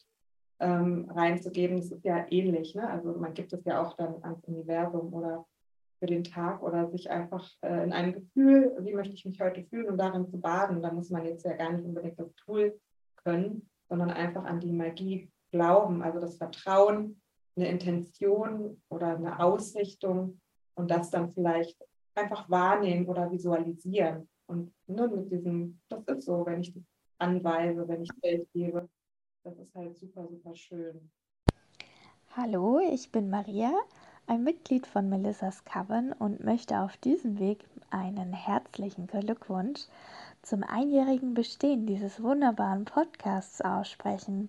ähm, 0.61 1.11
reinzugeben, 1.11 1.77
das 1.77 1.91
ist 1.91 2.05
ja 2.05 2.25
ähnlich. 2.31 2.75
Ne? 2.75 2.89
Also 2.89 3.13
man 3.13 3.35
gibt 3.35 3.53
es 3.53 3.65
ja 3.65 3.83
auch 3.83 3.95
dann 3.97 4.23
ans 4.23 4.45
Universum 4.45 5.13
oder 5.13 5.45
für 5.99 6.07
den 6.07 6.25
Tag 6.25 6.63
oder 6.63 6.89
sich 6.91 7.11
einfach 7.11 7.51
äh, 7.63 7.85
in 7.85 7.93
einem 7.93 8.13
Gefühl, 8.13 8.73
wie 8.81 8.95
möchte 8.95 9.15
ich 9.15 9.25
mich 9.25 9.41
heute 9.41 9.65
fühlen 9.65 9.89
und 9.89 9.99
darin 9.99 10.29
zu 10.29 10.39
baden. 10.39 10.83
Da 10.83 10.93
muss 10.93 11.11
man 11.11 11.25
jetzt 11.25 11.45
ja 11.45 11.55
gar 11.55 11.73
nicht 11.73 11.85
unbedingt 11.85 12.19
das 12.19 12.35
Tool 12.37 12.79
können, 13.25 13.69
sondern 13.89 14.11
einfach 14.11 14.45
an 14.45 14.61
die 14.61 14.73
Magie 14.73 15.31
glauben, 15.51 16.03
also 16.03 16.21
das 16.21 16.37
Vertrauen, 16.37 17.21
eine 17.57 17.69
Intention 17.69 18.81
oder 18.89 19.17
eine 19.17 19.41
Ausrichtung 19.41 20.41
und 20.75 20.91
das 20.91 21.11
dann 21.11 21.33
vielleicht 21.33 21.77
einfach 22.15 22.49
wahrnehmen 22.51 23.07
oder 23.07 23.31
visualisieren. 23.31 24.29
Und 24.47 24.73
ne, 24.87 25.09
mit 25.09 25.31
diesem, 25.31 25.81
das 25.89 26.05
ist 26.07 26.27
so, 26.27 26.45
wenn 26.47 26.61
ich 26.61 26.75
das 26.75 26.83
anweise, 27.19 27.87
wenn 27.89 28.03
ich 28.03 28.11
Geld 28.21 28.49
gebe, 28.53 28.89
das 29.43 29.59
ist 29.59 29.75
halt 29.75 29.99
super, 29.99 30.27
super 30.29 30.55
schön. 30.55 31.11
Hallo, 32.37 32.81
ich 32.81 33.11
bin 33.11 33.31
Maria, 33.31 33.73
ein 34.27 34.45
Mitglied 34.45 34.87
von 34.87 35.09
Melissas 35.09 35.65
Coven 35.65 36.13
und 36.13 36.45
möchte 36.45 36.81
auf 36.81 36.97
diesem 36.99 37.39
Weg 37.39 37.65
einen 37.91 38.33
herzlichen 38.33 39.07
Glückwunsch 39.07 39.87
zum 40.47 40.63
einjährigen 40.63 41.35
Bestehen 41.35 41.87
dieses 41.87 42.23
wunderbaren 42.23 42.85
Podcasts 42.85 43.61
aussprechen. 43.61 44.49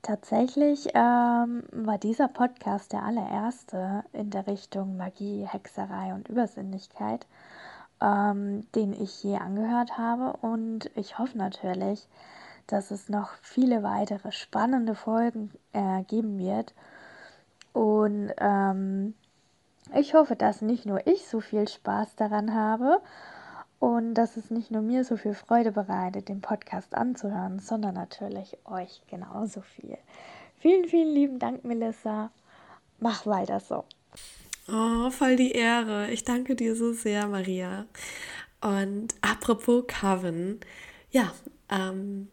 Tatsächlich 0.00 0.88
ähm, 0.94 1.64
war 1.70 1.98
dieser 1.98 2.28
Podcast 2.28 2.94
der 2.94 3.02
allererste 3.02 4.04
in 4.14 4.30
der 4.30 4.46
Richtung 4.46 4.96
Magie, 4.96 5.46
Hexerei 5.46 6.14
und 6.14 6.28
Übersinnlichkeit, 6.28 7.26
ähm, 8.00 8.66
den 8.74 8.94
ich 8.94 9.22
je 9.22 9.36
angehört 9.36 9.98
habe. 9.98 10.34
Und 10.38 10.90
ich 10.96 11.18
hoffe 11.18 11.36
natürlich, 11.36 12.08
dass 12.66 12.90
es 12.90 13.10
noch 13.10 13.32
viele 13.42 13.82
weitere 13.82 14.32
spannende 14.32 14.94
Folgen 14.94 15.52
äh, 15.74 16.02
geben 16.04 16.38
wird. 16.38 16.72
Und 17.74 18.32
ähm, 18.38 19.14
ich 19.94 20.14
hoffe, 20.14 20.36
dass 20.36 20.62
nicht 20.62 20.86
nur 20.86 21.06
ich 21.06 21.28
so 21.28 21.40
viel 21.40 21.68
Spaß 21.68 22.16
daran 22.16 22.54
habe 22.54 23.02
und 23.82 24.14
dass 24.14 24.36
es 24.36 24.52
nicht 24.52 24.70
nur 24.70 24.80
mir 24.80 25.02
so 25.02 25.16
viel 25.16 25.34
Freude 25.34 25.72
bereitet, 25.72 26.28
den 26.28 26.40
Podcast 26.40 26.94
anzuhören, 26.94 27.58
sondern 27.58 27.96
natürlich 27.96 28.56
euch 28.64 29.02
genauso 29.10 29.60
viel. 29.60 29.98
Vielen, 30.60 30.88
vielen 30.88 31.12
lieben 31.12 31.40
Dank, 31.40 31.64
Melissa. 31.64 32.30
Mach 33.00 33.26
weiter 33.26 33.58
so. 33.58 33.82
Oh, 34.68 35.10
voll 35.10 35.34
die 35.34 35.50
Ehre. 35.50 36.12
Ich 36.12 36.22
danke 36.22 36.54
dir 36.54 36.76
so 36.76 36.92
sehr, 36.92 37.26
Maria. 37.26 37.86
Und 38.60 39.16
apropos 39.20 39.82
Coven, 39.88 40.60
ja, 41.10 41.32
ähm, 41.68 42.28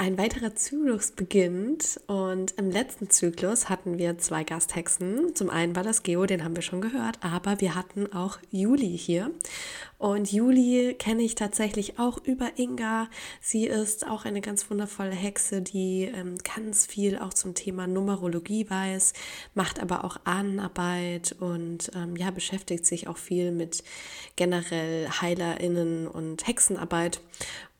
ein 0.00 0.16
weiterer 0.16 0.54
Zyklus 0.54 1.10
beginnt 1.10 2.00
und 2.06 2.52
im 2.52 2.70
letzten 2.70 3.10
Zyklus 3.10 3.68
hatten 3.68 3.98
wir 3.98 4.16
zwei 4.16 4.44
Gasthexen. 4.44 5.34
Zum 5.36 5.50
einen 5.50 5.76
war 5.76 5.82
das 5.82 6.02
Geo, 6.02 6.24
den 6.24 6.42
haben 6.42 6.56
wir 6.56 6.62
schon 6.62 6.80
gehört, 6.80 7.18
aber 7.20 7.60
wir 7.60 7.74
hatten 7.74 8.10
auch 8.10 8.38
Juli 8.50 8.96
hier. 8.96 9.30
Und 9.98 10.32
Juli 10.32 10.96
kenne 10.98 11.22
ich 11.22 11.34
tatsächlich 11.34 11.98
auch 11.98 12.16
über 12.24 12.52
Inga. 12.56 13.10
Sie 13.42 13.66
ist 13.66 14.06
auch 14.06 14.24
eine 14.24 14.40
ganz 14.40 14.70
wundervolle 14.70 15.10
Hexe, 15.10 15.60
die 15.60 16.04
ähm, 16.04 16.36
ganz 16.38 16.86
viel 16.86 17.18
auch 17.18 17.34
zum 17.34 17.54
Thema 17.54 17.86
Numerologie 17.86 18.70
weiß, 18.70 19.12
macht 19.52 19.80
aber 19.80 20.02
auch 20.04 20.16
Ahnenarbeit 20.24 21.36
und 21.40 21.90
ähm, 21.94 22.16
ja, 22.16 22.30
beschäftigt 22.30 22.86
sich 22.86 23.06
auch 23.06 23.18
viel 23.18 23.52
mit 23.52 23.84
generell 24.36 25.10
HeilerInnen 25.10 26.08
und 26.08 26.46
Hexenarbeit. 26.46 27.20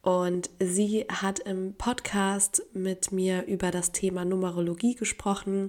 Und 0.03 0.49
sie 0.59 1.05
hat 1.11 1.41
im 1.41 1.75
Podcast 1.75 2.63
mit 2.73 3.13
mir 3.13 3.45
über 3.47 3.71
das 3.71 3.93
Thema 3.93 4.25
Numerologie 4.25 4.95
gesprochen. 4.95 5.69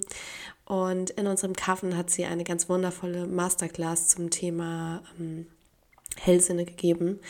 Und 0.64 1.10
in 1.10 1.26
unserem 1.26 1.54
Kaffen 1.54 1.96
hat 1.96 2.08
sie 2.10 2.24
eine 2.24 2.44
ganz 2.44 2.68
wundervolle 2.68 3.26
Masterclass 3.26 4.08
zum 4.08 4.30
Thema 4.30 5.02
ähm, 5.20 5.46
Hellsinne 6.16 6.64
gegeben, 6.64 7.20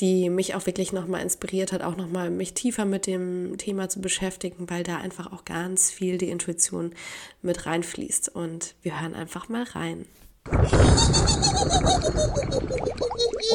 die 0.00 0.30
mich 0.30 0.54
auch 0.54 0.66
wirklich 0.66 0.92
nochmal 0.92 1.22
inspiriert 1.22 1.72
hat, 1.72 1.82
auch 1.82 1.96
nochmal 1.96 2.30
mich 2.30 2.54
tiefer 2.54 2.84
mit 2.84 3.06
dem 3.06 3.56
Thema 3.58 3.88
zu 3.88 4.00
beschäftigen, 4.00 4.70
weil 4.70 4.82
da 4.82 4.96
einfach 4.96 5.32
auch 5.32 5.44
ganz 5.44 5.90
viel 5.90 6.18
die 6.18 6.30
Intuition 6.30 6.94
mit 7.42 7.66
reinfließt. 7.66 8.28
Und 8.34 8.74
wir 8.82 9.00
hören 9.00 9.14
einfach 9.14 9.48
mal 9.48 9.64
rein. 9.64 10.06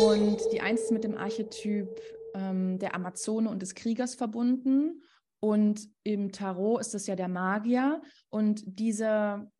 Und 0.01 0.37
die 0.53 0.61
Eins 0.61 0.91
mit 0.91 1.03
dem 1.03 1.17
Archetyp 1.17 1.89
ähm, 2.35 2.77
der 2.77 2.93
Amazone 2.93 3.49
und 3.49 3.61
des 3.61 3.73
Kriegers 3.73 4.13
verbunden. 4.13 5.01
Und 5.39 5.89
im 6.03 6.31
Tarot 6.31 6.81
ist 6.81 6.95
es 6.95 7.07
ja 7.07 7.15
der 7.15 7.27
Magier. 7.27 8.01
Und 8.29 8.63
diese 8.65 9.51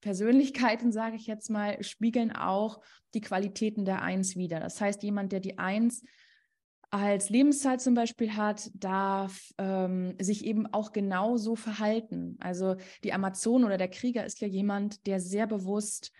Persönlichkeiten, 0.00 0.92
sage 0.92 1.16
ich 1.16 1.26
jetzt 1.26 1.50
mal, 1.50 1.82
spiegeln 1.82 2.32
auch 2.32 2.80
die 3.14 3.20
Qualitäten 3.20 3.84
der 3.84 4.02
Eins 4.02 4.36
wider. 4.36 4.60
Das 4.60 4.80
heißt, 4.80 5.02
jemand, 5.02 5.32
der 5.32 5.40
die 5.40 5.58
Eins 5.58 6.04
als 6.90 7.30
Lebenszahl 7.30 7.80
zum 7.80 7.94
Beispiel 7.94 8.36
hat, 8.36 8.70
darf 8.74 9.50
ähm, 9.56 10.14
sich 10.20 10.44
eben 10.44 10.66
auch 10.66 10.92
genauso 10.92 11.56
verhalten. 11.56 12.36
Also 12.38 12.76
die 13.02 13.14
Amazone 13.14 13.64
oder 13.64 13.78
der 13.78 13.88
Krieger 13.88 14.26
ist 14.26 14.40
ja 14.42 14.46
jemand, 14.46 15.06
der 15.06 15.18
sehr 15.18 15.46
bewusst 15.46 16.12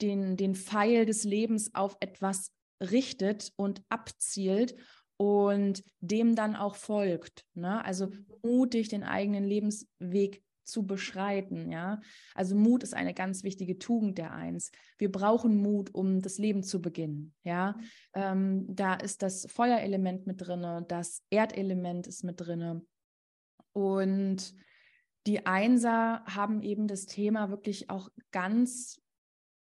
den, 0.00 0.36
den 0.36 0.54
Pfeil 0.54 1.04
des 1.04 1.24
Lebens 1.24 1.74
auf 1.74 1.96
etwas 2.00 2.52
richtet 2.80 3.52
und 3.56 3.82
abzielt 3.88 4.74
und 5.16 5.82
dem 6.00 6.34
dann 6.34 6.56
auch 6.56 6.76
folgt. 6.76 7.44
Ne? 7.54 7.84
Also 7.84 8.10
mutig 8.42 8.88
den 8.88 9.04
eigenen 9.04 9.44
Lebensweg 9.44 10.42
zu 10.64 10.86
beschreiten, 10.86 11.70
ja. 11.70 12.00
Also 12.34 12.56
Mut 12.56 12.82
ist 12.82 12.94
eine 12.94 13.12
ganz 13.12 13.44
wichtige 13.44 13.78
Tugend 13.78 14.16
der 14.16 14.32
Eins. 14.32 14.70
Wir 14.96 15.12
brauchen 15.12 15.56
Mut, 15.58 15.94
um 15.94 16.20
das 16.20 16.38
Leben 16.38 16.62
zu 16.62 16.80
beginnen, 16.80 17.34
ja. 17.42 17.76
Ähm, 18.14 18.64
da 18.68 18.94
ist 18.94 19.22
das 19.22 19.46
Feuerelement 19.50 20.26
mit 20.26 20.40
drin, 20.40 20.86
das 20.88 21.22
Erdelement 21.28 22.06
ist 22.06 22.24
mit 22.24 22.40
drin 22.40 22.80
und 23.72 24.54
die 25.26 25.46
Einser 25.46 26.22
haben 26.26 26.62
eben 26.62 26.86
das 26.86 27.06
Thema 27.06 27.50
wirklich 27.50 27.90
auch 27.90 28.08
ganz 28.30 29.00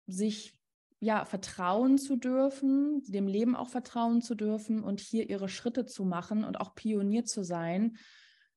sich 0.07 0.59
ja, 1.03 1.24
vertrauen 1.24 1.98
zu 1.98 2.14
dürfen, 2.14 3.03
dem 3.09 3.26
Leben 3.26 3.57
auch 3.57 3.68
vertrauen 3.68 4.22
zu 4.22 4.36
dürfen 4.36 4.84
und 4.84 5.00
hier 5.00 5.28
ihre 5.28 5.48
Schritte 5.48 5.84
zu 5.84 6.05
machen 6.05 6.44
und 6.44 6.61
auch 6.61 6.76
Pionier 6.76 7.24
zu 7.24 7.42
sein 7.42 7.96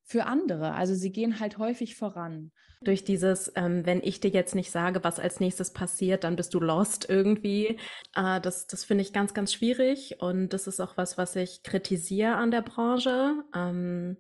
für 0.04 0.28
andere. 0.28 0.74
Also 0.74 0.94
sie 0.94 1.12
gehen 1.12 1.40
halt 1.40 1.58
häufig 1.58 1.96
voran. 1.96 2.52
Durch 2.84 3.04
dieses, 3.04 3.52
ähm, 3.56 3.84
wenn 3.88 4.00
ich 4.04 4.20
dir 4.20 4.30
jetzt 4.30 4.54
nicht 4.54 4.70
sage, 4.70 5.04
was 5.04 5.20
als 5.20 5.40
nächstes 5.40 5.74
passiert, 5.74 6.24
dann 6.24 6.36
bist 6.36 6.54
du 6.54 6.60
lost 6.60 7.10
irgendwie. 7.10 7.80
Äh, 8.16 8.40
das 8.42 8.68
das 8.68 8.84
finde 8.84 9.02
ich 9.02 9.12
ganz, 9.12 9.34
ganz 9.34 9.52
schwierig 9.52 10.18
und 10.20 10.50
das 10.50 10.68
ist 10.68 10.80
auch 10.80 10.98
was, 10.98 11.18
was 11.18 11.36
ich 11.36 11.64
kritisiere 11.64 12.36
an 12.36 12.52
der 12.52 12.62
Branche. 12.62 13.44
Ähm, 13.56 14.18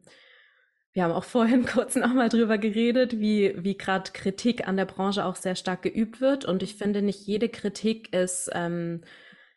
wir 0.95 1.03
haben 1.03 1.11
auch 1.11 1.25
vorhin 1.25 1.65
kurz 1.67 1.95
nochmal 1.95 2.29
drüber 2.29 2.57
geredet, 2.57 3.19
wie, 3.19 3.53
wie 3.57 3.77
gerade 3.77 4.11
Kritik 4.13 4.67
an 4.67 4.77
der 4.77 4.85
Branche 4.85 5.25
auch 5.25 5.35
sehr 5.35 5.55
stark 5.55 5.83
geübt 5.83 6.21
wird. 6.21 6.45
Und 6.45 6.63
ich 6.63 6.75
finde, 6.75 7.01
nicht 7.01 7.27
jede 7.27 7.49
Kritik 7.49 8.13
ist 8.13 8.49
ähm, 8.53 9.01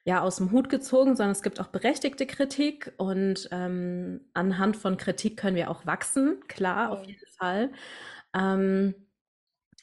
ja 0.04 0.20
aus 0.20 0.36
dem 0.36 0.50
Hut 0.50 0.68
gezogen, 0.68 1.14
sondern 1.16 1.32
es 1.32 1.42
gibt 1.42 1.60
auch 1.60 1.68
berechtigte 1.68 2.26
Kritik. 2.26 2.92
Und 2.98 3.48
ähm, 3.52 4.20
anhand 4.34 4.76
von 4.76 4.96
Kritik 4.96 5.36
können 5.38 5.56
wir 5.56 5.70
auch 5.70 5.86
wachsen, 5.86 6.40
klar, 6.48 6.90
auf 6.90 7.04
jeden 7.06 7.26
Fall. 7.38 7.70
Ähm, 8.34 8.94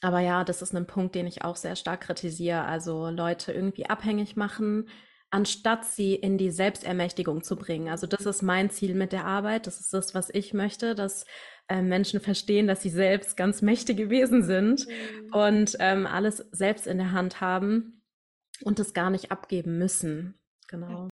aber 0.02 0.20
ja, 0.20 0.44
das 0.44 0.60
ist 0.60 0.74
ein 0.74 0.86
Punkt, 0.86 1.14
den 1.14 1.26
ich 1.26 1.42
auch 1.42 1.56
sehr 1.56 1.74
stark 1.74 2.02
kritisiere. 2.02 2.64
Also 2.64 3.08
Leute 3.08 3.52
irgendwie 3.52 3.86
abhängig 3.86 4.36
machen, 4.36 4.88
anstatt 5.30 5.84
sie 5.84 6.14
in 6.14 6.38
die 6.38 6.50
Selbstermächtigung 6.50 7.42
zu 7.42 7.56
bringen. 7.56 7.88
Also 7.88 8.06
das 8.06 8.26
ist 8.26 8.42
mein 8.42 8.70
Ziel 8.70 8.94
mit 8.94 9.12
der 9.12 9.24
Arbeit. 9.24 9.66
Das 9.66 9.80
ist 9.80 9.92
das, 9.92 10.14
was 10.14 10.30
ich 10.30 10.54
möchte, 10.54 10.94
dass 10.94 11.24
äh, 11.68 11.82
Menschen 11.82 12.20
verstehen, 12.20 12.66
dass 12.66 12.82
sie 12.82 12.90
selbst 12.90 13.36
ganz 13.36 13.60
mächtige 13.62 14.08
Wesen 14.08 14.44
sind 14.44 14.86
mhm. 14.86 15.34
und 15.34 15.76
ähm, 15.80 16.06
alles 16.06 16.44
selbst 16.52 16.86
in 16.86 16.98
der 16.98 17.12
Hand 17.12 17.40
haben 17.40 18.02
und 18.62 18.78
es 18.78 18.94
gar 18.94 19.10
nicht 19.10 19.30
abgeben 19.30 19.78
müssen. 19.78 20.38
Genau. 20.68 21.08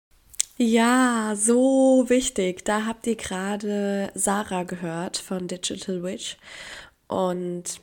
Ja, 0.57 1.35
so 1.37 2.07
wichtig. 2.09 2.65
Da 2.65 2.85
habt 2.87 3.07
ihr 3.07 3.15
gerade 3.15 4.11
Sarah 4.15 4.65
gehört 4.65 5.17
von 5.17 5.47
Digital 5.47 6.03
Witch 6.03 6.37
und 7.07 7.81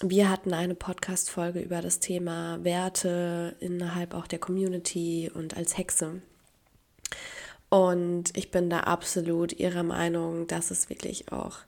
wir 0.00 0.30
hatten 0.30 0.54
eine 0.54 0.74
Podcast-Folge 0.74 1.60
über 1.60 1.82
das 1.82 1.98
Thema 1.98 2.62
Werte 2.62 3.56
innerhalb 3.60 4.14
auch 4.14 4.26
der 4.26 4.38
Community 4.38 5.30
und 5.32 5.56
als 5.56 5.76
Hexe. 5.76 6.22
Und 7.68 8.36
ich 8.36 8.50
bin 8.50 8.70
da 8.70 8.80
absolut 8.80 9.52
ihrer 9.52 9.82
Meinung, 9.82 10.46
dass 10.46 10.70
es 10.70 10.88
wirklich 10.88 11.32
auch 11.32 11.58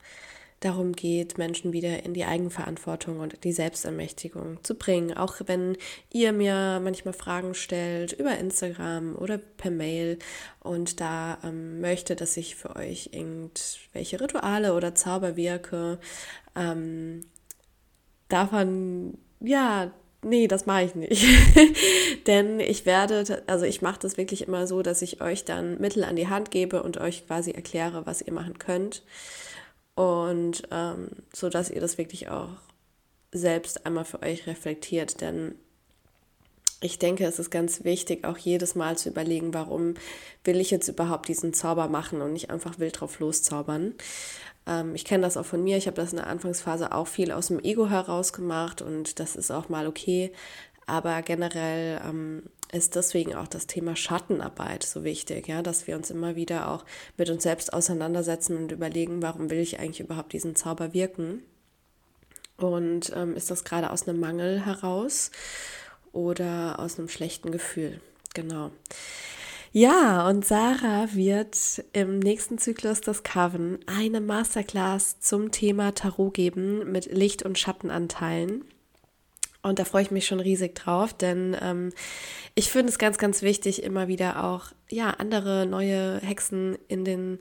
darum 0.60 0.92
geht, 0.92 1.38
Menschen 1.38 1.72
wieder 1.72 2.04
in 2.04 2.14
die 2.14 2.24
Eigenverantwortung 2.24 3.18
und 3.18 3.42
die 3.44 3.52
Selbstermächtigung 3.52 4.62
zu 4.62 4.74
bringen. 4.74 5.16
Auch 5.16 5.40
wenn 5.46 5.76
ihr 6.12 6.32
mir 6.32 6.80
manchmal 6.84 7.14
Fragen 7.14 7.54
stellt 7.54 8.12
über 8.12 8.38
Instagram 8.38 9.16
oder 9.16 9.38
per 9.38 9.70
Mail 9.70 10.18
und 10.60 11.00
da 11.00 11.38
ähm, 11.42 11.80
möchte, 11.80 12.14
dass 12.14 12.36
ich 12.36 12.56
für 12.56 12.76
euch 12.76 13.10
irgendwelche 13.12 14.20
Rituale 14.20 14.74
oder 14.74 14.94
Zauber 14.94 15.36
wirke, 15.36 15.98
ähm, 16.54 17.22
davon, 18.32 19.18
ja, 19.40 19.90
nee, 20.22 20.48
das 20.48 20.66
mache 20.66 20.84
ich 20.84 20.94
nicht. 20.94 21.26
Denn 22.26 22.60
ich 22.60 22.86
werde, 22.86 23.42
also 23.46 23.64
ich 23.64 23.82
mache 23.82 24.00
das 24.00 24.16
wirklich 24.16 24.46
immer 24.46 24.66
so, 24.66 24.82
dass 24.82 25.02
ich 25.02 25.20
euch 25.20 25.44
dann 25.44 25.80
Mittel 25.80 26.04
an 26.04 26.16
die 26.16 26.28
Hand 26.28 26.50
gebe 26.50 26.82
und 26.82 26.98
euch 26.98 27.26
quasi 27.26 27.52
erkläre, 27.52 28.06
was 28.06 28.22
ihr 28.22 28.32
machen 28.32 28.58
könnt. 28.58 29.02
Und 29.94 30.62
ähm, 30.70 31.08
so 31.34 31.48
dass 31.48 31.70
ihr 31.70 31.80
das 31.80 31.98
wirklich 31.98 32.28
auch 32.30 32.48
selbst 33.32 33.86
einmal 33.86 34.04
für 34.04 34.22
euch 34.22 34.46
reflektiert. 34.46 35.20
Denn 35.20 35.54
ich 36.80 36.98
denke, 36.98 37.26
es 37.26 37.38
ist 37.38 37.50
ganz 37.50 37.84
wichtig, 37.84 38.24
auch 38.24 38.38
jedes 38.38 38.74
Mal 38.74 38.96
zu 38.96 39.10
überlegen, 39.10 39.52
warum 39.52 39.94
will 40.44 40.60
ich 40.60 40.70
jetzt 40.70 40.88
überhaupt 40.88 41.28
diesen 41.28 41.52
Zauber 41.52 41.88
machen 41.88 42.22
und 42.22 42.32
nicht 42.32 42.50
einfach 42.50 42.78
wild 42.78 43.00
drauf 43.00 43.20
loszaubern. 43.20 43.94
Ähm, 44.70 44.94
ich 44.94 45.04
kenne 45.04 45.24
das 45.24 45.36
auch 45.36 45.44
von 45.44 45.62
mir. 45.62 45.76
Ich 45.76 45.86
habe 45.86 45.96
das 45.96 46.12
in 46.12 46.18
der 46.18 46.28
Anfangsphase 46.28 46.92
auch 46.92 47.08
viel 47.08 47.32
aus 47.32 47.48
dem 47.48 47.60
Ego 47.60 47.88
heraus 47.88 48.32
gemacht 48.32 48.80
und 48.80 49.18
das 49.18 49.36
ist 49.36 49.50
auch 49.50 49.68
mal 49.68 49.86
okay. 49.86 50.32
Aber 50.86 51.20
generell 51.22 52.00
ähm, 52.04 52.44
ist 52.72 52.94
deswegen 52.96 53.34
auch 53.34 53.48
das 53.48 53.66
Thema 53.66 53.96
Schattenarbeit 53.96 54.84
so 54.84 55.04
wichtig, 55.04 55.48
ja, 55.48 55.62
dass 55.62 55.86
wir 55.86 55.96
uns 55.96 56.10
immer 56.10 56.36
wieder 56.36 56.70
auch 56.70 56.84
mit 57.16 57.28
uns 57.30 57.42
selbst 57.42 57.72
auseinandersetzen 57.72 58.56
und 58.56 58.72
überlegen, 58.72 59.22
warum 59.22 59.50
will 59.50 59.58
ich 59.58 59.80
eigentlich 59.80 60.00
überhaupt 60.00 60.32
diesen 60.32 60.56
Zauber 60.56 60.94
wirken? 60.94 61.42
Und 62.56 63.12
ähm, 63.16 63.34
ist 63.36 63.50
das 63.50 63.64
gerade 63.64 63.90
aus 63.90 64.06
einem 64.06 64.20
Mangel 64.20 64.64
heraus 64.64 65.30
oder 66.12 66.78
aus 66.78 66.98
einem 66.98 67.08
schlechten 67.08 67.50
Gefühl? 67.50 68.00
Genau. 68.34 68.70
Ja, 69.72 70.28
und 70.28 70.44
Sarah 70.44 71.14
wird 71.14 71.84
im 71.92 72.18
nächsten 72.18 72.58
Zyklus 72.58 73.00
des 73.02 73.22
Coven 73.22 73.78
eine 73.86 74.20
Masterclass 74.20 75.20
zum 75.20 75.52
Thema 75.52 75.94
Tarot 75.94 76.34
geben 76.34 76.90
mit 76.90 77.06
Licht- 77.12 77.44
und 77.44 77.56
Schattenanteilen. 77.56 78.64
Und 79.62 79.78
da 79.78 79.84
freue 79.84 80.02
ich 80.02 80.10
mich 80.10 80.26
schon 80.26 80.40
riesig 80.40 80.74
drauf, 80.74 81.12
denn 81.12 81.54
ähm, 81.60 81.92
ich 82.54 82.70
finde 82.70 82.90
es 82.90 82.98
ganz, 82.98 83.18
ganz 83.18 83.42
wichtig, 83.42 83.82
immer 83.82 84.08
wieder 84.08 84.42
auch 84.44 84.72
ja, 84.88 85.10
andere 85.10 85.66
neue 85.66 86.18
Hexen 86.20 86.78
in 86.88 87.04
den 87.04 87.38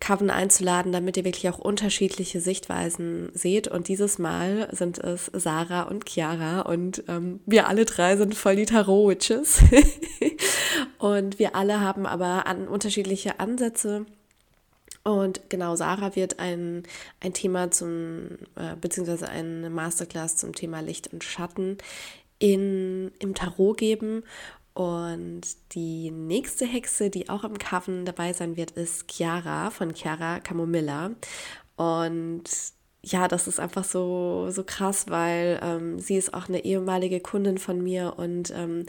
Coven 0.00 0.30
einzuladen, 0.30 0.92
damit 0.92 1.16
ihr 1.16 1.24
wirklich 1.24 1.48
auch 1.50 1.58
unterschiedliche 1.58 2.40
Sichtweisen 2.40 3.30
seht. 3.34 3.68
Und 3.68 3.88
dieses 3.88 4.18
Mal 4.18 4.68
sind 4.72 4.98
es 4.98 5.30
Sarah 5.34 5.82
und 5.82 6.08
Chiara 6.08 6.62
und 6.62 7.04
ähm, 7.08 7.40
wir 7.44 7.68
alle 7.68 7.84
drei 7.84 8.16
sind 8.16 8.34
voll 8.34 8.56
die 8.56 8.66
Tarot-Witches. 8.66 9.62
und 10.98 11.38
wir 11.38 11.54
alle 11.54 11.80
haben 11.80 12.06
aber 12.06 12.46
an 12.46 12.66
unterschiedliche 12.66 13.40
Ansätze 13.40 14.06
Und 15.08 15.48
genau, 15.48 15.74
Sarah 15.74 16.14
wird 16.16 16.38
ein, 16.38 16.82
ein 17.20 17.32
Thema 17.32 17.70
zum, 17.70 18.28
äh, 18.56 18.76
beziehungsweise 18.78 19.26
eine 19.26 19.70
Masterclass 19.70 20.36
zum 20.36 20.54
Thema 20.54 20.80
Licht 20.80 21.10
und 21.14 21.24
Schatten 21.24 21.78
in, 22.38 23.10
im 23.18 23.34
Tarot 23.34 23.78
geben. 23.78 24.22
Und 24.74 25.40
die 25.72 26.10
nächste 26.10 26.66
Hexe, 26.66 27.08
die 27.08 27.30
auch 27.30 27.44
im 27.44 27.56
Coven 27.56 28.04
dabei 28.04 28.34
sein 28.34 28.58
wird, 28.58 28.72
ist 28.72 29.10
Chiara 29.10 29.70
von 29.70 29.94
Chiara 29.94 30.40
Camomilla. 30.40 31.12
Und 31.76 32.44
ja, 33.02 33.28
das 33.28 33.46
ist 33.46 33.60
einfach 33.60 33.84
so, 33.84 34.48
so 34.50 34.64
krass, 34.64 35.06
weil 35.08 35.60
ähm, 35.62 36.00
sie 36.00 36.16
ist 36.16 36.34
auch 36.34 36.48
eine 36.48 36.64
ehemalige 36.64 37.20
Kundin 37.20 37.58
von 37.58 37.82
mir 37.82 38.14
und 38.16 38.50
ähm, 38.50 38.86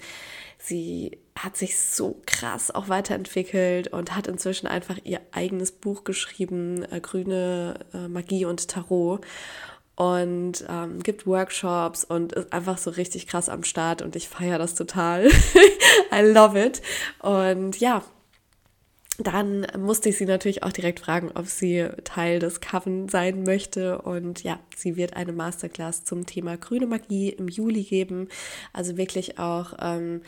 sie 0.57 1.19
hat 1.37 1.55
sich 1.55 1.79
so 1.79 2.19
krass 2.25 2.71
auch 2.71 2.89
weiterentwickelt 2.89 3.89
und 3.89 4.15
hat 4.15 4.27
inzwischen 4.27 4.67
einfach 4.67 4.97
ihr 5.03 5.21
eigenes 5.31 5.71
Buch 5.71 6.03
geschrieben, 6.03 6.83
äh, 6.91 6.99
Grüne 6.99 7.85
äh, 7.93 8.07
Magie 8.07 8.45
und 8.45 8.67
Tarot 8.67 9.25
und 9.95 10.65
ähm, 10.67 11.03
gibt 11.03 11.27
Workshops 11.27 12.03
und 12.03 12.33
ist 12.33 12.51
einfach 12.51 12.77
so 12.77 12.89
richtig 12.89 13.27
krass 13.27 13.47
am 13.47 13.63
Start 13.63 14.01
und 14.01 14.15
ich 14.15 14.27
feiere 14.27 14.57
das 14.57 14.73
total. 14.73 15.27
I 16.11 16.21
love 16.21 16.59
it. 16.59 16.81
Und 17.19 17.79
ja, 17.79 18.03
dann 19.19 19.67
musste 19.77 20.09
ich 20.09 20.17
sie 20.17 20.25
natürlich 20.25 20.63
auch 20.63 20.71
direkt 20.71 20.99
fragen, 20.99 21.31
ob 21.35 21.47
sie 21.47 21.87
Teil 22.03 22.39
des 22.39 22.61
Coven 22.61 23.09
sein 23.09 23.43
möchte. 23.43 24.01
Und 24.01 24.43
ja, 24.43 24.59
sie 24.75 24.95
wird 24.95 25.15
eine 25.15 25.33
Masterclass 25.33 26.05
zum 26.05 26.25
Thema 26.25 26.57
grüne 26.57 26.87
Magie 26.87 27.29
im 27.29 27.47
Juli 27.47 27.83
geben. 27.83 28.29
Also 28.71 28.97
wirklich 28.97 29.37
auch 29.37 29.73
ähm, 29.81 30.21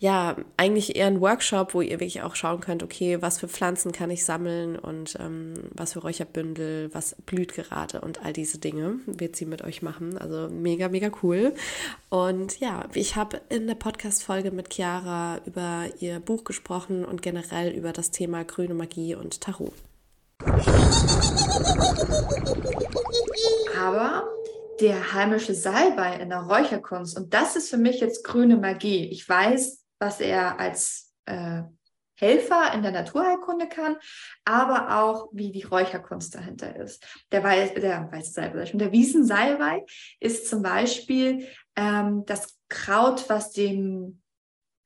ja, 0.00 0.36
eigentlich 0.56 0.94
eher 0.94 1.08
ein 1.08 1.20
Workshop, 1.20 1.74
wo 1.74 1.80
ihr 1.80 1.98
wirklich 1.98 2.22
auch 2.22 2.36
schauen 2.36 2.60
könnt, 2.60 2.84
okay, 2.84 3.20
was 3.20 3.40
für 3.40 3.48
Pflanzen 3.48 3.90
kann 3.90 4.10
ich 4.10 4.24
sammeln 4.24 4.78
und 4.78 5.16
ähm, 5.18 5.54
was 5.74 5.94
für 5.94 5.98
Räucherbündel, 5.98 6.94
was 6.94 7.16
blüht 7.26 7.52
gerade 7.52 8.00
und 8.00 8.24
all 8.24 8.32
diese 8.32 8.58
Dinge 8.58 9.00
wird 9.06 9.34
sie 9.34 9.44
mit 9.44 9.62
euch 9.62 9.82
machen. 9.82 10.16
Also 10.16 10.48
mega, 10.50 10.88
mega 10.88 11.10
cool. 11.22 11.52
Und 12.10 12.60
ja, 12.60 12.84
ich 12.94 13.16
habe 13.16 13.40
in 13.48 13.66
der 13.66 13.74
Podcast-Folge 13.74 14.52
mit 14.52 14.72
Chiara 14.72 15.40
über 15.46 15.86
ihr 15.98 16.20
Buch 16.20 16.44
gesprochen 16.44 17.04
und 17.04 17.20
generell 17.20 17.72
über 17.72 17.92
das 17.92 18.12
Thema 18.12 18.44
grüne 18.44 18.74
Magie 18.74 19.16
und 19.16 19.40
Tarot. 19.40 19.72
Aber 23.76 24.28
der 24.80 25.12
heimische 25.12 25.54
Salbei 25.54 26.16
in 26.20 26.28
der 26.28 26.42
Räucherkunst. 26.42 27.16
Und 27.16 27.34
das 27.34 27.56
ist 27.56 27.68
für 27.68 27.78
mich 27.78 28.00
jetzt 28.00 28.22
grüne 28.22 28.56
Magie. 28.56 29.06
Ich 29.06 29.28
weiß, 29.28 29.87
was 29.98 30.20
er 30.20 30.58
als 30.58 31.12
äh, 31.26 31.62
Helfer 32.18 32.72
in 32.74 32.82
der 32.82 32.90
Naturheilkunde 32.90 33.68
kann, 33.68 33.96
aber 34.44 34.98
auch 34.98 35.28
wie 35.32 35.52
die 35.52 35.62
Räucherkunst 35.62 36.34
dahinter 36.34 36.74
ist. 36.74 37.06
Der, 37.30 37.44
Weiß, 37.44 37.74
der 37.74 38.10
weiße 38.10 38.32
Salbei, 38.32 38.64
der 38.64 38.92
Wiesensalbei 38.92 39.84
ist 40.18 40.48
zum 40.48 40.62
Beispiel 40.62 41.46
ähm, 41.76 42.24
das 42.26 42.58
Kraut, 42.68 43.28
was 43.28 43.52
dem 43.52 44.20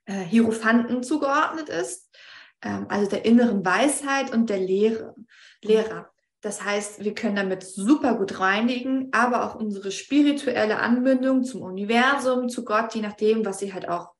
äh, 0.04 0.12
Hierophanten 0.12 1.02
zugeordnet 1.02 1.70
ist, 1.70 2.14
ähm, 2.60 2.86
also 2.90 3.08
der 3.08 3.24
inneren 3.24 3.64
Weisheit 3.64 4.30
und 4.32 4.50
der 4.50 4.60
Lehre, 4.60 5.14
Lehrer. 5.62 6.10
Das 6.42 6.62
heißt, 6.64 7.02
wir 7.02 7.14
können 7.14 7.36
damit 7.36 7.62
super 7.62 8.16
gut 8.16 8.40
reinigen, 8.40 9.08
aber 9.12 9.44
auch 9.44 9.54
unsere 9.54 9.90
spirituelle 9.90 10.80
Anbindung 10.80 11.44
zum 11.44 11.62
Universum, 11.62 12.48
zu 12.48 12.64
Gott, 12.64 12.94
je 12.94 13.00
nachdem, 13.00 13.44
was 13.44 13.60
sie 13.60 13.72
halt 13.72 13.88
auch 13.88 14.10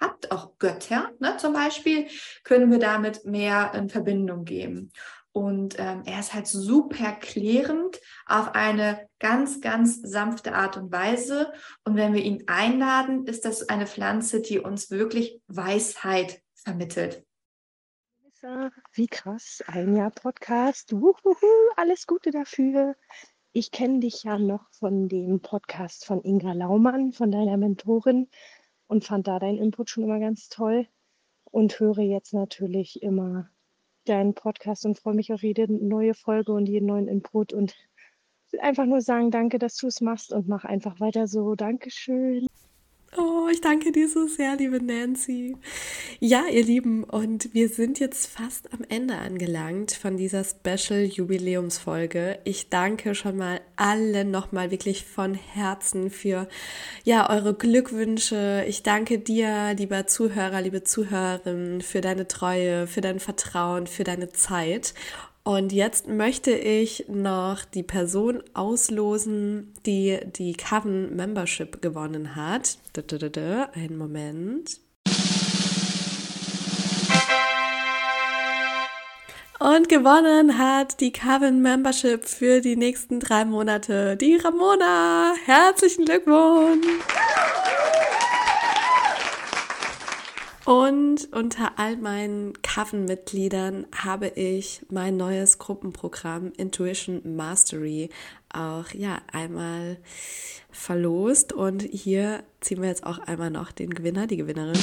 habt, 0.00 0.32
auch 0.32 0.58
Götter 0.58 1.10
ne, 1.18 1.36
zum 1.36 1.52
Beispiel, 1.52 2.08
können 2.44 2.70
wir 2.70 2.78
damit 2.78 3.24
mehr 3.24 3.72
in 3.74 3.88
Verbindung 3.88 4.44
geben. 4.44 4.92
Und 5.32 5.78
ähm, 5.78 6.02
er 6.06 6.18
ist 6.18 6.34
halt 6.34 6.48
super 6.48 7.12
klärend 7.12 8.00
auf 8.26 8.54
eine 8.54 9.08
ganz, 9.20 9.60
ganz 9.60 10.00
sanfte 10.02 10.54
Art 10.54 10.76
und 10.76 10.90
Weise. 10.90 11.52
Und 11.84 11.94
wenn 11.94 12.14
wir 12.14 12.22
ihn 12.22 12.44
einladen, 12.48 13.26
ist 13.26 13.44
das 13.44 13.68
eine 13.68 13.86
Pflanze, 13.86 14.40
die 14.40 14.58
uns 14.58 14.90
wirklich 14.90 15.40
Weisheit 15.46 16.42
vermittelt. 16.54 17.24
Wie 18.92 19.06
krass, 19.06 19.62
ein 19.66 19.94
Jahr 19.94 20.10
Podcast. 20.10 20.92
Uhuhu, 20.92 21.36
alles 21.76 22.06
Gute 22.06 22.30
dafür. 22.30 22.96
Ich 23.52 23.70
kenne 23.70 24.00
dich 24.00 24.24
ja 24.24 24.38
noch 24.38 24.70
von 24.72 25.08
dem 25.08 25.40
Podcast 25.40 26.06
von 26.06 26.22
Inga 26.22 26.54
Laumann, 26.54 27.12
von 27.12 27.30
deiner 27.30 27.56
Mentorin 27.56 28.28
und 28.90 29.04
fand 29.04 29.28
da 29.28 29.38
deinen 29.38 29.58
Input 29.58 29.88
schon 29.88 30.02
immer 30.02 30.18
ganz 30.18 30.48
toll 30.48 30.88
und 31.44 31.78
höre 31.78 32.00
jetzt 32.00 32.34
natürlich 32.34 33.00
immer 33.02 33.48
deinen 34.04 34.34
Podcast 34.34 34.84
und 34.84 34.98
freue 34.98 35.14
mich 35.14 35.32
auf 35.32 35.44
jede 35.44 35.72
neue 35.72 36.12
Folge 36.12 36.52
und 36.52 36.66
jeden 36.66 36.86
neuen 36.86 37.06
Input 37.06 37.52
und 37.52 37.76
einfach 38.58 38.86
nur 38.86 39.00
sagen, 39.00 39.30
danke, 39.30 39.60
dass 39.60 39.76
du 39.76 39.86
es 39.86 40.00
machst 40.00 40.32
und 40.32 40.48
mach 40.48 40.64
einfach 40.64 40.98
weiter 40.98 41.28
so. 41.28 41.54
Dankeschön. 41.54 42.48
Oh, 43.16 43.48
ich 43.50 43.60
danke 43.60 43.90
dir 43.90 44.08
so 44.08 44.28
sehr, 44.28 44.54
liebe 44.54 44.80
Nancy. 44.80 45.56
Ja, 46.20 46.44
ihr 46.46 46.62
Lieben, 46.62 47.02
und 47.02 47.52
wir 47.52 47.68
sind 47.68 47.98
jetzt 47.98 48.28
fast 48.28 48.72
am 48.72 48.84
Ende 48.88 49.16
angelangt 49.16 49.90
von 49.90 50.16
dieser 50.16 50.44
Special 50.44 51.02
Jubiläumsfolge. 51.02 52.38
Ich 52.44 52.68
danke 52.68 53.16
schon 53.16 53.36
mal 53.36 53.60
allen 53.74 54.30
nochmal 54.30 54.70
wirklich 54.70 55.04
von 55.04 55.34
Herzen 55.34 56.10
für 56.10 56.48
ja, 57.02 57.28
eure 57.28 57.54
Glückwünsche. 57.54 58.64
Ich 58.68 58.84
danke 58.84 59.18
dir, 59.18 59.74
lieber 59.74 60.06
Zuhörer, 60.06 60.60
liebe 60.60 60.84
Zuhörerin, 60.84 61.80
für 61.80 62.00
deine 62.00 62.28
Treue, 62.28 62.86
für 62.86 63.00
dein 63.00 63.18
Vertrauen, 63.18 63.88
für 63.88 64.04
deine 64.04 64.30
Zeit. 64.30 64.94
Und 65.42 65.72
jetzt 65.72 66.06
möchte 66.06 66.52
ich 66.52 67.06
noch 67.08 67.64
die 67.64 67.82
Person 67.82 68.42
auslosen, 68.52 69.72
die 69.86 70.18
die 70.36 70.52
Coven 70.52 71.16
Membership 71.16 71.80
gewonnen 71.80 72.36
hat. 72.36 72.78
Einen 73.74 73.96
Moment. 73.96 74.80
Und 79.58 79.88
gewonnen 79.88 80.56
hat 80.56 81.00
die 81.00 81.12
Coven 81.12 81.62
Membership 81.62 82.24
für 82.26 82.60
die 82.60 82.76
nächsten 82.76 83.20
drei 83.20 83.44
Monate 83.44 84.16
die 84.16 84.36
Ramona. 84.36 85.34
Herzlichen 85.44 86.04
Glückwunsch! 86.06 86.86
Und 90.64 91.09
unter 91.26 91.78
all 91.78 91.96
meinen 91.96 92.52
Coven-Mitgliedern 92.62 93.86
habe 93.94 94.28
ich 94.28 94.84
mein 94.90 95.16
neues 95.16 95.58
Gruppenprogramm 95.58 96.52
Intuition 96.56 97.36
Mastery 97.36 98.10
auch 98.52 98.92
ja 98.92 99.20
einmal 99.32 99.98
verlost. 100.70 101.52
Und 101.52 101.82
hier 101.82 102.42
ziehen 102.60 102.82
wir 102.82 102.88
jetzt 102.88 103.04
auch 103.04 103.18
einmal 103.18 103.50
noch 103.50 103.72
den 103.72 103.90
Gewinner, 103.90 104.26
die 104.26 104.36
Gewinnerin. 104.36 104.80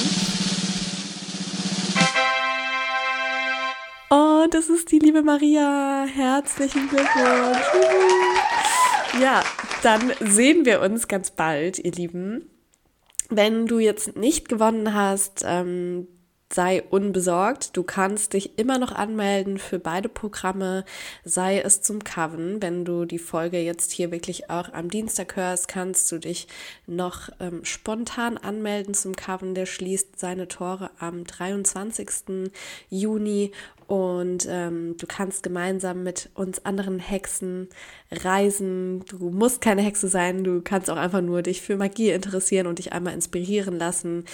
Und 4.10 4.54
das 4.54 4.68
ist 4.68 4.90
die 4.90 4.98
liebe 4.98 5.22
Maria. 5.22 6.06
Herzlichen 6.06 6.88
Glückwunsch. 6.88 7.66
Ja, 9.20 9.42
dann 9.82 10.12
sehen 10.20 10.64
wir 10.64 10.80
uns 10.80 11.08
ganz 11.08 11.30
bald, 11.30 11.78
ihr 11.78 11.92
Lieben. 11.92 12.48
Wenn 13.28 13.66
du 13.66 13.78
jetzt 13.78 14.16
nicht 14.16 14.48
gewonnen 14.48 14.94
hast, 14.94 15.42
ähm, 15.44 16.08
sei 16.52 16.82
unbesorgt. 16.82 17.76
Du 17.76 17.82
kannst 17.82 18.32
dich 18.32 18.58
immer 18.58 18.78
noch 18.78 18.92
anmelden 18.92 19.58
für 19.58 19.78
beide 19.78 20.08
Programme, 20.08 20.84
sei 21.24 21.60
es 21.60 21.82
zum 21.82 22.04
Coven. 22.04 22.62
Wenn 22.62 22.84
du 22.84 23.04
die 23.04 23.18
Folge 23.18 23.58
jetzt 23.58 23.92
hier 23.92 24.10
wirklich 24.10 24.48
auch 24.48 24.72
am 24.72 24.90
Dienstag 24.90 25.36
hörst, 25.36 25.68
kannst 25.68 26.10
du 26.10 26.18
dich 26.18 26.48
noch 26.86 27.28
ähm, 27.40 27.64
spontan 27.64 28.38
anmelden 28.38 28.94
zum 28.94 29.14
Coven. 29.14 29.54
Der 29.54 29.66
schließt 29.66 30.18
seine 30.18 30.48
Tore 30.48 30.90
am 30.98 31.24
23. 31.24 32.50
Juni 32.88 33.52
und 33.88 34.46
ähm, 34.50 34.96
du 34.98 35.06
kannst 35.06 35.42
gemeinsam 35.42 36.02
mit 36.02 36.28
uns 36.34 36.64
anderen 36.66 36.98
Hexen 36.98 37.68
reisen. 38.10 39.02
Du 39.06 39.30
musst 39.30 39.62
keine 39.62 39.80
Hexe 39.80 40.08
sein, 40.08 40.44
du 40.44 40.60
kannst 40.60 40.90
auch 40.90 40.98
einfach 40.98 41.22
nur 41.22 41.40
dich 41.40 41.62
für 41.62 41.76
Magie 41.76 42.10
interessieren 42.10 42.66
und 42.66 42.78
dich 42.78 42.92
einmal 42.92 43.14
inspirieren 43.14 43.78
lassen. 43.78 44.24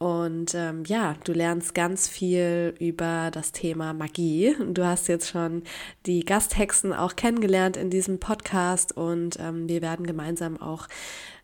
Und 0.00 0.54
ähm, 0.54 0.84
ja, 0.86 1.14
du 1.24 1.34
lernst 1.34 1.74
ganz 1.74 2.08
viel 2.08 2.74
über 2.78 3.30
das 3.30 3.52
Thema 3.52 3.92
Magie. 3.92 4.56
Du 4.72 4.86
hast 4.86 5.08
jetzt 5.08 5.28
schon 5.28 5.62
die 6.06 6.24
Gasthexen 6.24 6.94
auch 6.94 7.16
kennengelernt 7.16 7.76
in 7.76 7.90
diesem 7.90 8.18
Podcast 8.18 8.96
und 8.96 9.38
ähm, 9.38 9.68
wir 9.68 9.82
werden 9.82 10.06
gemeinsam 10.06 10.58
auch 10.58 10.88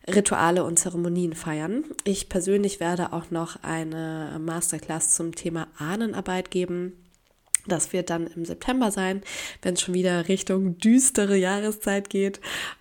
Rituale 0.07 0.63
und 0.63 0.79
Zeremonien 0.79 1.33
feiern. 1.33 1.83
Ich 2.03 2.29
persönlich 2.29 2.79
werde 2.79 3.13
auch 3.13 3.29
noch 3.29 3.61
eine 3.61 4.41
Masterclass 4.43 5.11
zum 5.11 5.35
Thema 5.35 5.67
Ahnenarbeit 5.77 6.49
geben. 6.49 6.93
Das 7.67 7.93
wird 7.93 8.09
dann 8.09 8.25
im 8.25 8.43
September 8.43 8.89
sein, 8.89 9.21
wenn 9.61 9.75
es 9.75 9.81
schon 9.81 9.93
wieder 9.93 10.29
Richtung 10.29 10.79
düstere 10.79 11.37
Jahreszeit 11.37 12.09
geht. 12.09 12.39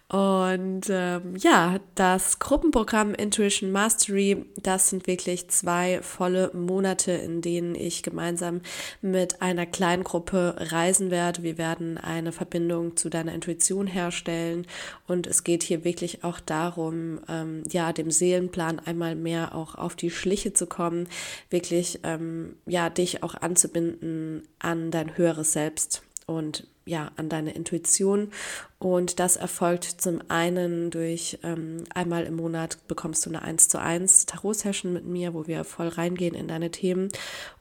Und 0.09 0.83
ähm, 0.89 1.35
ja, 1.37 1.81
das 1.97 2.39
Gruppenprogramm 2.39 3.13
Intuition 3.13 3.73
Mastery, 3.73 4.47
das 4.63 4.89
sind 4.89 5.09
wirklich 5.09 5.49
zwei 5.49 6.01
volle 6.01 6.53
Monate, 6.55 7.11
in 7.11 7.41
denen 7.41 7.75
ich 7.75 8.05
gemeinsam 8.05 8.61
mit 9.03 9.43
einer 9.43 9.67
kleinen 9.67 10.05
Gruppe 10.05 10.55
reisen 10.59 11.11
werde. 11.11 11.43
Wir 11.43 11.59
werden 11.59 11.99
eine 11.99 12.31
Verbindung 12.31 12.97
zu 12.97 13.09
deiner 13.09 13.35
Intuition 13.35 13.89
herstellen 13.89 14.69
und 15.09 15.27
es 15.27 15.43
geht 15.43 15.65
hier 15.65 15.83
wirklich 15.83 16.23
auch 16.23 16.39
darum, 16.39 17.19
ähm, 17.29 17.65
ja, 17.69 17.93
dem 17.93 18.13
Seelenplan 18.13 18.79
einmal 18.79 19.17
mehr 19.17 19.57
auch 19.57 19.75
auf 19.75 19.97
die 19.97 20.11
Schliche 20.11 20.53
zu 20.53 20.69
kommen, 20.69 21.09
wirklich 21.51 21.99
ähm, 22.05 22.55
ja, 22.65 22.91
dich 22.91 23.25
auch 23.25 23.35
anzubinden 23.35 24.47
an 24.61 24.93
dein 24.93 25.17
höheres 25.17 25.53
Selbst 25.53 26.06
und 26.27 26.67
ja, 26.85 27.11
an 27.17 27.29
deine 27.29 27.53
Intuition. 27.53 28.31
Und 28.79 29.19
das 29.19 29.37
erfolgt 29.37 29.85
zum 29.85 30.21
einen 30.29 30.91
durch 30.91 31.39
ähm, 31.43 31.85
einmal 31.95 32.25
im 32.25 32.37
Monat 32.37 32.79
bekommst 32.87 33.27
du 33.27 33.31
eine 33.31 33.43
1 33.43 33.69
zu 33.69 33.81
1 33.81 34.27
Tarot-Session 34.27 34.93
mit 34.93 35.05
mir, 35.05 35.35
wo 35.35 35.47
wir 35.47 35.65
voll 35.65 35.89
reingehen 35.89 36.35
in 36.35 36.49
deine 36.49 36.71
Themen. 36.71 37.09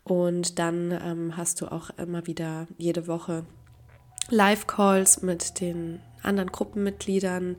Und 0.04 0.60
dann 0.60 0.92
ähm, 0.92 1.38
hast 1.38 1.62
du 1.62 1.72
auch 1.72 1.90
immer 1.98 2.28
wieder 2.28 2.68
jede 2.78 3.08
Woche 3.08 3.46
Live-Calls 4.30 5.22
mit 5.22 5.60
den 5.60 6.02
anderen 6.22 6.52
Gruppenmitgliedern 6.52 7.58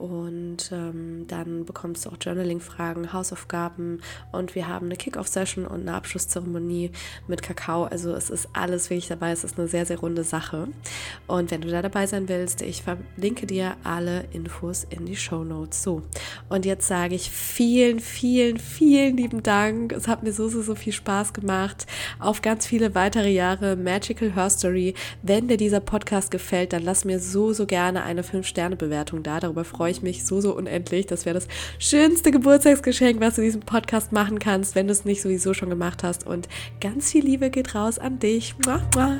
und 0.00 0.72
ähm, 0.72 1.26
dann 1.28 1.66
bekommst 1.66 2.06
du 2.06 2.10
auch 2.10 2.16
Journaling-Fragen, 2.18 3.12
Hausaufgaben 3.12 4.00
und 4.32 4.54
wir 4.54 4.66
haben 4.66 4.86
eine 4.86 4.96
Kick-Off-Session 4.96 5.66
und 5.66 5.82
eine 5.82 5.92
Abschlusszeremonie 5.92 6.90
mit 7.28 7.42
Kakao. 7.42 7.84
Also 7.84 8.14
es 8.14 8.30
ist 8.30 8.48
alles 8.54 8.88
wirklich 8.88 9.08
dabei. 9.08 9.30
Es 9.32 9.44
ist 9.44 9.58
eine 9.58 9.68
sehr, 9.68 9.84
sehr 9.84 9.98
runde 9.98 10.24
Sache. 10.24 10.68
Und 11.26 11.50
wenn 11.50 11.60
du 11.60 11.68
da 11.68 11.82
dabei 11.82 12.06
sein 12.06 12.30
willst, 12.30 12.62
ich 12.62 12.82
verlinke 12.82 13.46
dir 13.46 13.76
alle 13.84 14.24
Infos 14.32 14.86
in 14.88 15.04
die 15.04 15.16
Show 15.16 15.44
Notes. 15.44 15.82
So, 15.82 16.00
und 16.48 16.64
jetzt 16.64 16.88
sage 16.88 17.14
ich 17.14 17.30
vielen, 17.30 18.00
vielen, 18.00 18.58
vielen 18.58 19.18
lieben 19.18 19.42
Dank. 19.42 19.92
Es 19.92 20.08
hat 20.08 20.22
mir 20.22 20.32
so, 20.32 20.48
so, 20.48 20.62
so 20.62 20.74
viel 20.74 20.94
Spaß 20.94 21.34
gemacht. 21.34 21.86
Auf 22.18 22.40
ganz 22.40 22.66
viele 22.66 22.94
weitere 22.94 23.30
Jahre 23.30 23.76
Magical 23.76 24.34
Her 24.34 24.48
Story. 24.48 24.94
Wenn 25.22 25.48
dir 25.48 25.58
dieser 25.58 25.80
Podcast 25.80 26.30
gefällt, 26.30 26.72
dann 26.72 26.84
lass 26.84 27.04
mir 27.04 27.20
so, 27.20 27.52
so 27.52 27.66
gerne 27.66 28.02
eine 28.02 28.22
5-Sterne-Bewertung 28.22 29.22
da. 29.22 29.40
Darüber 29.40 29.66
freue 29.66 29.89
freue 29.90 29.96
ich 29.96 30.02
mich 30.02 30.24
so, 30.24 30.40
so 30.40 30.56
unendlich. 30.56 31.06
Das 31.06 31.26
wäre 31.26 31.34
das 31.34 31.48
schönste 31.78 32.30
Geburtstagsgeschenk, 32.30 33.20
was 33.20 33.36
du 33.36 33.42
diesem 33.42 33.60
Podcast 33.60 34.12
machen 34.12 34.38
kannst, 34.38 34.74
wenn 34.74 34.86
du 34.86 34.92
es 34.92 35.04
nicht 35.04 35.22
sowieso 35.22 35.54
schon 35.54 35.70
gemacht 35.70 36.02
hast. 36.02 36.26
Und 36.26 36.48
ganz 36.80 37.10
viel 37.10 37.24
Liebe 37.24 37.50
geht 37.50 37.74
raus 37.74 37.98
an 37.98 38.18
dich. 38.18 38.54
Mua, 38.64 38.80
mua. 38.94 39.18